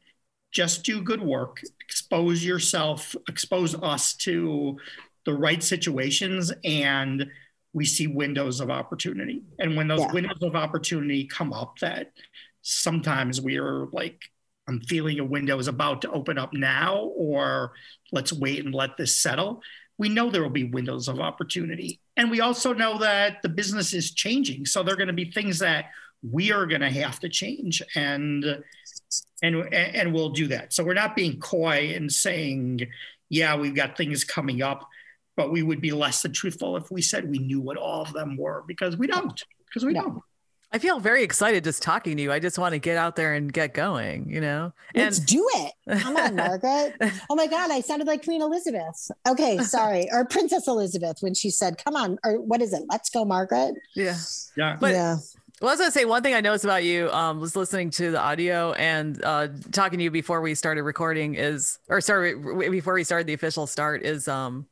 just 0.51 0.83
do 0.83 1.03
good 1.03 1.21
work, 1.21 1.61
expose 1.79 2.43
yourself, 2.43 3.15
expose 3.29 3.75
us 3.75 4.15
to 4.15 4.77
the 5.25 5.33
right 5.35 5.61
situations, 5.61 6.51
and 6.63 7.27
we 7.73 7.85
see 7.85 8.07
windows 8.07 8.59
of 8.59 8.71
opportunity. 8.71 9.43
And 9.59 9.77
when 9.77 9.87
those 9.87 9.99
yeah. 9.99 10.11
windows 10.11 10.41
of 10.41 10.55
opportunity 10.55 11.27
come 11.27 11.53
up, 11.53 11.77
that 11.81 12.13
sometimes 12.63 13.39
we 13.39 13.59
are 13.59 13.85
like, 13.91 14.23
I'm 14.67 14.81
feeling 14.81 15.19
a 15.19 15.25
window 15.25 15.59
is 15.59 15.67
about 15.67 16.01
to 16.01 16.11
open 16.11 16.39
up 16.39 16.51
now, 16.51 17.11
or 17.15 17.73
let's 18.11 18.33
wait 18.33 18.65
and 18.65 18.73
let 18.73 18.97
this 18.97 19.15
settle. 19.15 19.61
We 19.97 20.09
know 20.09 20.29
there 20.29 20.41
will 20.41 20.49
be 20.49 20.63
windows 20.63 21.07
of 21.07 21.19
opportunity. 21.19 21.99
And 22.17 22.31
we 22.31 22.41
also 22.41 22.73
know 22.73 22.97
that 22.99 23.41
the 23.41 23.49
business 23.49 23.93
is 23.93 24.11
changing. 24.11 24.65
So 24.65 24.83
there 24.83 24.93
are 24.93 24.97
going 24.97 25.07
to 25.07 25.13
be 25.13 25.31
things 25.31 25.59
that 25.59 25.85
we 26.23 26.51
are 26.51 26.65
going 26.65 26.81
to 26.81 26.89
have 26.89 27.19
to 27.21 27.29
change. 27.29 27.81
And 27.95 28.63
and 29.41 29.73
and 29.73 30.13
we'll 30.13 30.29
do 30.29 30.47
that. 30.47 30.73
So 30.73 30.83
we're 30.83 30.93
not 30.93 31.15
being 31.15 31.39
coy 31.39 31.93
and 31.95 32.11
saying, 32.11 32.87
yeah, 33.29 33.55
we've 33.55 33.75
got 33.75 33.97
things 33.97 34.23
coming 34.23 34.61
up, 34.61 34.87
but 35.35 35.51
we 35.51 35.63
would 35.63 35.81
be 35.81 35.91
less 35.91 36.21
than 36.21 36.33
truthful 36.33 36.77
if 36.77 36.89
we 36.89 37.01
said 37.01 37.29
we 37.29 37.39
knew 37.39 37.61
what 37.61 37.77
all 37.77 38.01
of 38.01 38.13
them 38.13 38.37
were 38.37 38.63
because 38.67 38.97
we 38.97 39.07
don't. 39.07 39.43
Because 39.67 39.85
we 39.85 39.93
no. 39.93 40.01
don't. 40.01 40.23
I 40.73 40.79
feel 40.79 40.99
very 40.99 41.23
excited 41.23 41.63
just 41.63 41.83
talking 41.83 42.17
to 42.17 42.23
you. 42.23 42.31
I 42.31 42.39
just 42.39 42.57
want 42.57 42.73
to 42.73 42.79
get 42.79 42.97
out 42.97 43.15
there 43.15 43.35
and 43.35 43.53
get 43.53 43.75
going, 43.75 44.27
you 44.27 44.41
know? 44.41 44.73
And 44.95 45.03
Let's 45.03 45.19
do 45.19 45.47
it. 45.53 45.99
Come 45.99 46.17
on, 46.17 46.35
Margaret. 46.37 46.95
oh 47.29 47.35
my 47.35 47.45
God, 47.45 47.69
I 47.69 47.79
sounded 47.81 48.07
like 48.07 48.23
Queen 48.23 48.41
Elizabeth. 48.41 49.11
Okay, 49.27 49.59
sorry. 49.59 50.11
or 50.11 50.25
Princess 50.25 50.67
Elizabeth 50.67 51.17
when 51.21 51.35
she 51.35 51.51
said, 51.51 51.77
come 51.77 51.95
on, 51.95 52.17
or 52.25 52.41
what 52.41 52.59
is 52.59 52.73
it? 52.73 52.81
Let's 52.89 53.11
go, 53.11 53.23
Margaret. 53.23 53.75
Yeah. 53.95 54.17
Yeah. 54.57 54.77
But 54.79 54.93
yeah. 54.93 55.17
Well, 55.61 55.69
I 55.69 55.73
was 55.73 55.79
gonna 55.79 55.91
say 55.91 56.05
one 56.05 56.23
thing 56.23 56.33
I 56.33 56.41
noticed 56.41 56.65
about 56.65 56.83
you 56.83 57.09
um, 57.11 57.39
was 57.39 57.55
listening 57.55 57.91
to 57.91 58.09
the 58.09 58.19
audio 58.19 58.73
and 58.73 59.23
uh, 59.23 59.49
talking 59.71 59.99
to 59.99 60.03
you 60.03 60.11
before 60.11 60.41
we 60.41 60.55
started 60.55 60.81
recording 60.81 61.35
is, 61.35 61.77
or 61.87 62.01
sorry, 62.01 62.33
before 62.69 62.95
we 62.95 63.03
started 63.03 63.27
the 63.27 63.33
official 63.33 63.67
start 63.67 64.01
is, 64.03 64.27
um, 64.27 64.65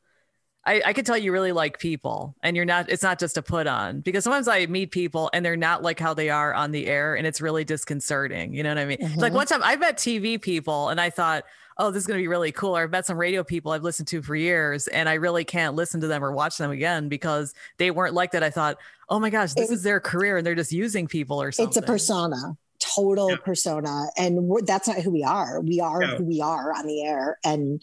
I, 0.64 0.82
I 0.86 0.94
could 0.94 1.08
tell 1.08 1.18
you 1.18 1.32
really 1.32 1.52
like 1.52 1.80
people 1.80 2.36
and 2.44 2.56
you're 2.56 2.66
not, 2.66 2.90
it's 2.90 3.02
not 3.02 3.18
just 3.18 3.36
a 3.36 3.42
put 3.42 3.66
on 3.66 4.02
because 4.02 4.24
sometimes 4.24 4.48
I 4.48 4.68
meet 4.68 4.92
people 4.92 5.30
and 5.34 5.44
they're 5.44 5.58
not 5.58 5.82
like 5.82 6.00
how 6.00 6.14
they 6.14 6.30
are 6.30 6.54
on 6.54 6.72
the 6.72 6.86
air 6.86 7.16
and 7.16 7.26
it's 7.26 7.42
really 7.42 7.64
disconcerting. 7.64 8.54
You 8.54 8.62
know 8.62 8.70
what 8.70 8.78
I 8.78 8.86
mean? 8.86 9.00
Mm-hmm. 9.00 9.20
Like 9.20 9.34
one 9.34 9.48
time 9.48 9.62
I 9.64 9.76
met 9.76 9.98
TV 9.98 10.40
people 10.40 10.90
and 10.90 11.02
I 11.02 11.10
thought, 11.10 11.46
oh, 11.80 11.90
this 11.90 12.04
is 12.04 12.08
going 12.08 12.20
to 12.20 12.24
be 12.24 12.28
really 12.28 12.52
cool. 12.52 12.78
Or 12.78 12.84
I've 12.84 12.92
met 12.92 13.08
some 13.08 13.18
radio 13.18 13.44
people 13.44 13.72
I've 13.72 13.82
listened 13.82 14.08
to 14.10 14.22
for 14.22 14.36
years 14.36 14.88
and 14.88 15.10
I 15.10 15.16
really 15.16 15.44
can't 15.44 15.76
listen 15.76 16.00
to 16.02 16.08
them 16.08 16.24
or 16.24 16.32
watch 16.32 16.58
them 16.58 16.70
again 16.70 17.10
because 17.10 17.56
they 17.78 17.90
weren't 17.90 18.14
like 18.14 18.32
that. 18.32 18.44
I 18.44 18.52
thought, 18.52 18.78
oh 19.10 19.20
my 19.20 19.32
gosh, 19.32 19.54
this 19.54 19.72
it, 19.72 19.74
is 19.74 19.84
their 19.84 20.00
career 20.00 20.38
and 20.38 20.46
they're 20.46 20.54
just 20.54 20.72
using 20.72 21.08
people 21.08 21.42
or 21.42 21.52
something. 21.52 21.70
It's 21.70 21.78
a 21.78 21.82
persona, 21.82 22.56
total 22.78 23.32
yeah. 23.32 23.38
persona. 23.44 24.06
And 24.16 24.52
that's 24.68 24.88
not 24.88 24.98
who 24.98 25.10
we 25.10 25.24
are. 25.24 25.60
We 25.60 25.80
are 25.80 26.04
who 26.04 26.24
we 26.24 26.40
are 26.40 26.72
on 26.72 26.86
the 26.86 27.04
air 27.04 27.40
and 27.44 27.82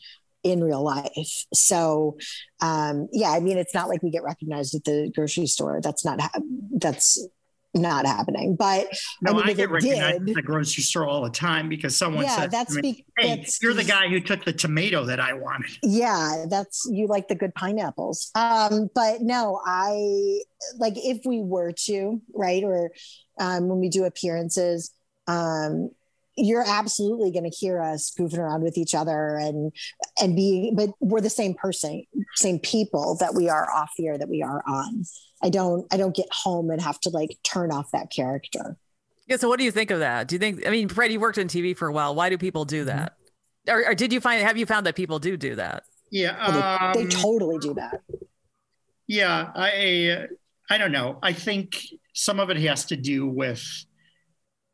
in 0.51 0.63
real 0.63 0.83
life. 0.83 1.45
So, 1.55 2.17
um, 2.61 3.09
yeah, 3.13 3.31
I 3.31 3.41
mean, 3.41 3.59
it's 3.59 3.75
not 3.75 3.89
like 3.89 4.03
we 4.03 4.11
get 4.11 4.23
recognized 4.23 4.75
at 4.75 4.85
the 4.85 5.13
grocery 5.15 5.47
store. 5.47 5.81
That's 5.83 6.05
not, 6.05 6.21
that's 6.73 7.19
not 7.75 8.07
happening. 8.07 8.57
But 8.57 8.89
no, 9.21 9.33
I, 9.33 9.35
mean, 9.35 9.43
I 9.45 9.53
get 9.53 9.71
recognized 9.71 10.21
did, 10.21 10.31
at 10.31 10.35
the 10.35 10.43
grocery 10.43 10.83
store 10.83 11.07
all 11.07 11.23
the 11.23 11.31
time 11.31 11.69
because 11.69 11.97
someone 11.97 12.25
yeah, 12.25 12.37
said, 12.37 12.51
that's, 12.51 12.75
me, 12.75 13.05
"Hey, 13.19 13.37
that's, 13.37 13.63
you're 13.63 13.75
the 13.75 13.85
guy 13.85 14.09
who 14.09 14.21
took 14.21 14.45
the 14.45 14.53
tomato 14.53 15.05
that 15.05 15.21
I 15.21 15.35
wanted." 15.35 15.71
Yeah, 15.83 16.47
that's 16.49 16.89
you 16.91 17.07
like 17.07 17.29
the 17.29 17.35
good 17.35 17.55
pineapples. 17.55 18.31
Um, 18.35 18.89
but 18.95 19.21
no, 19.23 19.61
I 19.65 20.41
like 20.79 20.95
if 20.97 21.25
we 21.25 21.41
were 21.43 21.73
to 21.85 22.21
right 22.35 22.65
or 22.65 22.91
um, 23.39 23.69
when 23.69 23.79
we 23.79 23.89
do 23.89 24.05
appearances. 24.05 24.93
Um, 25.27 25.91
you're 26.39 26.65
absolutely 26.67 27.31
going 27.33 27.45
to 27.45 27.57
hear 27.57 27.83
us 27.83 28.13
goofing 28.17 28.39
around 28.39 28.63
with 28.63 28.79
each 28.79 28.95
other 28.95 29.37
and 29.37 29.73
and 30.21 30.37
being 30.37 30.75
but 30.75 30.91
we're 31.01 31.21
the 31.21 31.29
same 31.29 31.55
person 31.55 32.05
same 32.37 32.59
people 32.59 33.17
that 33.21 33.35
we 33.35 33.49
are 33.49 33.71
off 33.75 33.91
the 33.99 34.07
air 34.07 34.17
that 34.17 34.29
we 34.29 34.43
are 34.43 34.63
on. 34.67 35.05
I 35.43 35.51
don't 35.51 35.87
i 35.93 35.97
don't 35.97 36.15
get 36.15 36.29
home 36.33 36.71
and 36.71 36.81
have 36.81 37.01
to 37.01 37.11
like 37.11 37.37
turn 37.43 37.73
off 37.73 37.91
that 37.93 38.11
character. 38.11 38.77
Yeah 39.27 39.37
so 39.37 39.49
what 39.49 39.59
do 39.59 39.65
you 39.65 39.73
think 39.73 39.91
of 39.91 39.99
that? 39.99 40.29
Do 40.29 40.37
you 40.37 40.39
think 40.39 40.67
i 40.67 40.71
mean 40.71 40.89
fred 40.89 41.13
you 41.13 41.21
worked 41.21 41.39
on 41.39 41.47
tv 41.49 41.77
for 41.77 41.89
a 41.89 41.93
while. 41.93 42.15
Why 42.15 42.31
do 42.31 42.39
people 42.39 42.65
do 42.65 42.85
that? 42.85 43.15
Mm-hmm. 43.67 43.77
or, 43.77 43.91
or, 43.91 43.95
did 43.95 44.13
you 44.13 44.21
find 44.21 44.43
have 44.43 44.57
you 44.57 44.67
found 44.67 44.87
that 44.87 44.95
people 44.95 45.19
do 45.19 45.37
do 45.37 45.57
that? 45.57 45.83
Yeah 46.11 46.37
um, 46.41 46.93
they, 46.95 47.01
they 47.01 47.05
um, 47.05 47.23
totally 47.23 47.59
do 47.59 47.75
that. 47.75 48.01
Yeah 49.07 49.51
i 49.55 50.27
i 50.71 50.79
don't 50.79 50.93
know. 50.93 51.19
I 51.23 51.33
think 51.33 51.83
some 52.15 52.41
of 52.41 52.51
it 52.51 52.59
has 52.59 52.85
to 52.87 52.97
do 52.97 53.27
with 53.27 53.63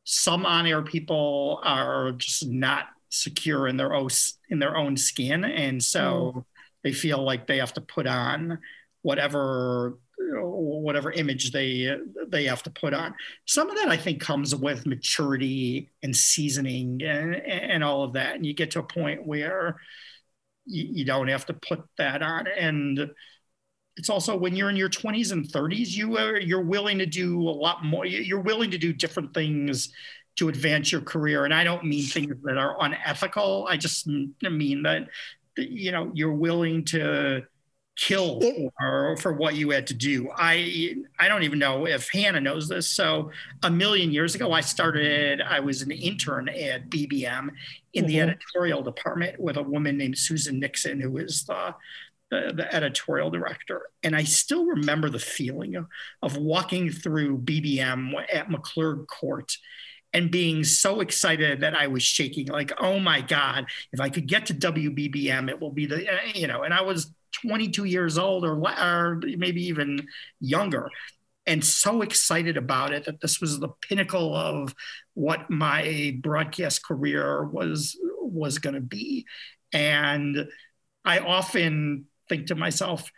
some 0.05 0.45
on-air 0.47 0.83
people 0.83 1.61
are 1.65 2.13
just 2.13 2.47
not 2.47 2.85
secure 3.09 3.69
in 3.69 3.77
their 3.77 3.95
own 3.95 4.09
in 4.51 4.59
their 4.59 4.77
own 4.77 4.97
skin, 4.97 5.45
and 5.45 5.83
so 5.83 6.33
mm. 6.37 6.45
they 6.83 6.93
feel 6.93 7.23
like 7.23 7.47
they 7.47 7.59
have 7.59 7.73
to 7.75 7.81
put 7.81 8.07
on 8.07 8.59
whatever 9.03 9.99
whatever 10.43 11.11
image 11.13 11.53
they 11.53 11.97
they 12.29 12.45
have 12.45 12.63
to 12.63 12.71
put 12.71 12.95
on. 12.95 13.15
Some 13.47 13.71
of 13.71 13.77
that 13.77 13.89
I 13.89 13.97
think 13.97 14.21
comes 14.21 14.55
with 14.55 14.87
maturity 14.87 15.91
and 16.03 16.15
seasoning 16.15 17.03
and 17.03 17.35
and 17.35 17.83
all 17.83 18.05
of 18.05 18.13
that, 18.15 18.37
and 18.37 18.47
you 18.47 18.55
get 18.55 18.73
to 18.73 18.81
a 18.81 18.85
point 18.85 19.27
where 19.27 19.81
you, 20.67 20.87
you 20.91 21.05
don't 21.05 21.29
have 21.29 21.47
to 21.47 21.55
put 21.55 21.83
that 21.99 22.23
on 22.23 22.47
and 22.47 23.11
it's 23.97 24.11
also 24.11 24.37
when 24.37 24.57
you're 24.57 24.71
in 24.71 24.77
your 24.77 24.89
20s 24.89 25.31
and 25.31 25.47
30s 25.47 25.91
you 25.91 26.19
are 26.19 26.39
you're 26.41 26.63
willing 26.63 26.99
to 26.99 27.07
do 27.07 27.41
a 27.41 27.51
lot 27.51 27.85
more 27.85 28.05
you're 28.05 28.41
willing 28.41 28.71
to 28.71 28.79
do 28.79 28.93
different 28.93 29.33
things 29.33 29.93
to 30.37 30.49
advance 30.49 30.91
your 30.91 31.01
career. 31.01 31.45
And 31.45 31.55
i 31.55 31.65
don't 31.65 31.85
mean 31.85 32.05
things 32.05 32.35
that 32.43 32.57
are 32.57 32.77
unethical. 32.81 33.67
I 33.69 33.77
just 33.77 34.07
mean 34.07 34.83
that 34.83 35.09
you 35.57 35.93
know 35.93 36.11
you're 36.15 36.33
willing 36.33 36.85
to 36.87 37.43
kill 37.97 38.41
for, 38.77 39.17
for 39.19 39.33
what 39.35 39.55
you 39.55 39.71
had 39.71 39.87
to 39.87 39.95
do. 39.95 40.29
I 40.37 40.97
i 41.21 41.29
don't 41.29 41.45
even 41.45 41.61
know 41.61 41.87
if 41.87 42.11
hannah 42.11 42.41
knows 42.41 42.69
this. 42.69 42.91
So 42.91 43.31
a 43.63 43.71
million 43.71 44.11
years 44.11 44.35
ago 44.35 44.53
i 44.53 44.61
started 44.61 45.41
i 45.41 45.61
was 45.61 45.83
an 45.83 45.93
intern 45.93 46.49
at 46.49 46.91
bbm 46.91 47.51
in 47.93 48.05
mm-hmm. 48.05 48.07
the 48.07 48.21
editorial 48.21 48.83
department 48.83 49.39
with 49.39 49.57
a 49.57 49.63
woman 49.63 49.97
named 49.97 50.19
susan 50.19 50.59
nixon 50.59 51.01
who 51.01 51.19
is 51.19 51.45
the 51.45 51.75
the, 52.31 52.53
the 52.55 52.75
editorial 52.75 53.31
director. 53.31 53.83
And 54.03 54.17
I 54.17 54.25
still 54.25 54.67
remember 54.67 55.09
the 55.09 55.19
feeling 55.19 55.77
of, 55.77 55.87
of 56.23 56.37
walking 56.37 56.91
through 56.91 57.39
BBM 57.39 58.13
at 58.33 58.49
McClurg 58.49 59.07
Court 59.07 59.57
and 60.13 60.31
being 60.31 60.63
so 60.63 61.01
excited 61.01 61.61
that 61.61 61.75
I 61.75 61.89
was 61.89 62.03
shaking, 62.03 62.47
like, 62.47 62.73
oh 62.79 63.01
my 63.01 63.21
God, 63.21 63.67
if 63.93 64.01
I 64.01 64.09
could 64.09 64.29
get 64.29 64.47
to 64.47 64.55
WBBM, 64.55 65.49
it 65.49 65.61
will 65.61 65.73
be 65.73 65.87
the, 65.87 66.07
you 66.35 66.47
know, 66.47 66.63
and 66.63 66.73
I 66.73 66.83
was 66.83 67.13
22 67.43 67.85
years 67.85 68.17
old 68.17 68.45
or, 68.45 68.57
or 68.57 69.21
maybe 69.37 69.67
even 69.67 70.07
younger 70.41 70.89
and 71.47 71.65
so 71.65 72.03
excited 72.03 72.57
about 72.57 72.93
it 72.93 73.05
that 73.05 73.21
this 73.21 73.41
was 73.41 73.59
the 73.59 73.69
pinnacle 73.81 74.35
of 74.35 74.75
what 75.15 75.51
my 75.51 76.17
broadcast 76.23 76.85
career 76.85 77.45
was 77.45 77.99
was 78.21 78.59
going 78.59 78.75
to 78.75 78.81
be 78.81 79.27
and 79.73 80.47
i 81.05 81.19
often 81.19 82.07
think 82.29 82.47
to 82.47 82.55
myself, 82.55 83.11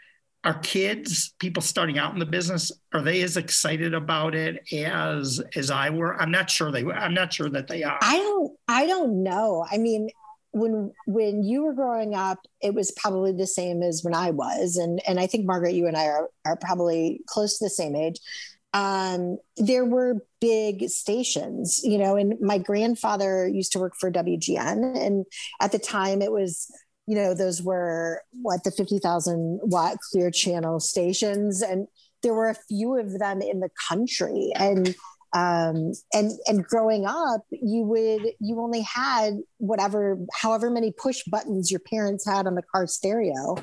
are 0.44 0.58
kids, 0.60 1.34
people 1.40 1.60
starting 1.60 1.98
out 1.98 2.12
in 2.12 2.20
the 2.20 2.26
business, 2.26 2.70
are 2.92 3.02
they 3.02 3.22
as 3.22 3.36
excited 3.36 3.94
about 3.94 4.34
it 4.34 4.62
as 4.72 5.42
as 5.56 5.70
I 5.70 5.90
were? 5.90 6.20
I'm 6.20 6.30
not 6.30 6.48
sure 6.48 6.70
they 6.70 6.84
I'm 6.84 7.14
not 7.14 7.32
sure 7.32 7.50
that 7.50 7.66
they 7.66 7.82
are. 7.82 7.98
I 8.00 8.16
don't 8.16 8.52
I 8.68 8.86
don't 8.86 9.24
know. 9.24 9.66
I 9.68 9.78
mean, 9.78 10.08
when 10.52 10.92
when 11.06 11.42
you 11.42 11.64
were 11.64 11.74
growing 11.74 12.14
up, 12.14 12.38
it 12.62 12.74
was 12.74 12.92
probably 12.92 13.32
the 13.32 13.46
same 13.46 13.82
as 13.82 14.04
when 14.04 14.14
I 14.14 14.30
was. 14.30 14.76
And 14.76 15.02
and 15.08 15.18
I 15.18 15.26
think 15.26 15.46
Margaret, 15.46 15.74
you 15.74 15.88
and 15.88 15.96
I 15.96 16.06
are 16.06 16.28
are 16.44 16.56
probably 16.56 17.22
close 17.26 17.58
to 17.58 17.64
the 17.64 17.70
same 17.70 17.96
age. 17.96 18.20
Um, 18.72 19.38
there 19.56 19.84
were 19.84 20.22
big 20.40 20.90
stations, 20.90 21.80
you 21.82 21.98
know, 21.98 22.16
and 22.16 22.38
my 22.40 22.58
grandfather 22.58 23.48
used 23.48 23.72
to 23.72 23.78
work 23.78 23.94
for 23.98 24.12
WGN. 24.12 24.96
And 24.98 25.24
at 25.60 25.72
the 25.72 25.78
time 25.78 26.20
it 26.20 26.30
was 26.30 26.70
you 27.06 27.14
know, 27.14 27.34
those 27.34 27.62
were 27.62 28.22
what 28.42 28.64
the 28.64 28.70
50,000 28.70 29.60
watt 29.62 29.98
clear 30.10 30.30
channel 30.30 30.80
stations. 30.80 31.62
And 31.62 31.86
there 32.22 32.34
were 32.34 32.48
a 32.48 32.56
few 32.68 32.98
of 32.98 33.18
them 33.18 33.40
in 33.40 33.60
the 33.60 33.70
country. 33.88 34.50
And 34.56 34.94
um, 35.32 35.92
and 36.14 36.32
and 36.46 36.64
growing 36.64 37.04
up 37.04 37.42
you 37.50 37.82
would 37.82 38.22
you 38.40 38.60
only 38.60 38.80
had 38.82 39.34
whatever 39.58 40.18
however 40.32 40.70
many 40.70 40.92
push 40.92 41.22
buttons 41.30 41.70
your 41.70 41.80
parents 41.80 42.26
had 42.26 42.46
on 42.46 42.54
the 42.54 42.62
car 42.62 42.86
stereo 42.86 43.56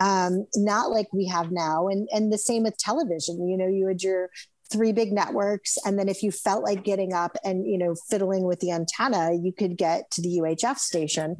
um, 0.00 0.46
not 0.54 0.90
like 0.90 1.08
we 1.12 1.26
have 1.26 1.50
now 1.50 1.88
and 1.88 2.08
and 2.12 2.32
the 2.32 2.38
same 2.38 2.62
with 2.62 2.78
television 2.78 3.46
you 3.46 3.58
know 3.58 3.66
you 3.66 3.86
had 3.88 4.02
your 4.02 4.30
three 4.70 4.92
big 4.92 5.12
networks. 5.12 5.78
And 5.84 5.98
then 5.98 6.08
if 6.08 6.22
you 6.22 6.30
felt 6.30 6.62
like 6.62 6.84
getting 6.84 7.12
up 7.12 7.36
and 7.44 7.66
you 7.66 7.78
know 7.78 7.94
fiddling 8.10 8.44
with 8.44 8.60
the 8.60 8.70
antenna 8.70 9.32
you 9.32 9.52
could 9.52 9.76
get 9.76 10.10
to 10.12 10.22
the 10.22 10.38
uhf 10.38 10.78
station. 10.78 11.36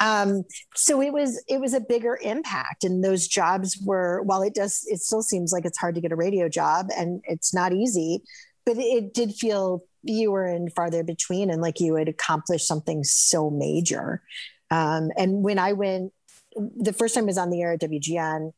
Um, 0.00 0.44
so 0.74 1.00
it 1.00 1.12
was 1.12 1.42
it 1.48 1.60
was 1.60 1.74
a 1.74 1.80
bigger 1.80 2.18
impact. 2.22 2.84
And 2.84 3.04
those 3.04 3.28
jobs 3.28 3.78
were 3.84 4.22
while 4.22 4.42
it 4.42 4.54
does 4.54 4.84
it 4.86 5.00
still 5.00 5.22
seems 5.22 5.52
like 5.52 5.64
it's 5.64 5.78
hard 5.78 5.94
to 5.94 6.00
get 6.00 6.12
a 6.12 6.16
radio 6.16 6.48
job 6.48 6.86
and 6.96 7.22
it's 7.24 7.54
not 7.54 7.72
easy 7.72 8.22
but 8.64 8.76
it 8.78 9.12
did 9.12 9.34
feel 9.34 9.82
fewer 10.06 10.44
and 10.44 10.72
farther 10.72 11.02
between 11.02 11.50
and 11.50 11.60
like 11.60 11.80
you 11.80 11.96
had 11.96 12.08
accomplished 12.08 12.66
something 12.66 13.02
so 13.04 13.50
major. 13.50 14.22
Um, 14.70 15.10
and 15.18 15.42
when 15.42 15.58
i 15.58 15.72
went 15.74 16.12
the 16.56 16.92
first 16.92 17.14
time 17.14 17.24
I 17.24 17.26
was 17.26 17.38
on 17.38 17.50
the 17.50 17.62
air 17.62 17.72
at 17.72 17.80
wgn 17.80 18.52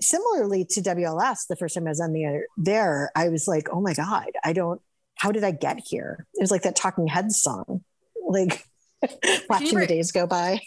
similarly 0.00 0.64
to 0.64 0.80
wls 0.80 1.46
the 1.48 1.56
first 1.56 1.74
time 1.74 1.86
i 1.86 1.90
was 1.90 2.00
on 2.00 2.12
the 2.12 2.24
air 2.24 2.46
there 2.56 3.10
i 3.16 3.28
was 3.28 3.48
like 3.48 3.68
oh 3.72 3.80
my 3.80 3.94
god 3.94 4.26
i 4.44 4.52
don't 4.52 4.80
how 5.16 5.32
did 5.32 5.44
i 5.44 5.50
get 5.50 5.80
here 5.84 6.26
it 6.34 6.40
was 6.40 6.50
like 6.50 6.62
that 6.62 6.76
talking 6.76 7.06
heads 7.06 7.40
song 7.40 7.82
like 8.28 8.64
watching 9.48 9.78
the 9.78 9.86
days 9.86 10.12
go 10.12 10.26
by 10.26 10.60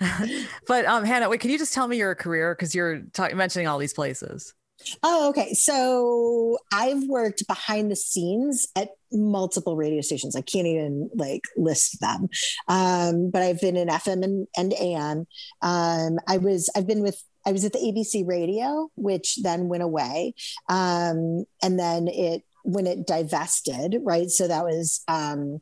but 0.66 0.84
um 0.86 1.04
hannah 1.04 1.28
wait 1.28 1.40
can 1.40 1.50
you 1.50 1.58
just 1.58 1.72
tell 1.72 1.88
me 1.88 1.96
your 1.96 2.14
career 2.14 2.54
because 2.54 2.74
you're 2.74 3.00
talking 3.12 3.36
mentioning 3.36 3.66
all 3.66 3.78
these 3.78 3.94
places 3.94 4.54
Oh, 5.02 5.28
okay. 5.30 5.54
So 5.54 6.58
I've 6.72 7.02
worked 7.04 7.46
behind 7.46 7.90
the 7.90 7.96
scenes 7.96 8.68
at 8.76 8.90
multiple 9.12 9.76
radio 9.76 10.00
stations. 10.00 10.36
I 10.36 10.40
can't 10.40 10.66
even 10.66 11.10
like 11.14 11.42
list 11.56 12.00
them. 12.00 12.28
Um, 12.68 13.30
but 13.30 13.42
I've 13.42 13.60
been 13.60 13.76
in 13.76 13.88
FM 13.88 14.24
and, 14.24 14.46
and 14.56 14.72
AM. 14.74 15.26
Um, 15.60 16.18
I 16.26 16.38
was, 16.38 16.70
I've 16.76 16.86
been 16.86 17.02
with, 17.02 17.22
I 17.46 17.52
was 17.52 17.64
at 17.64 17.72
the 17.72 17.78
ABC 17.78 18.26
radio, 18.26 18.90
which 18.94 19.36
then 19.42 19.68
went 19.68 19.82
away. 19.82 20.34
Um, 20.68 21.44
and 21.62 21.78
then 21.78 22.08
it, 22.08 22.42
when 22.64 22.86
it 22.86 23.06
divested, 23.06 23.96
right? 24.02 24.30
So 24.30 24.48
that 24.48 24.64
was, 24.64 25.02
um, 25.08 25.60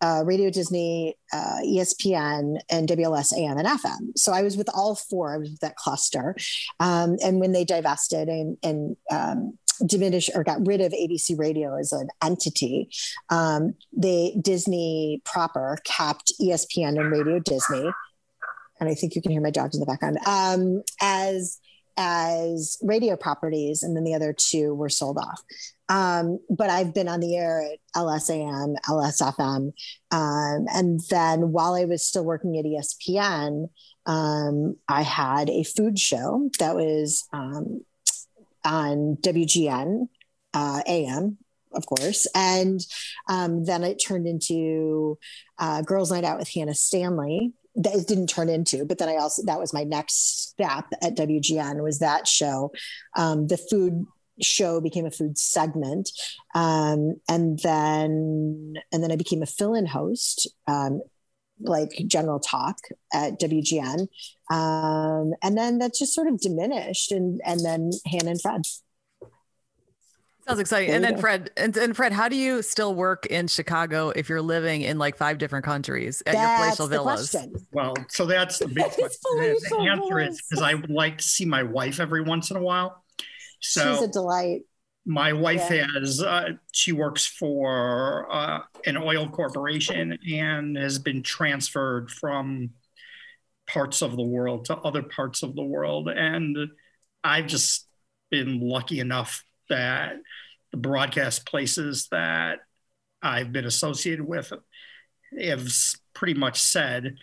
uh, 0.00 0.22
Radio 0.24 0.50
Disney, 0.50 1.16
uh, 1.32 1.58
ESPN, 1.64 2.60
and 2.70 2.88
WLS 2.88 3.36
AM 3.36 3.58
and 3.58 3.66
FM. 3.66 4.16
So 4.16 4.32
I 4.32 4.42
was 4.42 4.56
with 4.56 4.68
all 4.72 4.94
four. 4.94 5.38
With 5.40 5.58
that 5.60 5.76
cluster. 5.76 6.36
Um, 6.80 7.16
and 7.22 7.40
when 7.40 7.52
they 7.52 7.64
divested 7.64 8.28
and, 8.28 8.56
and 8.62 8.96
um, 9.10 9.58
diminished 9.84 10.30
or 10.34 10.44
got 10.44 10.66
rid 10.66 10.80
of 10.80 10.92
ABC 10.92 11.38
Radio 11.38 11.76
as 11.76 11.92
an 11.92 12.08
entity, 12.22 12.90
um, 13.30 13.74
they 13.92 14.36
Disney 14.40 15.20
proper 15.24 15.78
capped 15.84 16.32
ESPN 16.40 17.00
and 17.00 17.10
Radio 17.10 17.38
Disney. 17.38 17.90
And 18.80 18.88
I 18.88 18.94
think 18.94 19.14
you 19.14 19.22
can 19.22 19.32
hear 19.32 19.40
my 19.40 19.50
dogs 19.50 19.74
in 19.74 19.80
the 19.80 19.86
background 19.86 20.18
um, 20.26 20.82
as 21.00 21.58
as 22.00 22.78
radio 22.80 23.16
properties, 23.16 23.82
and 23.82 23.96
then 23.96 24.04
the 24.04 24.14
other 24.14 24.32
two 24.32 24.72
were 24.74 24.88
sold 24.88 25.18
off. 25.18 25.42
Um, 25.88 26.38
but 26.48 26.70
I've 26.70 26.94
been 26.94 27.08
on 27.08 27.20
the 27.20 27.36
air 27.36 27.60
at 27.60 27.78
LSAM, 27.96 28.76
LSFM. 28.84 29.72
Um, 30.12 30.66
and 30.72 31.00
then 31.10 31.50
while 31.50 31.74
I 31.74 31.86
was 31.86 32.04
still 32.04 32.24
working 32.24 32.56
at 32.56 32.64
ESPN, 32.64 33.70
um, 34.06 34.76
I 34.88 35.02
had 35.02 35.50
a 35.50 35.64
food 35.64 35.98
show 35.98 36.50
that 36.58 36.76
was 36.76 37.26
um, 37.32 37.84
on 38.64 39.16
WGN 39.20 40.08
uh, 40.54 40.82
AM, 40.86 41.38
of 41.72 41.86
course. 41.86 42.26
And 42.34 42.80
um, 43.28 43.64
then 43.64 43.82
it 43.82 43.96
turned 43.96 44.26
into 44.26 45.18
uh, 45.58 45.82
Girls 45.82 46.10
Night 46.10 46.24
Out 46.24 46.38
with 46.38 46.48
Hannah 46.52 46.74
Stanley. 46.74 47.52
That 47.78 47.94
it 47.94 48.06
didn't 48.08 48.28
turn 48.28 48.48
into, 48.48 48.84
but 48.84 48.98
then 48.98 49.08
I 49.08 49.16
also 49.16 49.42
that 49.46 49.60
was 49.60 49.72
my 49.72 49.84
next 49.84 50.50
step 50.50 50.86
at 51.00 51.16
WGN 51.16 51.82
was 51.82 52.00
that 52.00 52.26
show. 52.26 52.72
Um, 53.16 53.46
the 53.46 53.56
food 53.56 54.04
show 54.42 54.80
became 54.80 55.06
a 55.06 55.10
food 55.10 55.38
segment. 55.38 56.10
Um, 56.54 57.20
and 57.28 57.58
then 57.60 58.74
and 58.92 59.02
then 59.02 59.12
i 59.12 59.16
became 59.16 59.42
a 59.42 59.46
fill-in 59.46 59.86
host 59.86 60.48
um, 60.66 61.02
like 61.60 61.90
general 62.06 62.38
talk 62.38 62.78
at 63.12 63.40
wgn 63.40 64.08
um, 64.50 65.34
and 65.42 65.58
then 65.58 65.78
that 65.78 65.94
just 65.94 66.14
sort 66.14 66.28
of 66.28 66.40
diminished 66.40 67.12
and 67.12 67.40
and 67.44 67.64
then 67.64 67.90
hannah 68.06 68.30
and 68.30 68.40
fred 68.40 68.62
Sounds 70.48 70.60
exciting. 70.60 70.94
And 70.94 71.04
then. 71.04 71.18
Fred, 71.18 71.50
and, 71.58 71.76
and, 71.76 71.94
Fred, 71.94 72.10
how 72.12 72.26
do 72.26 72.34
you 72.34 72.62
still 72.62 72.94
work 72.94 73.26
in 73.26 73.48
Chicago 73.48 74.08
if 74.08 74.30
you're 74.30 74.40
living 74.40 74.80
in 74.80 74.96
like 74.96 75.18
five 75.18 75.36
different 75.36 75.66
countries 75.66 76.22
at 76.24 76.32
that's 76.32 76.38
your 76.38 76.56
palatial 76.56 76.86
villas? 76.86 77.30
Question. 77.30 77.54
Well, 77.70 77.94
so 78.08 78.24
that's 78.24 78.58
the 78.58 78.68
big 78.68 78.84
question. 78.92 79.18
The 79.34 79.88
answer 79.90 80.20
is 80.20 80.40
because 80.40 80.62
I 80.62 80.72
would 80.72 80.90
like 80.90 81.18
to 81.18 81.24
see 81.24 81.44
my 81.44 81.62
wife 81.62 82.00
every 82.00 82.22
once 82.22 82.50
in 82.50 82.56
a 82.56 82.62
while. 82.62 83.04
So 83.60 83.92
she's 83.92 84.04
a 84.04 84.08
delight. 84.08 84.62
My 85.04 85.34
wife 85.34 85.68
yeah. 85.70 85.86
has, 85.94 86.22
uh, 86.22 86.52
she 86.72 86.92
works 86.92 87.26
for 87.26 88.26
uh, 88.32 88.60
an 88.86 88.96
oil 88.96 89.28
corporation 89.28 90.18
and 90.30 90.78
has 90.78 90.98
been 90.98 91.22
transferred 91.22 92.10
from 92.10 92.70
parts 93.66 94.00
of 94.00 94.16
the 94.16 94.22
world 94.22 94.64
to 94.66 94.76
other 94.76 95.02
parts 95.02 95.42
of 95.42 95.54
the 95.54 95.62
world. 95.62 96.08
And 96.08 96.56
I've 97.22 97.48
just 97.48 97.86
been 98.30 98.60
lucky 98.60 99.00
enough 99.00 99.44
that 99.68 100.16
the 100.70 100.76
broadcast 100.76 101.46
places 101.46 102.08
that 102.10 102.60
I've 103.22 103.52
been 103.52 103.64
associated 103.64 104.26
with 104.26 104.52
have 105.40 105.68
pretty 106.14 106.34
much 106.34 106.60
said, 106.60 107.16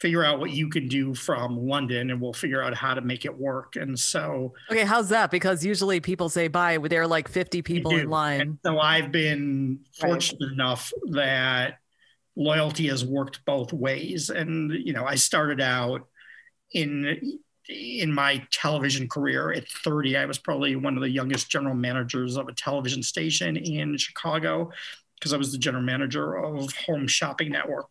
figure 0.00 0.24
out 0.24 0.38
what 0.38 0.50
you 0.50 0.68
can 0.68 0.88
do 0.88 1.14
from 1.14 1.56
London 1.56 2.10
and 2.10 2.20
we'll 2.20 2.32
figure 2.32 2.62
out 2.62 2.74
how 2.74 2.94
to 2.94 3.00
make 3.00 3.24
it 3.24 3.36
work. 3.36 3.76
And 3.76 3.98
so 3.98 4.52
Okay, 4.70 4.84
how's 4.84 5.08
that? 5.08 5.30
Because 5.30 5.64
usually 5.64 6.00
people 6.00 6.28
say 6.28 6.48
bye, 6.48 6.78
there 6.78 7.02
are 7.02 7.06
like 7.06 7.28
50 7.28 7.62
people 7.62 7.96
in 7.96 8.10
line. 8.10 8.40
And 8.40 8.58
so 8.64 8.78
I've 8.78 9.10
been 9.10 9.80
fortunate 9.98 10.38
right. 10.42 10.52
enough 10.52 10.92
that 11.12 11.78
loyalty 12.36 12.88
has 12.88 13.04
worked 13.04 13.44
both 13.46 13.72
ways. 13.72 14.28
And 14.28 14.70
you 14.72 14.92
know, 14.92 15.04
I 15.04 15.14
started 15.14 15.60
out 15.60 16.06
in 16.72 17.38
in 17.68 18.12
my 18.12 18.42
television 18.52 19.08
career 19.08 19.52
at 19.52 19.68
30, 19.68 20.16
I 20.16 20.26
was 20.26 20.38
probably 20.38 20.76
one 20.76 20.96
of 20.96 21.02
the 21.02 21.10
youngest 21.10 21.50
general 21.50 21.74
managers 21.74 22.36
of 22.36 22.48
a 22.48 22.52
television 22.52 23.02
station 23.02 23.56
in 23.56 23.96
Chicago 23.96 24.70
because 25.18 25.32
I 25.32 25.36
was 25.36 25.52
the 25.52 25.58
general 25.58 25.82
manager 25.82 26.34
of 26.34 26.72
Home 26.86 27.06
Shopping 27.06 27.50
Network. 27.50 27.90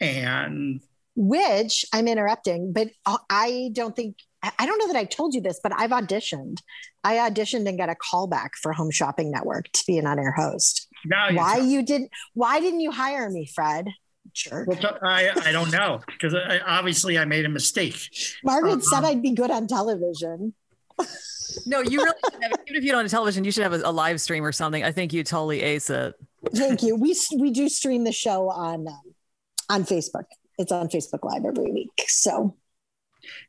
And 0.00 0.80
which 1.14 1.84
I'm 1.94 2.08
interrupting, 2.08 2.72
but 2.72 2.88
I 3.06 3.70
don't 3.72 3.96
think 3.96 4.16
I 4.42 4.66
don't 4.66 4.78
know 4.78 4.86
that 4.88 4.98
I 4.98 5.04
told 5.04 5.34
you 5.34 5.40
this, 5.40 5.58
but 5.62 5.72
I've 5.74 5.90
auditioned. 5.90 6.58
I 7.02 7.16
auditioned 7.16 7.68
and 7.68 7.78
got 7.78 7.88
a 7.88 7.96
call 7.96 8.26
back 8.26 8.52
for 8.62 8.72
Home 8.72 8.90
Shopping 8.90 9.30
Network 9.30 9.70
to 9.72 9.84
be 9.86 9.98
an 9.98 10.06
on-air 10.06 10.32
host. 10.32 10.86
Now 11.04 11.32
why 11.32 11.56
you 11.56 11.82
didn't? 11.82 12.10
Why 12.34 12.60
didn't 12.60 12.80
you 12.80 12.90
hire 12.90 13.30
me, 13.30 13.48
Fred? 13.52 13.88
Jerk. 14.36 14.68
Well, 14.68 14.98
I 15.02 15.30
I 15.44 15.52
don't 15.52 15.72
know 15.72 16.00
because 16.06 16.34
obviously 16.66 17.18
I 17.18 17.24
made 17.24 17.44
a 17.44 17.48
mistake. 17.48 18.10
Margaret 18.44 18.84
said 18.84 19.04
I'd 19.04 19.22
be 19.22 19.32
good 19.32 19.50
on 19.50 19.66
television. 19.66 20.54
no, 21.66 21.80
you 21.80 22.02
really 22.02 22.18
have, 22.42 22.52
even 22.66 22.76
if 22.76 22.84
you 22.84 22.92
don't 22.92 23.02
have 23.02 23.10
television, 23.10 23.44
you 23.44 23.50
should 23.50 23.62
have 23.62 23.72
a, 23.72 23.82
a, 23.84 23.92
live 23.92 24.20
stream 24.20 24.44
or 24.44 24.52
something. 24.52 24.82
I 24.82 24.92
think 24.92 25.12
you 25.12 25.22
totally 25.22 25.60
ace 25.62 25.90
it. 25.90 26.14
Thank 26.54 26.82
you. 26.82 26.96
We 26.96 27.14
we 27.38 27.50
do 27.50 27.68
stream 27.68 28.04
the 28.04 28.12
show 28.12 28.48
on 28.48 28.88
um, 28.88 29.02
on 29.68 29.84
Facebook 29.84 30.24
it's 30.58 30.72
on 30.72 30.88
Facebook 30.88 31.24
Live 31.24 31.44
every 31.44 31.70
week. 31.70 31.90
So 32.06 32.56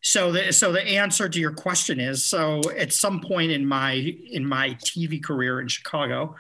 so 0.01 0.31
the 0.31 0.51
so 0.51 0.71
the 0.71 0.81
answer 0.81 1.29
to 1.29 1.39
your 1.39 1.53
question 1.53 1.99
is 1.99 2.23
so 2.23 2.61
at 2.77 2.93
some 2.93 3.21
point 3.21 3.51
in 3.51 3.65
my 3.65 3.93
in 3.93 4.45
my 4.45 4.69
TV 4.75 5.23
career 5.23 5.61
in 5.61 5.67
Chicago, 5.67 6.35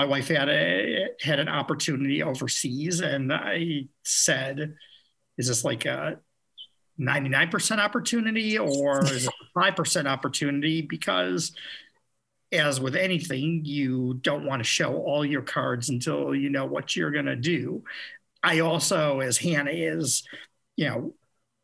my 0.00 0.06
wife 0.06 0.28
had 0.28 0.48
a 0.48 1.08
had 1.20 1.40
an 1.40 1.48
opportunity 1.48 2.22
overseas, 2.22 3.00
and 3.00 3.30
I 3.30 3.84
said, 4.02 4.76
"Is 5.36 5.48
this 5.48 5.62
like 5.62 5.84
a 5.84 6.18
99% 6.98 7.78
opportunity 7.78 8.58
or 8.58 9.04
is 9.04 9.26
it 9.26 9.34
5% 9.54 10.06
opportunity?" 10.06 10.80
Because 10.80 11.52
as 12.50 12.80
with 12.80 12.96
anything, 12.96 13.66
you 13.66 14.14
don't 14.22 14.46
want 14.46 14.60
to 14.60 14.64
show 14.64 14.96
all 14.96 15.22
your 15.22 15.42
cards 15.42 15.90
until 15.90 16.34
you 16.34 16.48
know 16.48 16.64
what 16.64 16.96
you're 16.96 17.10
going 17.10 17.26
to 17.26 17.36
do. 17.36 17.84
I 18.42 18.60
also, 18.60 19.20
as 19.20 19.36
Hannah 19.36 19.70
is, 19.70 20.26
you 20.76 20.88
know, 20.88 21.14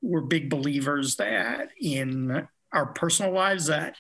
we're 0.03 0.21
big 0.21 0.51
believers 0.51 1.17
that 1.17 1.71
in 1.81 2.47
our 2.71 2.85
personal 2.85 3.33
lives 3.33 3.69
that 3.69 3.97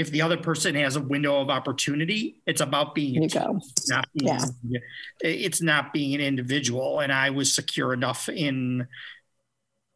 if 0.00 0.10
the 0.10 0.22
other 0.22 0.38
person 0.38 0.74
has 0.76 0.96
a 0.96 1.00
window 1.00 1.42
of 1.42 1.50
opportunity, 1.50 2.40
it's 2.46 2.62
about 2.62 2.94
being 2.94 3.22
you 3.22 3.28
go. 3.28 3.60
not 3.88 4.08
being, 4.14 4.38
yeah. 4.64 4.80
it's 5.20 5.60
not 5.60 5.92
being 5.92 6.14
an 6.14 6.22
individual. 6.22 7.00
And 7.00 7.12
I 7.12 7.28
was 7.28 7.54
secure 7.54 7.92
enough 7.92 8.30
in 8.30 8.88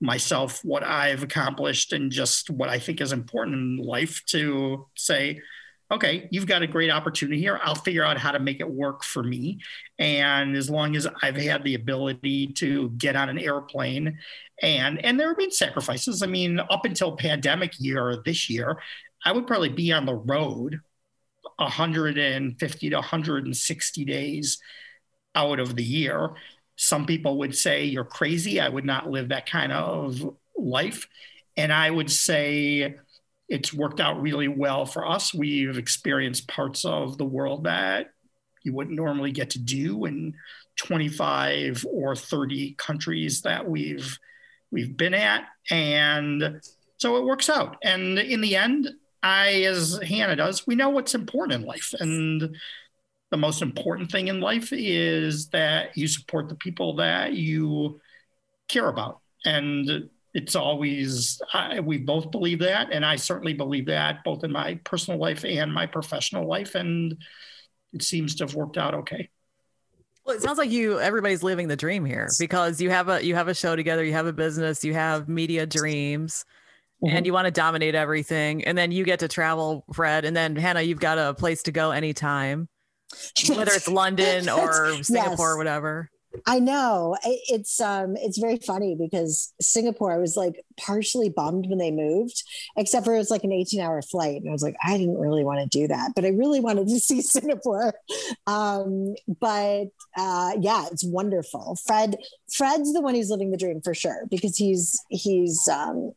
myself, 0.02 0.62
what 0.62 0.84
I've 0.84 1.22
accomplished 1.22 1.94
and 1.94 2.12
just 2.12 2.50
what 2.50 2.68
I 2.68 2.78
think 2.78 3.00
is 3.00 3.12
important 3.12 3.56
in 3.56 3.76
life 3.78 4.22
to 4.26 4.86
say, 4.94 5.40
okay, 5.90 6.28
you've 6.30 6.46
got 6.46 6.60
a 6.60 6.66
great 6.66 6.90
opportunity 6.90 7.40
here. 7.40 7.58
I'll 7.62 7.74
figure 7.74 8.04
out 8.04 8.18
how 8.18 8.32
to 8.32 8.38
make 8.38 8.60
it 8.60 8.70
work 8.70 9.04
for 9.04 9.22
me. 9.22 9.60
And 9.98 10.54
as 10.54 10.68
long 10.68 10.96
as 10.96 11.08
I've 11.22 11.36
had 11.36 11.64
the 11.64 11.76
ability 11.76 12.48
to 12.54 12.90
get 12.90 13.16
on 13.16 13.30
an 13.30 13.38
airplane 13.38 14.18
and 14.62 15.04
and 15.04 15.18
there 15.18 15.28
have 15.28 15.38
been 15.38 15.50
sacrifices. 15.50 16.22
I 16.22 16.26
mean, 16.26 16.60
up 16.60 16.84
until 16.84 17.16
pandemic 17.16 17.72
year 17.78 18.22
this 18.24 18.48
year, 18.48 18.78
I 19.24 19.32
would 19.32 19.46
probably 19.46 19.70
be 19.70 19.92
on 19.92 20.06
the 20.06 20.14
road 20.14 20.80
150 21.56 22.90
to 22.90 22.96
160 22.96 24.04
days 24.04 24.58
out 25.34 25.60
of 25.60 25.76
the 25.76 25.84
year. 25.84 26.34
Some 26.76 27.06
people 27.06 27.38
would 27.38 27.56
say 27.56 27.84
you're 27.84 28.04
crazy. 28.04 28.60
I 28.60 28.68
would 28.68 28.84
not 28.84 29.10
live 29.10 29.28
that 29.28 29.48
kind 29.48 29.72
of 29.72 30.36
life. 30.56 31.08
And 31.56 31.72
I 31.72 31.90
would 31.90 32.10
say 32.10 32.96
it's 33.48 33.72
worked 33.72 34.00
out 34.00 34.20
really 34.20 34.48
well 34.48 34.86
for 34.86 35.06
us. 35.06 35.32
We've 35.32 35.78
experienced 35.78 36.48
parts 36.48 36.84
of 36.84 37.18
the 37.18 37.24
world 37.24 37.64
that 37.64 38.10
you 38.64 38.72
wouldn't 38.72 38.96
normally 38.96 39.30
get 39.30 39.50
to 39.50 39.58
do 39.58 40.06
in 40.06 40.34
25 40.76 41.84
or 41.88 42.16
30 42.16 42.74
countries 42.74 43.42
that 43.42 43.68
we've 43.68 44.18
we've 44.72 44.96
been 44.96 45.14
at 45.14 45.44
and 45.70 46.60
so 46.96 47.16
it 47.16 47.24
works 47.24 47.48
out 47.48 47.76
and 47.84 48.18
in 48.18 48.40
the 48.40 48.56
end 48.56 48.88
i 49.24 49.62
as 49.62 49.98
hannah 50.06 50.36
does 50.36 50.66
we 50.66 50.76
know 50.76 50.90
what's 50.90 51.14
important 51.14 51.60
in 51.60 51.66
life. 51.66 51.94
And 51.98 52.56
the 53.30 53.36
most 53.36 53.62
important 53.62 54.10
thing 54.10 54.28
in 54.28 54.40
life 54.40 54.72
is 54.72 55.48
that 55.48 55.96
you 55.96 56.06
support 56.06 56.48
the 56.48 56.54
people 56.54 56.96
that 56.96 57.32
you 57.32 58.00
care 58.68 58.88
about. 58.88 59.20
And 59.44 60.08
it's 60.32 60.54
always 60.54 61.40
I, 61.52 61.80
we 61.80 61.98
both 61.98 62.30
believe 62.30 62.60
that. 62.60 62.92
And 62.92 63.04
i 63.04 63.16
certainly 63.16 63.54
believe 63.54 63.86
that 63.86 64.24
both 64.24 64.44
in 64.44 64.52
my 64.52 64.76
personal 64.84 65.18
life 65.18 65.44
and 65.44 65.72
my 65.72 65.86
professional 65.86 66.46
life. 66.46 66.74
And 66.74 67.16
it 67.92 68.02
seems 68.02 68.34
to 68.36 68.44
have 68.44 68.54
worked 68.54 68.78
out 68.78 68.94
okay. 68.94 69.30
Well, 70.24 70.36
it 70.36 70.42
sounds 70.42 70.58
like 70.58 70.70
you 70.70 71.00
everybody's 71.00 71.42
living 71.42 71.68
the 71.68 71.76
dream 71.76 72.04
here 72.04 72.30
because 72.38 72.80
you 72.80 72.88
have 72.90 73.08
a 73.08 73.24
you 73.24 73.34
have 73.34 73.48
a 73.48 73.54
show 73.54 73.76
together, 73.76 74.04
you 74.04 74.12
have 74.12 74.26
a 74.26 74.32
business, 74.32 74.84
you 74.84 74.94
have 74.94 75.28
media 75.28 75.66
dreams, 75.66 76.46
mm-hmm. 77.04 77.16
and 77.16 77.26
you 77.26 77.32
want 77.32 77.46
to 77.46 77.50
dominate 77.50 77.94
everything. 77.94 78.64
And 78.64 78.76
then 78.76 78.92
you 78.92 79.04
get 79.04 79.20
to 79.20 79.28
travel, 79.28 79.84
Fred, 79.92 80.24
and 80.24 80.36
then 80.36 80.56
Hannah, 80.56 80.82
you've 80.82 81.00
got 81.00 81.18
a 81.18 81.34
place 81.34 81.62
to 81.64 81.72
go 81.72 81.90
anytime, 81.90 82.68
whether 83.48 83.72
it's 83.72 83.88
London 83.88 84.48
or 84.50 85.02
Singapore 85.02 85.30
yes. 85.30 85.40
or 85.40 85.56
whatever. 85.56 86.10
I 86.46 86.58
know 86.58 87.16
it's 87.22 87.80
um 87.80 88.16
it's 88.16 88.38
very 88.38 88.56
funny 88.56 88.96
because 88.98 89.52
Singapore 89.60 90.12
I 90.12 90.18
was 90.18 90.36
like 90.36 90.64
partially 90.78 91.28
bummed 91.28 91.66
when 91.68 91.78
they 91.78 91.90
moved 91.90 92.42
except 92.76 93.04
for 93.06 93.14
it 93.14 93.18
was 93.18 93.30
like 93.30 93.44
an 93.44 93.52
18 93.52 93.80
hour 93.80 94.02
flight 94.02 94.40
and 94.40 94.48
I 94.48 94.52
was 94.52 94.62
like 94.62 94.76
I 94.82 94.96
didn't 94.98 95.18
really 95.18 95.44
want 95.44 95.60
to 95.60 95.78
do 95.78 95.88
that 95.88 96.12
but 96.14 96.24
I 96.24 96.28
really 96.28 96.60
wanted 96.60 96.88
to 96.88 97.00
see 97.00 97.22
Singapore 97.22 97.94
um 98.46 99.14
but 99.40 99.86
uh 100.16 100.52
yeah 100.60 100.86
it's 100.90 101.04
wonderful 101.04 101.78
Fred 101.86 102.16
Fred's 102.52 102.92
the 102.92 103.00
one 103.00 103.14
who's 103.14 103.30
living 103.30 103.50
the 103.50 103.56
dream 103.56 103.80
for 103.82 103.94
sure 103.94 104.24
because 104.30 104.56
he's 104.56 105.00
he's 105.10 105.68
um 105.68 106.12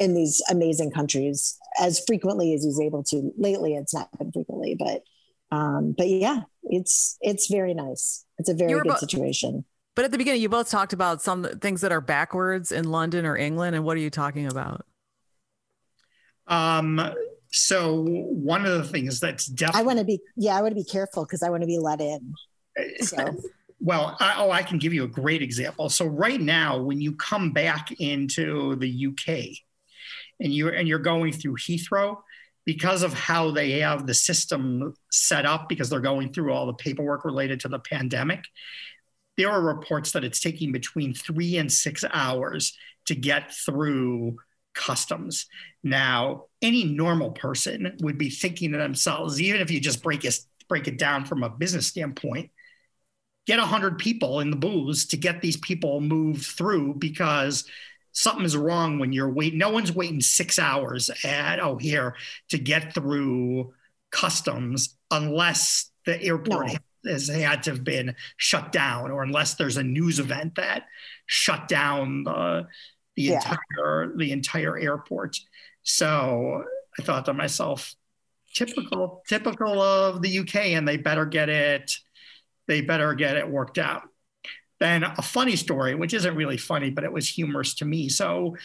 in 0.00 0.14
these 0.14 0.42
amazing 0.50 0.90
countries 0.90 1.56
as 1.78 2.02
frequently 2.06 2.52
as 2.54 2.64
he's 2.64 2.80
able 2.80 3.04
to 3.04 3.32
lately 3.36 3.74
it's 3.76 3.94
not 3.94 4.08
been 4.18 4.32
frequently 4.32 4.74
but 4.76 5.02
um, 5.52 5.94
but 5.96 6.08
yeah, 6.08 6.42
it's 6.64 7.18
it's 7.20 7.48
very 7.48 7.74
nice. 7.74 8.24
It's 8.38 8.48
a 8.48 8.54
very 8.54 8.80
good 8.80 8.88
bo- 8.88 8.96
situation. 8.96 9.64
But 9.96 10.04
at 10.04 10.12
the 10.12 10.18
beginning, 10.18 10.42
you 10.42 10.48
both 10.48 10.70
talked 10.70 10.92
about 10.92 11.22
some 11.22 11.44
things 11.60 11.80
that 11.80 11.92
are 11.92 12.00
backwards 12.00 12.70
in 12.70 12.90
London 12.90 13.26
or 13.26 13.36
England, 13.36 13.74
and 13.74 13.84
what 13.84 13.96
are 13.96 14.00
you 14.00 14.10
talking 14.10 14.46
about? 14.46 14.86
Um, 16.46 17.00
so 17.50 18.04
one 18.04 18.64
of 18.64 18.72
the 18.78 18.84
things 18.84 19.18
that's 19.20 19.46
definitely 19.46 19.80
I 19.80 19.84
want 19.84 19.98
to 19.98 20.04
be 20.04 20.20
yeah, 20.36 20.56
I 20.56 20.62
want 20.62 20.72
to 20.72 20.76
be 20.76 20.84
careful 20.84 21.24
because 21.24 21.42
I 21.42 21.50
want 21.50 21.62
to 21.62 21.66
be 21.66 21.78
let 21.78 22.00
in. 22.00 22.34
So. 23.00 23.36
well, 23.80 24.16
I, 24.20 24.34
oh, 24.36 24.52
I 24.52 24.62
can 24.62 24.78
give 24.78 24.94
you 24.94 25.02
a 25.02 25.08
great 25.08 25.42
example. 25.42 25.88
So 25.88 26.06
right 26.06 26.40
now, 26.40 26.78
when 26.78 27.00
you 27.00 27.16
come 27.16 27.50
back 27.50 27.90
into 27.98 28.76
the 28.76 29.06
UK, 29.08 29.56
and 30.40 30.52
you 30.52 30.68
and 30.68 30.88
you're 30.88 30.98
going 30.98 31.32
through 31.32 31.56
Heathrow, 31.56 32.18
because 32.64 33.02
of 33.02 33.12
how 33.14 33.50
they 33.50 33.80
have 33.80 34.06
the 34.06 34.14
system 34.14 34.94
set 35.10 35.46
up, 35.46 35.68
because 35.68 35.90
they're 35.90 36.00
going 36.00 36.32
through 36.32 36.52
all 36.52 36.66
the 36.66 36.74
paperwork 36.74 37.24
related 37.24 37.60
to 37.60 37.68
the 37.68 37.78
pandemic, 37.78 38.44
there 39.36 39.50
are 39.50 39.60
reports 39.60 40.12
that 40.12 40.24
it's 40.24 40.40
taking 40.40 40.72
between 40.72 41.14
three 41.14 41.56
and 41.56 41.72
six 41.72 42.04
hours 42.12 42.76
to 43.06 43.14
get 43.14 43.52
through 43.54 44.36
customs. 44.74 45.46
Now, 45.82 46.44
any 46.62 46.84
normal 46.84 47.32
person 47.32 47.96
would 48.02 48.18
be 48.18 48.30
thinking 48.30 48.72
to 48.72 48.78
themselves, 48.78 49.40
even 49.40 49.60
if 49.60 49.70
you 49.70 49.80
just 49.80 50.02
break 50.02 50.24
it, 50.24 50.38
break 50.68 50.88
it 50.88 50.98
down 50.98 51.24
from 51.24 51.42
a 51.42 51.50
business 51.50 51.86
standpoint, 51.86 52.50
get 53.46 53.58
100 53.58 53.98
people 53.98 54.40
in 54.40 54.50
the 54.50 54.56
booths 54.56 55.06
to 55.06 55.16
get 55.16 55.40
these 55.40 55.56
people 55.56 56.00
moved 56.00 56.44
through 56.44 56.94
because 56.94 57.64
something 58.12 58.44
is 58.44 58.56
wrong 58.56 58.98
when 58.98 59.12
you're 59.12 59.30
waiting. 59.30 59.58
No 59.58 59.70
one's 59.70 59.92
waiting 59.92 60.20
six 60.20 60.58
hours 60.58 61.10
at 61.24 61.60
O'Hare 61.60 62.14
to 62.48 62.58
get 62.58 62.94
through 62.94 63.72
customs 64.10 64.96
unless 65.10 65.90
the 66.04 66.20
airport 66.22 66.66
no. 66.68 67.12
has 67.12 67.28
had 67.28 67.62
to 67.64 67.70
have 67.70 67.84
been 67.84 68.14
shut 68.36 68.72
down 68.72 69.10
or 69.10 69.22
unless 69.22 69.54
there's 69.54 69.76
a 69.76 69.82
news 69.82 70.18
event 70.18 70.56
that 70.56 70.84
shut 71.26 71.68
down 71.68 72.24
the 72.24 72.66
the 73.16 73.22
yeah. 73.22 73.36
entire 73.36 74.12
the 74.16 74.32
entire 74.32 74.78
airport. 74.78 75.36
So 75.82 76.64
I 76.98 77.02
thought 77.02 77.24
to 77.26 77.32
myself, 77.32 77.94
typical 78.54 79.22
typical 79.28 79.80
of 79.80 80.22
the 80.22 80.40
UK, 80.40 80.56
and 80.56 80.86
they 80.86 80.96
better 80.96 81.26
get 81.26 81.48
it 81.48 81.92
they 82.70 82.80
better 82.80 83.14
get 83.14 83.36
it 83.36 83.50
worked 83.50 83.78
out. 83.78 84.02
Then 84.80 85.04
a 85.04 85.22
funny 85.22 85.56
story, 85.56 85.94
which 85.94 86.14
isn't 86.14 86.34
really 86.34 86.56
funny, 86.56 86.90
but 86.90 87.04
it 87.04 87.12
was 87.12 87.28
humorous 87.28 87.74
to 87.74 87.84
me. 87.84 88.08
So 88.08 88.56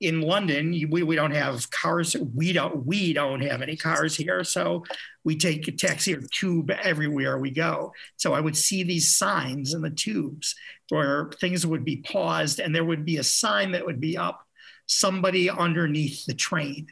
in 0.00 0.20
London, 0.20 0.70
we, 0.90 1.02
we 1.02 1.16
don't 1.16 1.34
have 1.34 1.70
cars. 1.70 2.16
We 2.34 2.52
don't 2.52 2.86
we 2.86 3.12
don't 3.12 3.40
have 3.42 3.62
any 3.62 3.76
cars 3.76 4.16
here, 4.16 4.44
so 4.44 4.84
we 5.24 5.36
take 5.36 5.66
a 5.68 5.72
taxi 5.72 6.14
or 6.14 6.20
tube 6.20 6.70
everywhere 6.70 7.38
we 7.38 7.50
go. 7.50 7.92
So 8.16 8.32
I 8.32 8.40
would 8.40 8.56
see 8.56 8.82
these 8.84 9.16
signs 9.16 9.74
in 9.74 9.82
the 9.82 9.90
tubes 9.90 10.54
where 10.88 11.30
things 11.40 11.66
would 11.66 11.84
be 11.84 11.98
paused, 11.98 12.60
and 12.60 12.74
there 12.74 12.84
would 12.84 13.04
be 13.04 13.16
a 13.16 13.24
sign 13.24 13.72
that 13.72 13.84
would 13.84 14.00
be 14.00 14.16
up. 14.16 14.40
Somebody 14.86 15.50
underneath 15.50 16.24
the 16.24 16.34
train 16.34 16.86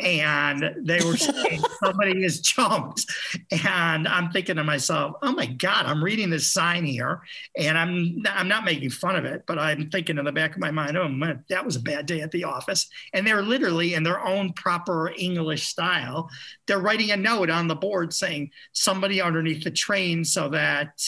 and 0.00 0.74
they 0.78 1.04
were 1.04 1.16
saying 1.16 1.62
somebody 1.82 2.22
has 2.22 2.40
jumped. 2.40 3.06
And 3.50 4.06
I'm 4.08 4.30
thinking 4.30 4.56
to 4.56 4.64
myself, 4.64 5.16
oh 5.22 5.32
my 5.32 5.46
God, 5.46 5.86
I'm 5.86 6.02
reading 6.02 6.30
this 6.30 6.52
sign 6.52 6.84
here 6.84 7.22
and 7.56 7.76
I'm 7.76 8.22
I'm 8.28 8.48
not 8.48 8.64
making 8.64 8.90
fun 8.90 9.16
of 9.16 9.24
it, 9.24 9.44
but 9.46 9.58
I'm 9.58 9.90
thinking 9.90 10.18
in 10.18 10.24
the 10.24 10.32
back 10.32 10.54
of 10.54 10.60
my 10.60 10.70
mind, 10.70 10.96
oh 10.96 11.08
man, 11.08 11.44
that 11.48 11.64
was 11.64 11.76
a 11.76 11.80
bad 11.80 12.06
day 12.06 12.20
at 12.20 12.30
the 12.30 12.44
office. 12.44 12.88
And 13.12 13.26
they're 13.26 13.42
literally 13.42 13.94
in 13.94 14.02
their 14.02 14.24
own 14.24 14.52
proper 14.52 15.12
English 15.16 15.66
style, 15.66 16.28
they're 16.66 16.78
writing 16.78 17.10
a 17.10 17.16
note 17.16 17.50
on 17.50 17.68
the 17.68 17.74
board 17.74 18.12
saying 18.12 18.50
somebody 18.72 19.20
underneath 19.20 19.64
the 19.64 19.70
train 19.70 20.24
so 20.24 20.48
that 20.50 21.02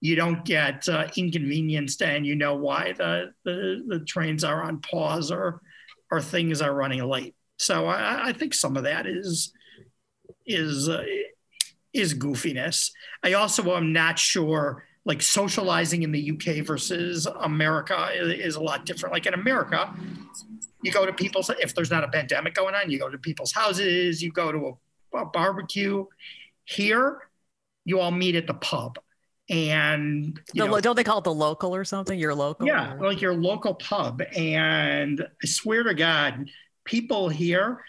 you 0.00 0.16
don't 0.16 0.44
get 0.44 0.88
uh, 0.88 1.08
inconvenienced 1.16 2.02
and 2.02 2.26
you 2.26 2.34
know 2.34 2.54
why 2.54 2.92
the, 2.92 3.32
the, 3.44 3.84
the 3.86 4.00
trains 4.00 4.44
are 4.44 4.62
on 4.62 4.80
pause 4.80 5.30
or 5.30 5.60
or 6.10 6.20
things 6.20 6.60
are 6.60 6.74
running 6.74 7.02
late. 7.04 7.34
So 7.60 7.84
I, 7.84 8.28
I 8.28 8.32
think 8.32 8.54
some 8.54 8.78
of 8.78 8.84
that 8.84 9.06
is 9.06 9.52
is 10.46 10.88
uh, 10.88 11.04
is 11.92 12.14
goofiness. 12.14 12.90
I 13.22 13.34
also 13.34 13.76
am 13.76 13.92
not 13.92 14.18
sure 14.18 14.82
like 15.04 15.20
socializing 15.20 16.02
in 16.02 16.10
the 16.10 16.30
UK 16.30 16.64
versus 16.64 17.26
America 17.26 18.08
is, 18.14 18.38
is, 18.38 18.56
a 18.56 18.62
lot 18.62 18.86
different. 18.86 19.12
Like 19.12 19.26
in 19.26 19.34
America, 19.34 19.94
you 20.82 20.90
go 20.90 21.04
to 21.04 21.12
people's 21.12 21.50
if 21.50 21.74
there's 21.74 21.90
not 21.90 22.02
a 22.02 22.08
pandemic 22.08 22.54
going 22.54 22.74
on, 22.74 22.90
you 22.90 22.98
go 22.98 23.10
to 23.10 23.18
people's 23.18 23.52
houses, 23.52 24.22
you 24.22 24.32
go 24.32 24.50
to 24.50 24.78
a, 25.12 25.18
a 25.18 25.26
barbecue. 25.26 26.06
Here, 26.64 27.18
you 27.84 28.00
all 28.00 28.10
meet 28.10 28.36
at 28.36 28.46
the 28.46 28.54
pub. 28.54 28.98
And 29.50 30.40
the, 30.54 30.66
know, 30.66 30.80
don't 30.80 30.96
they 30.96 31.04
call 31.04 31.18
it 31.18 31.24
the 31.24 31.34
local 31.34 31.74
or 31.74 31.84
something? 31.84 32.18
Your 32.18 32.34
local? 32.34 32.66
Yeah, 32.66 32.94
or? 32.94 33.06
like 33.06 33.20
your 33.20 33.34
local 33.34 33.74
pub. 33.74 34.22
And 34.34 35.20
I 35.20 35.46
swear 35.46 35.82
to 35.82 35.92
God, 35.92 36.48
people 36.84 37.28
here, 37.28 37.82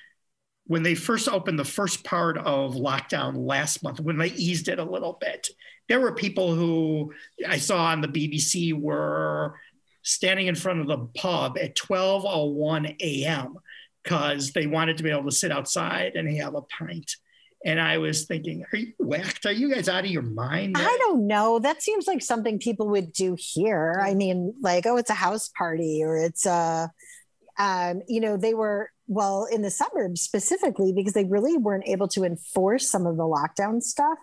when 0.67 0.83
they 0.83 0.95
first 0.95 1.27
opened 1.27 1.59
the 1.59 1.65
first 1.65 2.03
part 2.03 2.37
of 2.37 2.75
lockdown 2.75 3.33
last 3.35 3.83
month, 3.83 3.99
when 3.99 4.17
they 4.17 4.27
eased 4.27 4.67
it 4.67 4.79
a 4.79 4.83
little 4.83 5.17
bit, 5.19 5.49
there 5.89 5.99
were 5.99 6.13
people 6.13 6.55
who 6.55 7.11
I 7.47 7.57
saw 7.57 7.85
on 7.85 8.01
the 8.01 8.07
BBC 8.07 8.73
were 8.73 9.55
standing 10.03 10.47
in 10.47 10.55
front 10.55 10.79
of 10.79 10.87
the 10.87 11.07
pub 11.19 11.57
at 11.59 11.75
12:01 11.75 12.95
a.m. 13.01 13.55
because 14.03 14.51
they 14.51 14.67
wanted 14.67 14.97
to 14.97 15.03
be 15.03 15.11
able 15.11 15.25
to 15.25 15.31
sit 15.31 15.51
outside 15.51 16.15
and 16.15 16.29
have 16.37 16.55
a 16.55 16.61
pint. 16.61 17.11
And 17.63 17.79
I 17.79 17.99
was 17.99 18.25
thinking, 18.25 18.63
are 18.73 18.77
you 18.77 18.93
whacked? 18.97 19.45
Are 19.45 19.51
you 19.51 19.71
guys 19.71 19.87
out 19.87 20.05
of 20.05 20.09
your 20.09 20.23
mind? 20.23 20.75
I 20.79 20.97
don't 20.99 21.27
know. 21.27 21.59
That 21.59 21.83
seems 21.83 22.07
like 22.07 22.23
something 22.23 22.57
people 22.57 22.89
would 22.89 23.13
do 23.13 23.35
here. 23.37 24.01
I 24.03 24.15
mean, 24.15 24.55
like, 24.61 24.87
oh, 24.87 24.97
it's 24.97 25.11
a 25.11 25.15
house 25.15 25.49
party 25.49 26.01
or 26.03 26.17
it's 26.17 26.47
a, 26.47 26.89
um, 27.61 28.01
you 28.07 28.19
know, 28.19 28.37
they 28.37 28.55
were 28.55 28.89
well, 29.11 29.45
in 29.51 29.61
the 29.61 29.69
suburbs 29.69 30.21
specifically, 30.21 30.93
because 30.95 31.11
they 31.11 31.25
really 31.25 31.57
weren't 31.57 31.83
able 31.85 32.07
to 32.07 32.23
enforce 32.23 32.89
some 32.89 33.05
of 33.05 33.17
the 33.17 33.23
lockdown 33.23 33.81
stuff. 33.81 34.17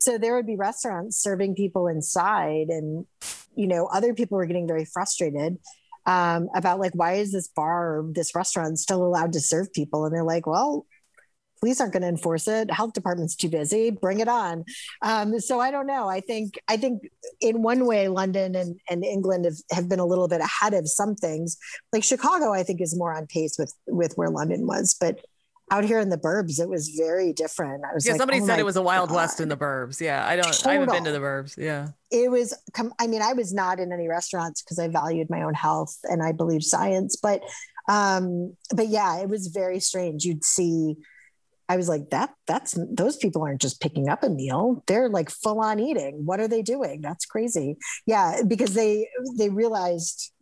So 0.00 0.18
there 0.18 0.34
would 0.34 0.46
be 0.46 0.56
restaurants 0.56 1.22
serving 1.22 1.54
people 1.54 1.86
inside, 1.86 2.66
and 2.68 3.06
you 3.54 3.68
know, 3.68 3.86
other 3.86 4.12
people 4.12 4.36
were 4.36 4.46
getting 4.46 4.66
very 4.66 4.84
frustrated 4.84 5.58
um, 6.04 6.48
about 6.52 6.80
like, 6.80 6.94
why 6.94 7.12
is 7.14 7.30
this 7.30 7.46
bar 7.46 7.98
or 7.98 8.12
this 8.12 8.34
restaurant 8.34 8.78
still 8.80 9.06
allowed 9.06 9.32
to 9.34 9.40
serve 9.40 9.72
people? 9.72 10.04
And 10.04 10.12
they're 10.12 10.24
like, 10.24 10.46
well, 10.46 10.84
police 11.64 11.80
aren't 11.80 11.94
going 11.94 12.02
to 12.02 12.08
enforce 12.08 12.46
it. 12.46 12.70
Health 12.70 12.92
department's 12.92 13.34
too 13.34 13.48
busy. 13.48 13.90
Bring 13.90 14.20
it 14.20 14.28
on. 14.28 14.66
Um, 15.00 15.40
so 15.40 15.60
i 15.60 15.70
don't 15.70 15.86
know. 15.86 16.10
I 16.10 16.20
think 16.20 16.58
i 16.68 16.76
think 16.76 17.08
in 17.40 17.62
one 17.62 17.86
way 17.86 18.08
london 18.08 18.54
and, 18.54 18.78
and 18.90 19.02
england 19.02 19.46
have, 19.46 19.56
have 19.70 19.88
been 19.88 19.98
a 19.98 20.04
little 20.04 20.28
bit 20.28 20.42
ahead 20.42 20.74
of 20.74 20.86
some 20.86 21.14
things. 21.14 21.56
Like 21.90 22.04
chicago 22.04 22.52
i 22.52 22.62
think 22.62 22.82
is 22.82 22.94
more 22.96 23.14
on 23.14 23.26
pace 23.26 23.56
with 23.58 23.72
with 23.86 24.12
where 24.16 24.28
london 24.28 24.66
was 24.66 24.94
but 25.00 25.24
out 25.70 25.84
here 25.84 25.98
in 25.98 26.10
the 26.10 26.18
burbs 26.18 26.60
it 26.60 26.68
was 26.68 26.90
very 26.90 27.32
different. 27.32 27.82
I 27.82 27.94
was 27.94 28.04
yeah 28.04 28.12
like, 28.12 28.20
somebody 28.20 28.42
oh 28.42 28.46
said 28.46 28.58
it 28.58 28.66
was 28.66 28.76
a 28.76 28.82
wild 28.82 29.08
God. 29.08 29.16
west 29.16 29.40
in 29.40 29.48
the 29.48 29.56
burbs. 29.56 30.02
Yeah 30.02 30.26
i 30.26 30.36
don't 30.36 30.66
i 30.66 30.74
haven't 30.74 30.90
been 30.90 31.04
to 31.04 31.12
the 31.12 31.18
burbs. 31.18 31.56
Yeah. 31.56 31.88
It 32.10 32.30
was 32.30 32.52
i 32.98 33.06
mean 33.06 33.22
i 33.22 33.32
was 33.32 33.54
not 33.54 33.80
in 33.80 33.90
any 33.90 34.06
restaurants 34.06 34.60
because 34.60 34.78
i 34.78 34.88
valued 34.88 35.30
my 35.30 35.42
own 35.42 35.54
health 35.54 35.96
and 36.04 36.22
i 36.22 36.32
believe 36.32 36.62
science 36.62 37.16
but 37.16 37.40
um 37.88 38.54
but 38.74 38.88
yeah 38.88 39.20
it 39.22 39.30
was 39.30 39.46
very 39.46 39.80
strange. 39.80 40.26
You'd 40.26 40.44
see 40.44 40.96
i 41.68 41.76
was 41.76 41.88
like 41.88 42.10
that 42.10 42.30
that's 42.46 42.78
those 42.90 43.16
people 43.16 43.42
aren't 43.42 43.60
just 43.60 43.80
picking 43.80 44.08
up 44.08 44.22
a 44.22 44.28
meal. 44.28 44.82
They're 44.86 45.08
like 45.08 45.30
full 45.30 45.60
on 45.60 45.80
eating. 45.80 46.22
What 46.24 46.40
are 46.40 46.48
they 46.48 46.62
doing? 46.62 47.00
That's 47.00 47.24
crazy. 47.24 47.76
Yeah 48.06 48.42
because 48.46 48.74
they 48.74 49.08
they 49.38 49.48
realized 49.48 50.32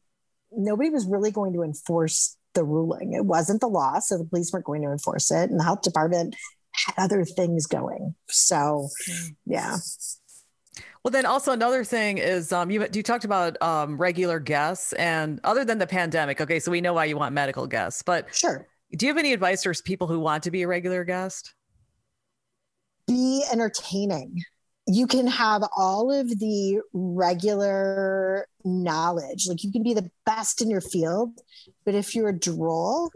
nobody 0.51 0.91
was 0.91 1.07
really 1.07 1.31
going 1.31 1.53
to 1.55 1.63
enforce 1.63 2.37
the 2.55 2.65
ruling. 2.65 3.13
It 3.15 3.25
wasn't 3.25 3.61
the 3.61 3.69
law 3.69 3.99
so 4.01 4.19
the 4.19 4.25
police 4.25 4.53
weren't 4.53 4.67
going 4.67 4.83
to 4.83 4.91
enforce 4.91 5.31
it 5.31 5.51
and 5.51 5.59
the 5.59 5.65
health 5.65 5.83
department 5.83 6.35
had 6.73 6.95
other 6.99 7.25
things 7.25 7.67
going. 7.67 8.15
So 8.29 8.89
yeah. 9.47 9.77
Well, 11.05 11.11
then 11.11 11.27
also 11.27 11.53
another 11.53 11.83
thing 11.83 12.19
is 12.19 12.53
um, 12.53 12.71
you 12.71 12.87
you 12.93 13.03
talked 13.03 13.25
about 13.25 13.61
um, 13.61 13.99
regular 13.99 14.39
guests, 14.39 14.93
and 14.93 15.41
other 15.43 15.65
than 15.65 15.79
the 15.79 15.87
pandemic, 15.87 16.41
okay, 16.41 16.61
so 16.61 16.71
we 16.71 16.81
know 16.81 16.93
why 16.93 17.07
you 17.07 17.17
want 17.17 17.35
medical 17.35 17.67
guests, 17.67 18.03
but 18.03 18.33
sure 18.33 18.69
do 18.97 19.07
you 19.07 19.11
have 19.11 19.19
any 19.19 19.33
advice 19.33 19.63
for 19.63 19.75
people 19.85 20.07
who 20.07 20.21
want 20.21 20.43
to 20.45 20.51
be 20.51 20.63
a 20.63 20.69
regular 20.69 21.05
guest? 21.05 21.55
be 23.07 23.45
entertaining. 23.53 24.43
You 24.87 25.07
can 25.07 25.27
have 25.27 25.63
all 25.77 26.11
of 26.11 26.29
the 26.29 26.81
regular 26.93 28.47
knowledge, 28.65 29.47
like 29.49 29.63
you 29.63 29.71
can 29.71 29.83
be 29.83 29.95
the 29.95 30.11
best 30.27 30.61
in 30.61 30.71
your 30.71 30.81
field, 30.81 31.39
but 31.85 31.95
if 31.95 32.15
you're 32.15 32.31
a 32.31 32.39
droll, 32.39 33.11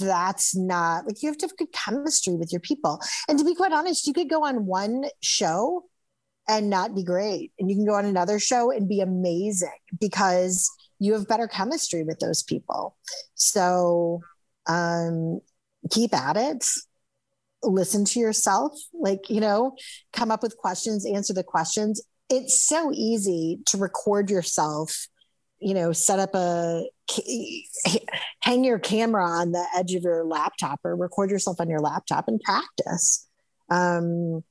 that's 0.00 0.54
not 0.56 1.06
like 1.06 1.22
you 1.22 1.28
have 1.28 1.38
to 1.38 1.46
have 1.46 1.56
good 1.56 1.72
chemistry 1.72 2.34
with 2.34 2.52
your 2.52 2.60
people. 2.60 3.00
And 3.28 3.38
to 3.38 3.44
be 3.44 3.54
quite 3.54 3.72
honest, 3.72 4.06
you 4.06 4.12
could 4.12 4.30
go 4.30 4.44
on 4.44 4.66
one 4.66 5.04
show 5.20 5.84
and 6.48 6.68
not 6.68 6.94
be 6.94 7.02
great, 7.02 7.52
and 7.58 7.70
you 7.70 7.76
can 7.76 7.86
go 7.86 7.94
on 7.94 8.04
another 8.04 8.38
show 8.38 8.70
and 8.70 8.86
be 8.86 9.00
amazing 9.00 9.68
because 9.98 10.70
you 10.98 11.14
have 11.14 11.26
better 11.26 11.48
chemistry 11.48 12.04
with 12.04 12.18
those 12.18 12.42
people. 12.42 12.96
So 13.34 14.20
um, 14.66 15.40
keep 15.90 16.14
at 16.14 16.36
it 16.36 16.64
listen 17.66 18.04
to 18.04 18.20
yourself 18.20 18.72
like 18.92 19.30
you 19.30 19.40
know 19.40 19.74
come 20.12 20.30
up 20.30 20.42
with 20.42 20.56
questions 20.56 21.06
answer 21.06 21.32
the 21.32 21.42
questions. 21.42 22.02
It's 22.30 22.66
so 22.66 22.90
easy 22.92 23.58
to 23.66 23.78
record 23.78 24.30
yourself 24.30 25.08
you 25.60 25.74
know 25.74 25.92
set 25.92 26.18
up 26.18 26.34
a 26.34 26.84
hang 28.42 28.64
your 28.64 28.78
camera 28.78 29.26
on 29.26 29.52
the 29.52 29.64
edge 29.76 29.94
of 29.94 30.02
your 30.02 30.24
laptop 30.24 30.80
or 30.84 30.96
record 30.96 31.30
yourself 31.30 31.60
on 31.60 31.68
your 31.68 31.80
laptop 31.80 32.28
and 32.28 32.40
practice. 32.40 33.26
Um 33.70 34.42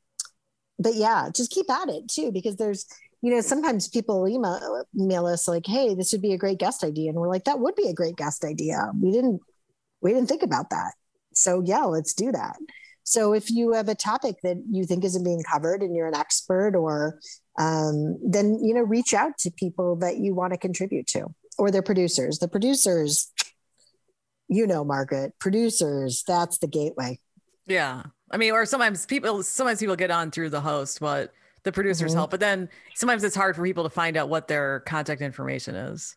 but 0.80 0.96
yeah 0.96 1.30
just 1.34 1.52
keep 1.52 1.70
at 1.70 1.90
it 1.90 2.08
too 2.08 2.32
because 2.32 2.58
there's 2.58 2.86
you 3.22 3.32
know 3.32 3.42
sometimes 3.42 3.88
people 3.88 4.28
email, 4.28 4.86
email 5.00 5.28
us 5.28 5.48
like 5.48 5.66
hey 5.66 5.94
this 5.96 6.12
would 6.12 6.22
be 6.22 6.34
a 6.34 6.38
great 6.38 6.58
guest 6.58 6.84
idea. 6.84 7.10
And 7.10 7.20
we're 7.20 7.30
like 7.30 7.46
that 7.46 7.60
would 7.60 7.76
be 7.76 7.88
a 7.88 7.94
great 7.94 8.16
guest 8.16 8.44
idea. 8.44 8.92
We 9.00 9.12
didn't 9.12 9.42
we 10.04 10.14
didn't 10.14 10.28
think 10.30 10.44
about 10.44 10.70
that 10.70 10.94
so 11.34 11.62
yeah 11.66 11.84
let's 11.84 12.14
do 12.14 12.32
that 12.32 12.56
so 13.04 13.34
if 13.34 13.50
you 13.50 13.74
have 13.74 13.90
a 13.90 13.96
topic 13.96 14.36
that 14.44 14.58
you 14.70 14.86
think 14.86 15.04
isn't 15.04 15.24
being 15.24 15.44
covered 15.44 15.82
and 15.82 15.96
you're 15.96 16.08
an 16.08 16.16
expert 16.16 16.76
or 16.76 17.20
um, 17.60 18.18
then 18.24 18.60
you 18.64 18.74
know 18.74 18.82
reach 18.82 19.14
out 19.14 19.38
to 19.40 19.50
people 19.52 19.96
that 19.98 20.18
you 20.18 20.34
want 20.36 20.54
to 20.54 20.58
contribute 20.60 21.08
to 21.08 21.26
or 21.58 21.72
their 21.72 21.82
producers 21.82 22.40
the 22.40 22.48
producers 22.48 23.32
you 24.48 24.68
know 24.68 24.84
margaret 24.84 25.34
producers 25.40 26.24
that's 26.28 26.58
the 26.60 26.68
gateway 26.68 27.18
Yeah, 27.66 28.04
I 28.30 28.38
mean, 28.38 28.52
or 28.52 28.66
sometimes 28.66 29.06
people 29.06 29.42
sometimes 29.44 29.80
people 29.80 29.96
get 29.96 30.12
on 30.12 30.32
through 30.32 30.50
the 30.50 30.60
host, 30.60 31.00
but 31.00 31.32
the 31.64 31.72
producers 31.72 32.12
Mhm. 32.12 32.16
help. 32.16 32.32
But 32.32 32.42
then 32.42 32.68
sometimes 32.94 33.24
it's 33.24 33.38
hard 33.38 33.56
for 33.56 33.64
people 33.64 33.84
to 33.86 33.90
find 33.90 34.18
out 34.18 34.28
what 34.28 34.50
their 34.50 34.82
contact 34.82 35.22
information 35.22 35.76
is. 35.76 36.14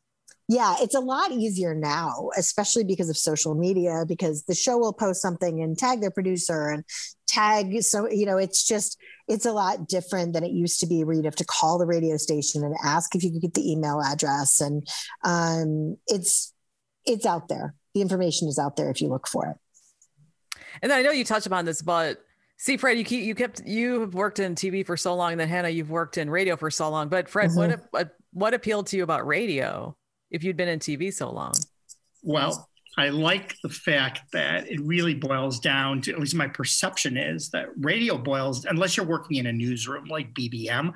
Yeah 0.48 0.76
it's 0.80 0.94
a 0.94 1.00
lot 1.00 1.30
easier 1.32 1.74
now 1.74 2.28
especially 2.36 2.84
because 2.84 3.08
of 3.08 3.16
social 3.16 3.54
media 3.54 4.04
because 4.06 4.44
the 4.44 4.54
show 4.54 4.78
will 4.78 4.92
post 4.92 5.20
something 5.20 5.60
and 5.60 5.78
tag 5.78 6.00
their 6.00 6.10
producer 6.10 6.68
and 6.68 6.84
tag 7.26 7.82
so 7.82 8.08
you 8.08 8.26
know 8.26 8.36
it's 8.36 8.66
just 8.66 8.98
it's 9.28 9.46
a 9.46 9.52
lot 9.52 9.88
different 9.88 10.32
than 10.32 10.44
it 10.44 10.52
used 10.52 10.80
to 10.80 10.86
be 10.86 11.02
where 11.02 11.14
you'd 11.14 11.24
have 11.24 11.36
to 11.36 11.44
call 11.44 11.78
the 11.78 11.86
radio 11.86 12.16
station 12.16 12.64
and 12.64 12.74
ask 12.84 13.14
if 13.14 13.24
you 13.24 13.32
could 13.32 13.42
get 13.42 13.54
the 13.54 13.70
email 13.70 14.00
address. 14.00 14.60
And 14.60 14.86
um, 15.24 15.96
it's 16.06 16.52
it's 17.04 17.26
out 17.26 17.48
there. 17.48 17.74
The 17.94 18.02
information 18.02 18.48
is 18.48 18.58
out 18.58 18.76
there 18.76 18.90
if 18.90 19.00
you 19.00 19.08
look 19.08 19.26
for 19.26 19.46
it. 19.46 19.56
And 20.82 20.90
then 20.90 20.98
I 20.98 21.02
know 21.02 21.10
you 21.10 21.24
touched 21.24 21.46
upon 21.46 21.64
this, 21.64 21.80
but 21.82 22.22
see, 22.58 22.76
Fred, 22.76 22.98
you 22.98 23.04
keep, 23.04 23.24
you 23.24 23.34
kept 23.34 23.64
you 23.64 24.00
have 24.00 24.14
worked 24.14 24.38
in 24.38 24.54
TV 24.54 24.84
for 24.86 24.96
so 24.96 25.14
long, 25.14 25.32
and 25.32 25.40
then 25.40 25.48
Hannah, 25.48 25.70
you've 25.70 25.90
worked 25.90 26.18
in 26.18 26.30
radio 26.30 26.56
for 26.56 26.70
so 26.70 26.88
long. 26.90 27.08
But 27.08 27.28
Fred, 27.28 27.50
what 27.54 27.80
what 27.90 28.16
what 28.32 28.54
appealed 28.54 28.88
to 28.88 28.96
you 28.96 29.02
about 29.02 29.26
radio 29.26 29.96
if 30.30 30.44
you'd 30.44 30.56
been 30.56 30.68
in 30.68 30.78
TV 30.78 31.12
so 31.12 31.30
long? 31.30 31.54
Well, 32.22 32.68
I 32.98 33.10
like 33.10 33.56
the 33.62 33.68
fact 33.68 34.32
that 34.32 34.68
it 34.70 34.80
really 34.80 35.14
boils 35.14 35.60
down 35.60 36.00
to, 36.02 36.12
at 36.12 36.18
least 36.18 36.34
my 36.34 36.48
perception 36.48 37.16
is 37.16 37.50
that 37.50 37.68
radio 37.78 38.16
boils, 38.16 38.64
unless 38.64 38.96
you're 38.96 39.06
working 39.06 39.36
in 39.36 39.46
a 39.46 39.52
newsroom 39.52 40.06
like 40.06 40.32
BBM, 40.32 40.92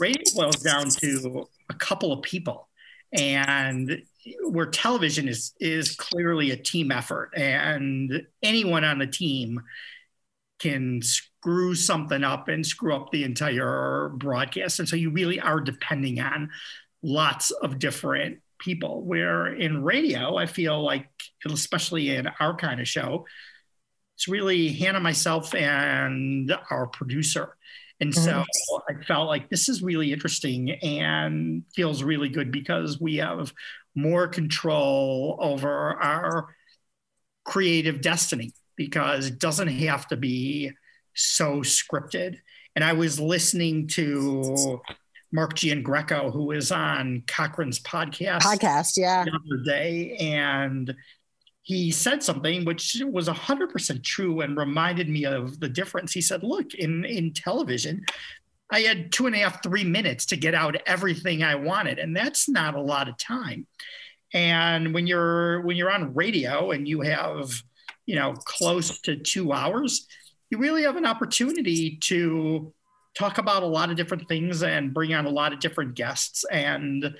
radio 0.00 0.22
boils 0.34 0.56
down 0.56 0.88
to 0.88 1.48
a 1.68 1.74
couple 1.74 2.12
of 2.12 2.22
people. 2.22 2.68
And 3.12 4.02
where 4.44 4.66
television 4.66 5.28
is 5.28 5.52
is 5.58 5.96
clearly 5.96 6.50
a 6.50 6.56
team 6.56 6.92
effort, 6.92 7.32
and 7.34 8.26
anyone 8.42 8.84
on 8.84 8.98
the 8.98 9.06
team 9.06 9.60
can 10.60 11.00
screw 11.02 11.74
something 11.74 12.22
up 12.22 12.48
and 12.48 12.64
screw 12.64 12.94
up 12.94 13.10
the 13.10 13.24
entire 13.24 14.10
broadcast. 14.10 14.78
And 14.78 14.88
so 14.88 14.94
you 14.94 15.10
really 15.10 15.40
are 15.40 15.60
depending 15.60 16.20
on 16.20 16.50
lots 17.02 17.50
of 17.50 17.78
different 17.78 18.38
people. 18.60 19.02
Where 19.02 19.48
in 19.48 19.82
radio, 19.82 20.36
I 20.36 20.46
feel 20.46 20.82
like, 20.82 21.08
especially 21.44 22.14
in 22.14 22.28
our 22.38 22.54
kind 22.54 22.80
of 22.80 22.86
show, 22.86 23.26
it's 24.16 24.28
really 24.28 24.68
Hannah, 24.68 25.00
myself, 25.00 25.54
and 25.54 26.54
our 26.70 26.86
producer. 26.86 27.56
And 28.00 28.14
so 28.14 28.32
mm-hmm. 28.32 28.96
I 28.98 29.02
felt 29.04 29.28
like 29.28 29.50
this 29.50 29.68
is 29.68 29.82
really 29.82 30.12
interesting 30.12 30.70
and 30.70 31.64
feels 31.74 32.02
really 32.02 32.28
good 32.28 32.50
because 32.50 33.00
we 33.00 33.16
have 33.16 33.52
more 33.94 34.28
control 34.28 35.38
over 35.40 35.94
our 36.00 36.54
creative 37.44 38.00
destiny 38.00 38.52
because 38.76 39.26
it 39.26 39.38
doesn't 39.38 39.68
have 39.68 40.06
to 40.08 40.16
be 40.16 40.72
so 41.14 41.60
scripted. 41.60 42.36
And 42.74 42.84
I 42.84 42.94
was 42.94 43.20
listening 43.20 43.88
to 43.88 44.80
Mark 45.32 45.54
Giangreco, 45.54 46.32
who 46.32 46.50
is 46.50 46.72
on 46.72 47.22
Cochrane's 47.26 47.78
podcast 47.80 48.40
podcast 48.40 48.96
yeah 48.96 49.24
the 49.24 49.32
other 49.32 49.62
day, 49.64 50.16
and 50.16 50.94
he 51.62 51.90
said 51.90 52.22
something 52.22 52.64
which 52.64 53.00
was 53.06 53.28
100% 53.28 54.02
true 54.02 54.40
and 54.40 54.56
reminded 54.56 55.08
me 55.08 55.24
of 55.24 55.60
the 55.60 55.68
difference. 55.68 56.12
He 56.12 56.20
said, 56.20 56.42
Look, 56.42 56.74
in, 56.74 57.04
in 57.04 57.32
television, 57.32 58.04
I 58.72 58.80
had 58.80 59.12
two 59.12 59.26
and 59.26 59.34
a 59.34 59.38
half, 59.38 59.62
three 59.62 59.84
minutes 59.84 60.26
to 60.26 60.36
get 60.36 60.54
out 60.54 60.80
everything 60.86 61.42
I 61.42 61.56
wanted, 61.56 61.98
and 61.98 62.16
that's 62.16 62.48
not 62.48 62.74
a 62.74 62.80
lot 62.80 63.08
of 63.08 63.18
time. 63.18 63.66
And 64.32 64.94
when 64.94 65.06
you're 65.06 65.60
when 65.62 65.76
you're 65.76 65.90
on 65.90 66.14
radio 66.14 66.70
and 66.70 66.86
you 66.86 67.00
have, 67.00 67.50
you 68.06 68.14
know, 68.14 68.32
close 68.32 69.00
to 69.02 69.16
two 69.16 69.52
hours, 69.52 70.06
you 70.50 70.58
really 70.58 70.84
have 70.84 70.96
an 70.96 71.06
opportunity 71.06 71.98
to 72.04 72.72
talk 73.16 73.38
about 73.38 73.62
a 73.62 73.66
lot 73.66 73.90
of 73.90 73.96
different 73.96 74.28
things 74.28 74.62
and 74.62 74.94
bring 74.94 75.12
on 75.14 75.26
a 75.26 75.30
lot 75.30 75.52
of 75.52 75.60
different 75.60 75.94
guests 75.94 76.44
and 76.50 77.14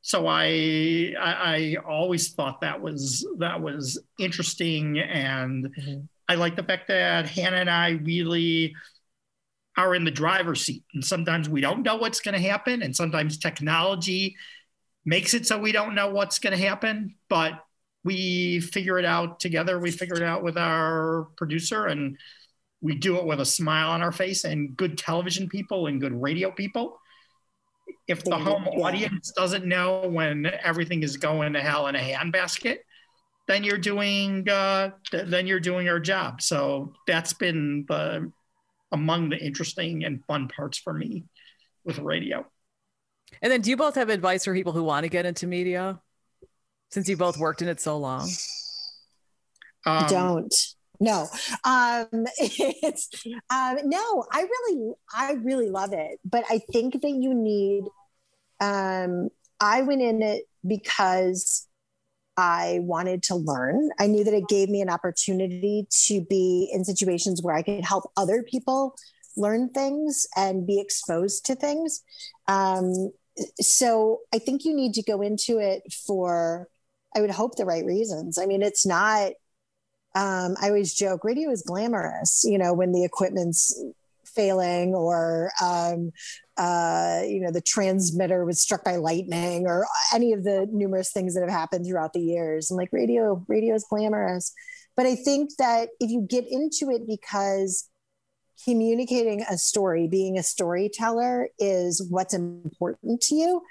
so 0.00 0.26
I, 0.26 1.14
I 1.20 1.32
I 1.54 1.76
always 1.86 2.32
thought 2.32 2.60
that 2.62 2.80
was 2.80 3.26
that 3.38 3.60
was 3.60 4.00
interesting 4.18 4.98
and 4.98 5.66
Mhm. 5.78 6.08
I 6.30 6.34
like 6.34 6.56
the 6.56 6.62
fact 6.62 6.88
that 6.88 7.26
Hannah 7.26 7.56
and 7.56 7.70
I 7.70 7.90
really 7.90 8.74
are 9.76 9.94
in 9.94 10.04
the 10.04 10.10
driver's 10.10 10.62
seat 10.64 10.82
and 10.92 11.04
sometimes 11.04 11.48
we 11.48 11.60
don't 11.60 11.82
know 11.82 11.96
what's 11.96 12.20
going 12.20 12.34
to 12.34 12.48
happen 12.48 12.82
and 12.82 12.94
sometimes 12.94 13.38
technology 13.38 14.36
makes 15.04 15.34
it 15.34 15.46
so 15.46 15.58
we 15.58 15.72
don't 15.72 15.94
know 15.94 16.10
what's 16.10 16.38
going 16.38 16.56
to 16.56 16.62
happen 16.62 17.14
but 17.28 17.62
we 18.04 18.60
figure 18.60 18.98
it 18.98 19.04
out 19.04 19.40
together. 19.40 19.78
We 19.78 19.90
figure 19.90 20.16
it 20.16 20.22
out 20.22 20.42
with 20.42 20.56
our 20.56 21.28
producer 21.36 21.86
and 21.86 22.16
we 22.80 22.94
do 22.94 23.16
it 23.16 23.24
with 23.24 23.40
a 23.40 23.44
smile 23.44 23.90
on 23.90 24.02
our 24.02 24.12
face 24.12 24.44
and 24.44 24.76
good 24.76 24.96
television 24.96 25.48
people 25.48 25.86
and 25.86 26.00
good 26.00 26.12
radio 26.12 26.50
people. 26.50 27.00
If 28.06 28.24
the 28.24 28.36
home 28.36 28.66
yeah. 28.72 28.84
audience 28.84 29.32
doesn't 29.36 29.64
know 29.64 30.08
when 30.08 30.46
everything 30.62 31.02
is 31.02 31.16
going 31.16 31.54
to 31.54 31.60
hell 31.60 31.86
in 31.88 31.96
a 31.96 31.98
handbasket, 31.98 32.78
then 33.46 33.64
you're 33.64 33.78
doing 33.78 34.48
uh, 34.48 34.90
then 35.10 35.46
you're 35.46 35.60
doing 35.60 35.88
our 35.88 35.98
job. 35.98 36.42
So 36.42 36.92
that's 37.06 37.32
been 37.32 37.86
the 37.88 38.30
among 38.92 39.30
the 39.30 39.38
interesting 39.38 40.04
and 40.04 40.24
fun 40.26 40.48
parts 40.48 40.78
for 40.78 40.92
me 40.92 41.24
with 41.84 41.98
radio. 41.98 42.46
And 43.42 43.52
then, 43.52 43.60
do 43.60 43.70
you 43.70 43.76
both 43.76 43.94
have 43.96 44.08
advice 44.08 44.44
for 44.44 44.54
people 44.54 44.72
who 44.72 44.84
want 44.84 45.04
to 45.04 45.08
get 45.08 45.26
into 45.26 45.46
media, 45.46 46.00
since 46.90 47.08
you 47.08 47.16
both 47.16 47.36
worked 47.36 47.62
in 47.62 47.68
it 47.68 47.80
so 47.80 47.98
long? 47.98 48.28
Um, 49.84 50.06
Don't. 50.08 50.54
No, 51.00 51.28
um, 51.64 52.06
it's 52.38 53.08
um, 53.50 53.76
no. 53.84 54.24
I 54.32 54.42
really, 54.42 54.92
I 55.14 55.32
really 55.32 55.70
love 55.70 55.92
it, 55.92 56.18
but 56.24 56.44
I 56.50 56.58
think 56.58 57.00
that 57.02 57.10
you 57.10 57.34
need. 57.34 57.84
Um, 58.60 59.28
I 59.60 59.82
went 59.82 60.02
in 60.02 60.22
it 60.22 60.44
because 60.66 61.66
I 62.36 62.78
wanted 62.82 63.24
to 63.24 63.34
learn. 63.34 63.90
I 63.98 64.06
knew 64.06 64.24
that 64.24 64.34
it 64.34 64.48
gave 64.48 64.68
me 64.68 64.80
an 64.80 64.90
opportunity 64.90 65.86
to 66.06 66.24
be 66.30 66.70
in 66.72 66.84
situations 66.84 67.42
where 67.42 67.54
I 67.54 67.62
could 67.62 67.84
help 67.84 68.10
other 68.16 68.44
people 68.44 68.94
learn 69.36 69.70
things 69.70 70.26
and 70.36 70.66
be 70.66 70.80
exposed 70.80 71.46
to 71.46 71.56
things. 71.56 72.02
Um, 72.46 73.12
so 73.60 74.20
I 74.32 74.38
think 74.38 74.64
you 74.64 74.74
need 74.74 74.94
to 74.94 75.02
go 75.02 75.20
into 75.20 75.58
it 75.58 75.82
for, 76.06 76.68
I 77.14 77.20
would 77.20 77.30
hope, 77.30 77.56
the 77.56 77.64
right 77.64 77.84
reasons. 77.84 78.38
I 78.38 78.46
mean, 78.46 78.62
it's 78.62 78.86
not. 78.86 79.32
Um, 80.14 80.56
I 80.60 80.68
always 80.68 80.94
joke, 80.94 81.24
radio 81.24 81.50
is 81.50 81.62
glamorous. 81.62 82.44
You 82.44 82.58
know, 82.58 82.72
when 82.72 82.92
the 82.92 83.04
equipment's 83.04 83.80
failing 84.24 84.94
or 84.94 85.50
um, 85.62 86.10
uh, 86.56 87.22
you 87.26 87.40
know 87.40 87.50
the 87.50 87.62
transmitter 87.62 88.44
was 88.44 88.60
struck 88.60 88.84
by 88.84 88.96
lightning 88.96 89.66
or 89.66 89.86
any 90.14 90.32
of 90.32 90.44
the 90.44 90.66
numerous 90.70 91.12
things 91.12 91.34
that 91.34 91.40
have 91.40 91.50
happened 91.50 91.86
throughout 91.86 92.12
the 92.12 92.20
years 92.20 92.70
and 92.70 92.76
like 92.76 92.90
radio 92.92 93.44
radio 93.48 93.74
is 93.74 93.86
glamorous 93.88 94.52
but 94.96 95.06
i 95.06 95.14
think 95.14 95.50
that 95.58 95.88
if 95.98 96.10
you 96.10 96.26
get 96.28 96.44
into 96.48 96.90
it 96.90 97.06
because 97.06 97.88
communicating 98.64 99.44
a 99.48 99.56
story, 99.56 100.08
being 100.08 100.38
a 100.38 100.42
storyteller 100.42 101.48
is 101.58 102.06
what's 102.10 102.34
important 102.34 103.20
to 103.20 103.34
you, 103.34 103.62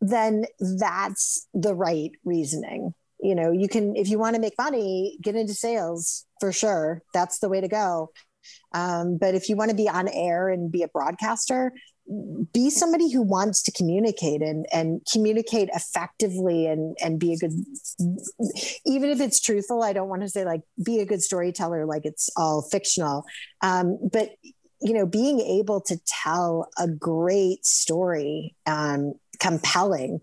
then 0.00 0.44
that's 0.78 1.46
the 1.54 1.74
right 1.74 2.10
reasoning. 2.24 2.92
You 3.20 3.34
know, 3.34 3.50
you 3.50 3.68
can, 3.68 3.96
if 3.96 4.08
you 4.08 4.18
want 4.18 4.34
to 4.36 4.40
make 4.40 4.54
money, 4.58 5.18
get 5.22 5.36
into 5.36 5.54
sales 5.54 6.24
for 6.40 6.52
sure. 6.52 7.02
That's 7.14 7.38
the 7.38 7.48
way 7.48 7.60
to 7.60 7.68
go. 7.68 8.10
Um, 8.74 9.16
but 9.18 9.34
if 9.34 9.48
you 9.48 9.56
want 9.56 9.70
to 9.70 9.76
be 9.76 9.88
on 9.88 10.08
air 10.08 10.48
and 10.48 10.70
be 10.70 10.82
a 10.82 10.88
broadcaster, 10.88 11.72
be 12.52 12.70
somebody 12.70 13.10
who 13.10 13.20
wants 13.20 13.62
to 13.64 13.72
communicate 13.72 14.40
and, 14.40 14.64
and 14.72 15.00
communicate 15.12 15.68
effectively 15.74 16.66
and, 16.66 16.96
and 17.02 17.18
be 17.18 17.32
a 17.32 17.36
good, 17.36 17.52
even 18.84 19.10
if 19.10 19.20
it's 19.20 19.40
truthful, 19.40 19.82
I 19.82 19.92
don't 19.92 20.08
want 20.08 20.22
to 20.22 20.28
say 20.28 20.44
like 20.44 20.60
be 20.84 21.00
a 21.00 21.06
good 21.06 21.22
storyteller, 21.22 21.84
like 21.84 22.02
it's 22.04 22.30
all 22.36 22.62
fictional. 22.62 23.24
Um, 23.60 23.98
but, 24.12 24.30
you 24.80 24.94
know, 24.94 25.06
being 25.06 25.40
able 25.40 25.80
to 25.80 25.98
tell 26.06 26.68
a 26.78 26.86
great 26.86 27.66
story, 27.66 28.54
um, 28.66 29.14
compelling, 29.40 30.20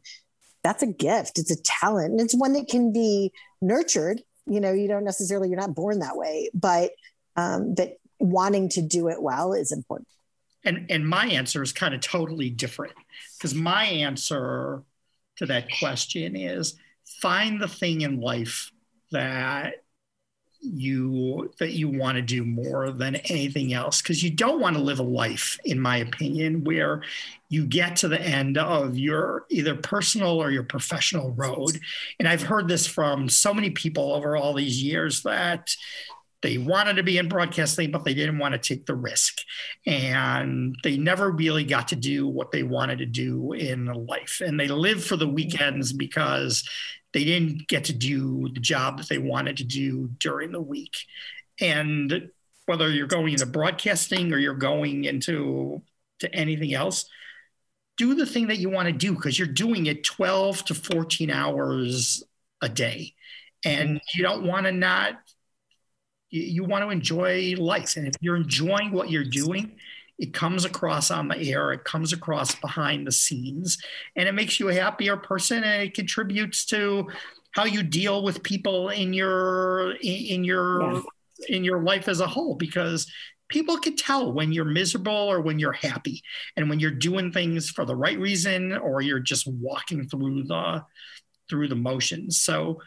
that's 0.64 0.84
a 0.84 0.88
gift. 0.88 1.38
It's 1.38 1.52
a 1.52 1.62
talent 1.62 2.12
and 2.12 2.22
it's 2.22 2.36
one 2.36 2.54
that 2.54 2.68
can 2.68 2.94
be 2.94 3.32
nurtured. 3.62 4.22
You 4.46 4.60
know, 4.60 4.74
you 4.74 4.88
don't 4.88 5.04
necessarily, 5.04 5.50
you're 5.50 5.60
not 5.60 5.76
born 5.76 6.00
that 6.00 6.18
way, 6.18 6.50
but, 6.54 6.92
um, 7.36 7.76
but 7.76 7.98
wanting 8.20 8.70
to 8.70 8.82
do 8.82 9.10
it 9.10 9.22
well 9.22 9.54
is 9.54 9.72
important 9.72 10.08
and 10.64 10.86
and 10.90 11.08
my 11.08 11.28
answer 11.28 11.62
is 11.62 11.72
kind 11.72 11.94
of 11.94 12.02
totally 12.02 12.50
different 12.50 12.94
because 13.38 13.54
my 13.54 13.86
answer 13.86 14.84
to 15.38 15.46
that 15.46 15.68
question 15.80 16.36
is 16.36 16.76
find 17.22 17.62
the 17.62 17.68
thing 17.68 18.02
in 18.02 18.20
life 18.20 18.72
that 19.12 19.83
you 20.64 21.52
that 21.60 21.74
you 21.74 21.90
want 21.90 22.16
to 22.16 22.22
do 22.22 22.46
more 22.46 22.92
than 22.92 23.16
anything 23.16 23.74
else 23.74 24.02
because 24.02 24.24
you 24.24 24.30
don't 24.30 24.62
want 24.62 24.76
to 24.76 24.82
live 24.82 25.00
a 25.00 25.04
life 25.04 25.60
in 25.66 25.80
my 25.80 25.98
opinion 25.98 26.64
where 26.64 27.02
you 27.50 27.66
get 27.66 27.98
to 27.98 28.08
the 28.08 28.22
end 28.22 28.58
of 28.58 28.98
your 28.98 29.46
either 29.50 29.76
personal 29.76 30.42
or 30.42 30.52
your 30.52 30.64
professional 30.64 31.32
road 31.32 31.80
and 32.20 32.28
i've 32.28 32.44
heard 32.44 32.68
this 32.68 32.88
from 32.88 33.28
so 33.28 33.54
many 33.54 33.70
people 33.70 34.14
over 34.14 34.38
all 34.38 34.54
these 34.54 34.82
years 34.82 35.24
that 35.24 35.76
they 36.44 36.58
wanted 36.58 36.98
to 36.98 37.04
be 37.04 37.18
in 37.18 37.30
broadcasting, 37.30 37.90
but 37.90 38.04
they 38.04 38.14
didn't 38.14 38.38
want 38.38 38.52
to 38.52 38.60
take 38.60 38.86
the 38.86 38.96
risk. 38.96 39.38
And 39.88 40.76
they 40.84 40.98
never 40.98 41.32
really 41.32 41.64
got 41.64 41.88
to 41.88 41.96
do 41.96 42.28
what 42.28 42.52
they 42.52 42.64
wanted 42.64 43.00
to 43.00 43.06
do 43.06 43.54
in 43.54 43.86
life. 43.86 44.42
And 44.46 44.60
they 44.60 44.68
live 44.68 45.04
for 45.04 45.16
the 45.16 45.28
weekends 45.28 45.94
because 45.94 46.68
they 47.14 47.24
didn't 47.24 47.68
get 47.68 47.86
to 47.86 47.94
do 47.94 48.50
the 48.54 48.60
job 48.60 48.98
that 48.98 49.08
they 49.08 49.20
wanted 49.20 49.58
to 49.58 49.64
do 49.64 50.10
during 50.20 50.52
the 50.52 50.62
week. 50.62 50.94
And 51.60 52.32
whether 52.66 52.90
you're 52.90 53.08
going 53.08 53.34
into 53.34 53.46
broadcasting 53.46 54.34
or 54.34 54.38
you're 54.38 54.56
going 54.56 55.06
into 55.06 55.82
to 56.20 56.34
anything 56.34 56.74
else, 56.74 57.06
do 57.98 58.16
the 58.16 58.26
thing 58.26 58.48
that 58.48 58.58
you 58.58 58.70
want 58.70 58.88
to 58.88 58.94
do 58.94 59.14
because 59.14 59.38
you're 59.38 59.48
doing 59.48 59.86
it 59.86 60.04
12 60.04 60.66
to 60.66 60.74
14 60.74 61.30
hours 61.30 62.24
a 62.62 62.70
day. 62.70 63.14
And 63.64 63.90
mm-hmm. 63.90 64.18
you 64.18 64.24
don't 64.24 64.46
want 64.46 64.66
to 64.66 64.72
not 64.72 65.20
you, 66.30 66.42
you 66.42 66.64
want 66.64 66.84
to 66.84 66.90
enjoy 66.90 67.54
life. 67.58 67.96
And 67.96 68.08
if 68.08 68.16
you're 68.20 68.36
enjoying 68.36 68.92
what 68.92 69.12
you're 69.12 69.24
doing, 69.24 69.76
it 70.24 70.32
comes 70.32 70.64
across 70.64 71.12
on 71.12 71.28
the 71.28 71.52
air, 71.52 71.74
it 71.74 71.84
comes 71.84 72.14
across 72.14 72.56
behind 72.56 73.06
the 73.06 73.12
scenes, 73.12 73.78
and 74.16 74.26
it 74.26 74.32
makes 74.32 74.58
you 74.58 74.70
a 74.70 74.74
happier 74.74 75.18
person 75.18 75.66
and 75.66 75.84
it 75.84 75.94
contributes 75.94 76.64
to 76.68 77.10
how 77.52 77.66
you 77.66 77.84
deal 77.84 78.24
with 78.24 78.42
people 78.42 78.88
in 78.88 79.12
your 79.12 79.96
in 80.02 80.46
your 80.46 81.04
in 81.50 81.66
your 81.66 81.84
life 81.84 82.08
as 82.08 82.22
a 82.22 82.28
whole 82.28 82.56
because 82.56 83.06
people 83.50 83.78
can 83.78 83.98
tell 83.98 84.32
when 84.32 84.54
you're 84.54 84.64
miserable 84.64 85.12
or 85.12 85.42
when 85.42 85.60
you're 85.60 85.74
happy 85.74 86.24
and 86.56 86.70
when 86.70 86.80
you're 86.80 86.90
doing 86.90 87.30
things 87.30 87.70
for 87.70 87.84
the 87.84 87.96
right 87.96 88.18
reason 88.18 88.72
or 88.78 89.02
you're 89.02 89.20
just 89.20 89.46
walking 89.46 90.08
through 90.08 90.44
the 90.44 90.82
through 91.50 91.68
the 91.68 91.76
motions. 91.76 92.40
So 92.40 92.80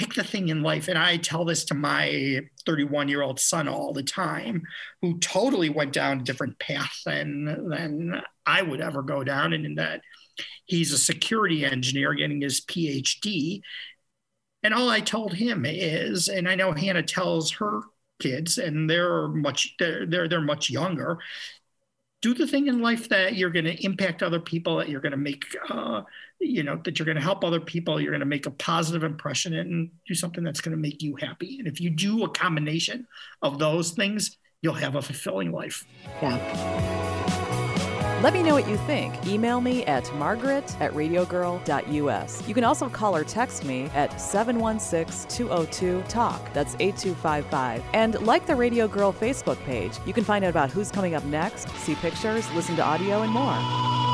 pick 0.00 0.14
the 0.14 0.24
thing 0.24 0.48
in 0.48 0.62
life. 0.62 0.88
And 0.88 0.96
I 0.96 1.18
tell 1.18 1.44
this 1.44 1.66
to 1.66 1.74
my 1.74 2.40
31 2.64 3.08
year 3.08 3.20
old 3.20 3.38
son 3.38 3.68
all 3.68 3.92
the 3.92 4.02
time, 4.02 4.62
who 5.02 5.18
totally 5.18 5.68
went 5.68 5.92
down 5.92 6.20
a 6.20 6.24
different 6.24 6.58
path 6.58 7.02
than, 7.04 7.68
than 7.68 8.22
I 8.46 8.62
would 8.62 8.80
ever 8.80 9.02
go 9.02 9.22
down. 9.22 9.52
And 9.52 9.66
in 9.66 9.74
that 9.74 10.00
he's 10.64 10.92
a 10.92 10.98
security 10.98 11.66
engineer 11.66 12.14
getting 12.14 12.40
his 12.40 12.62
PhD. 12.62 13.60
And 14.62 14.72
all 14.72 14.88
I 14.88 15.00
told 15.00 15.34
him 15.34 15.66
is, 15.66 16.28
and 16.28 16.48
I 16.48 16.54
know 16.54 16.72
Hannah 16.72 17.02
tells 17.02 17.50
her 17.52 17.82
kids, 18.20 18.56
and 18.56 18.88
they're 18.88 19.28
much 19.28 19.74
they're 19.78 20.06
they're, 20.06 20.28
they're 20.28 20.40
much 20.40 20.70
younger. 20.70 21.18
Do 22.22 22.34
the 22.34 22.46
thing 22.46 22.66
in 22.66 22.80
life 22.80 23.08
that 23.08 23.36
you're 23.36 23.50
going 23.50 23.64
to 23.64 23.82
impact 23.84 24.22
other 24.22 24.40
people, 24.40 24.76
that 24.76 24.90
you're 24.90 25.00
going 25.00 25.12
to 25.12 25.18
make 25.18 25.44
uh, 25.70 26.02
you 26.38 26.62
know 26.62 26.80
that 26.84 26.98
you're 26.98 27.06
going 27.06 27.16
to 27.16 27.22
help 27.22 27.44
other 27.44 27.60
people 27.60 28.00
you're 28.00 28.12
going 28.12 28.20
to 28.20 28.26
make 28.26 28.46
a 28.46 28.50
positive 28.50 29.04
impression 29.04 29.54
and 29.54 29.90
do 30.06 30.14
something 30.14 30.42
that's 30.42 30.60
going 30.60 30.76
to 30.76 30.80
make 30.80 31.02
you 31.02 31.16
happy. 31.16 31.58
And 31.58 31.68
if 31.68 31.80
you 31.80 31.90
do 31.90 32.24
a 32.24 32.28
combination 32.28 33.06
of 33.42 33.58
those 33.58 33.92
things 33.92 34.38
you'll 34.62 34.74
have 34.74 34.96
a 34.96 35.02
fulfilling 35.02 35.52
life. 35.52 35.86
Yeah 36.20 37.49
let 38.22 38.34
me 38.34 38.42
know 38.42 38.54
what 38.54 38.68
you 38.68 38.76
think. 38.78 39.26
Email 39.26 39.60
me 39.60 39.84
at 39.86 40.12
margaret 40.16 40.76
at 40.80 40.92
radiogirl.us. 40.92 42.48
You 42.48 42.54
can 42.54 42.64
also 42.64 42.88
call 42.88 43.16
or 43.16 43.24
text 43.24 43.64
me 43.64 43.84
at 43.94 44.20
716 44.20 45.28
202 45.28 46.02
TALK. 46.08 46.52
That's 46.52 46.74
8255. 46.80 47.82
And 47.94 48.20
like 48.26 48.46
the 48.46 48.54
Radio 48.54 48.86
Girl 48.86 49.12
Facebook 49.12 49.58
page. 49.64 49.92
You 50.04 50.12
can 50.12 50.24
find 50.24 50.44
out 50.44 50.50
about 50.50 50.70
who's 50.70 50.90
coming 50.90 51.14
up 51.14 51.24
next, 51.24 51.68
see 51.76 51.94
pictures, 51.94 52.50
listen 52.52 52.76
to 52.76 52.84
audio, 52.84 53.22
and 53.22 53.32
more. 53.32 54.09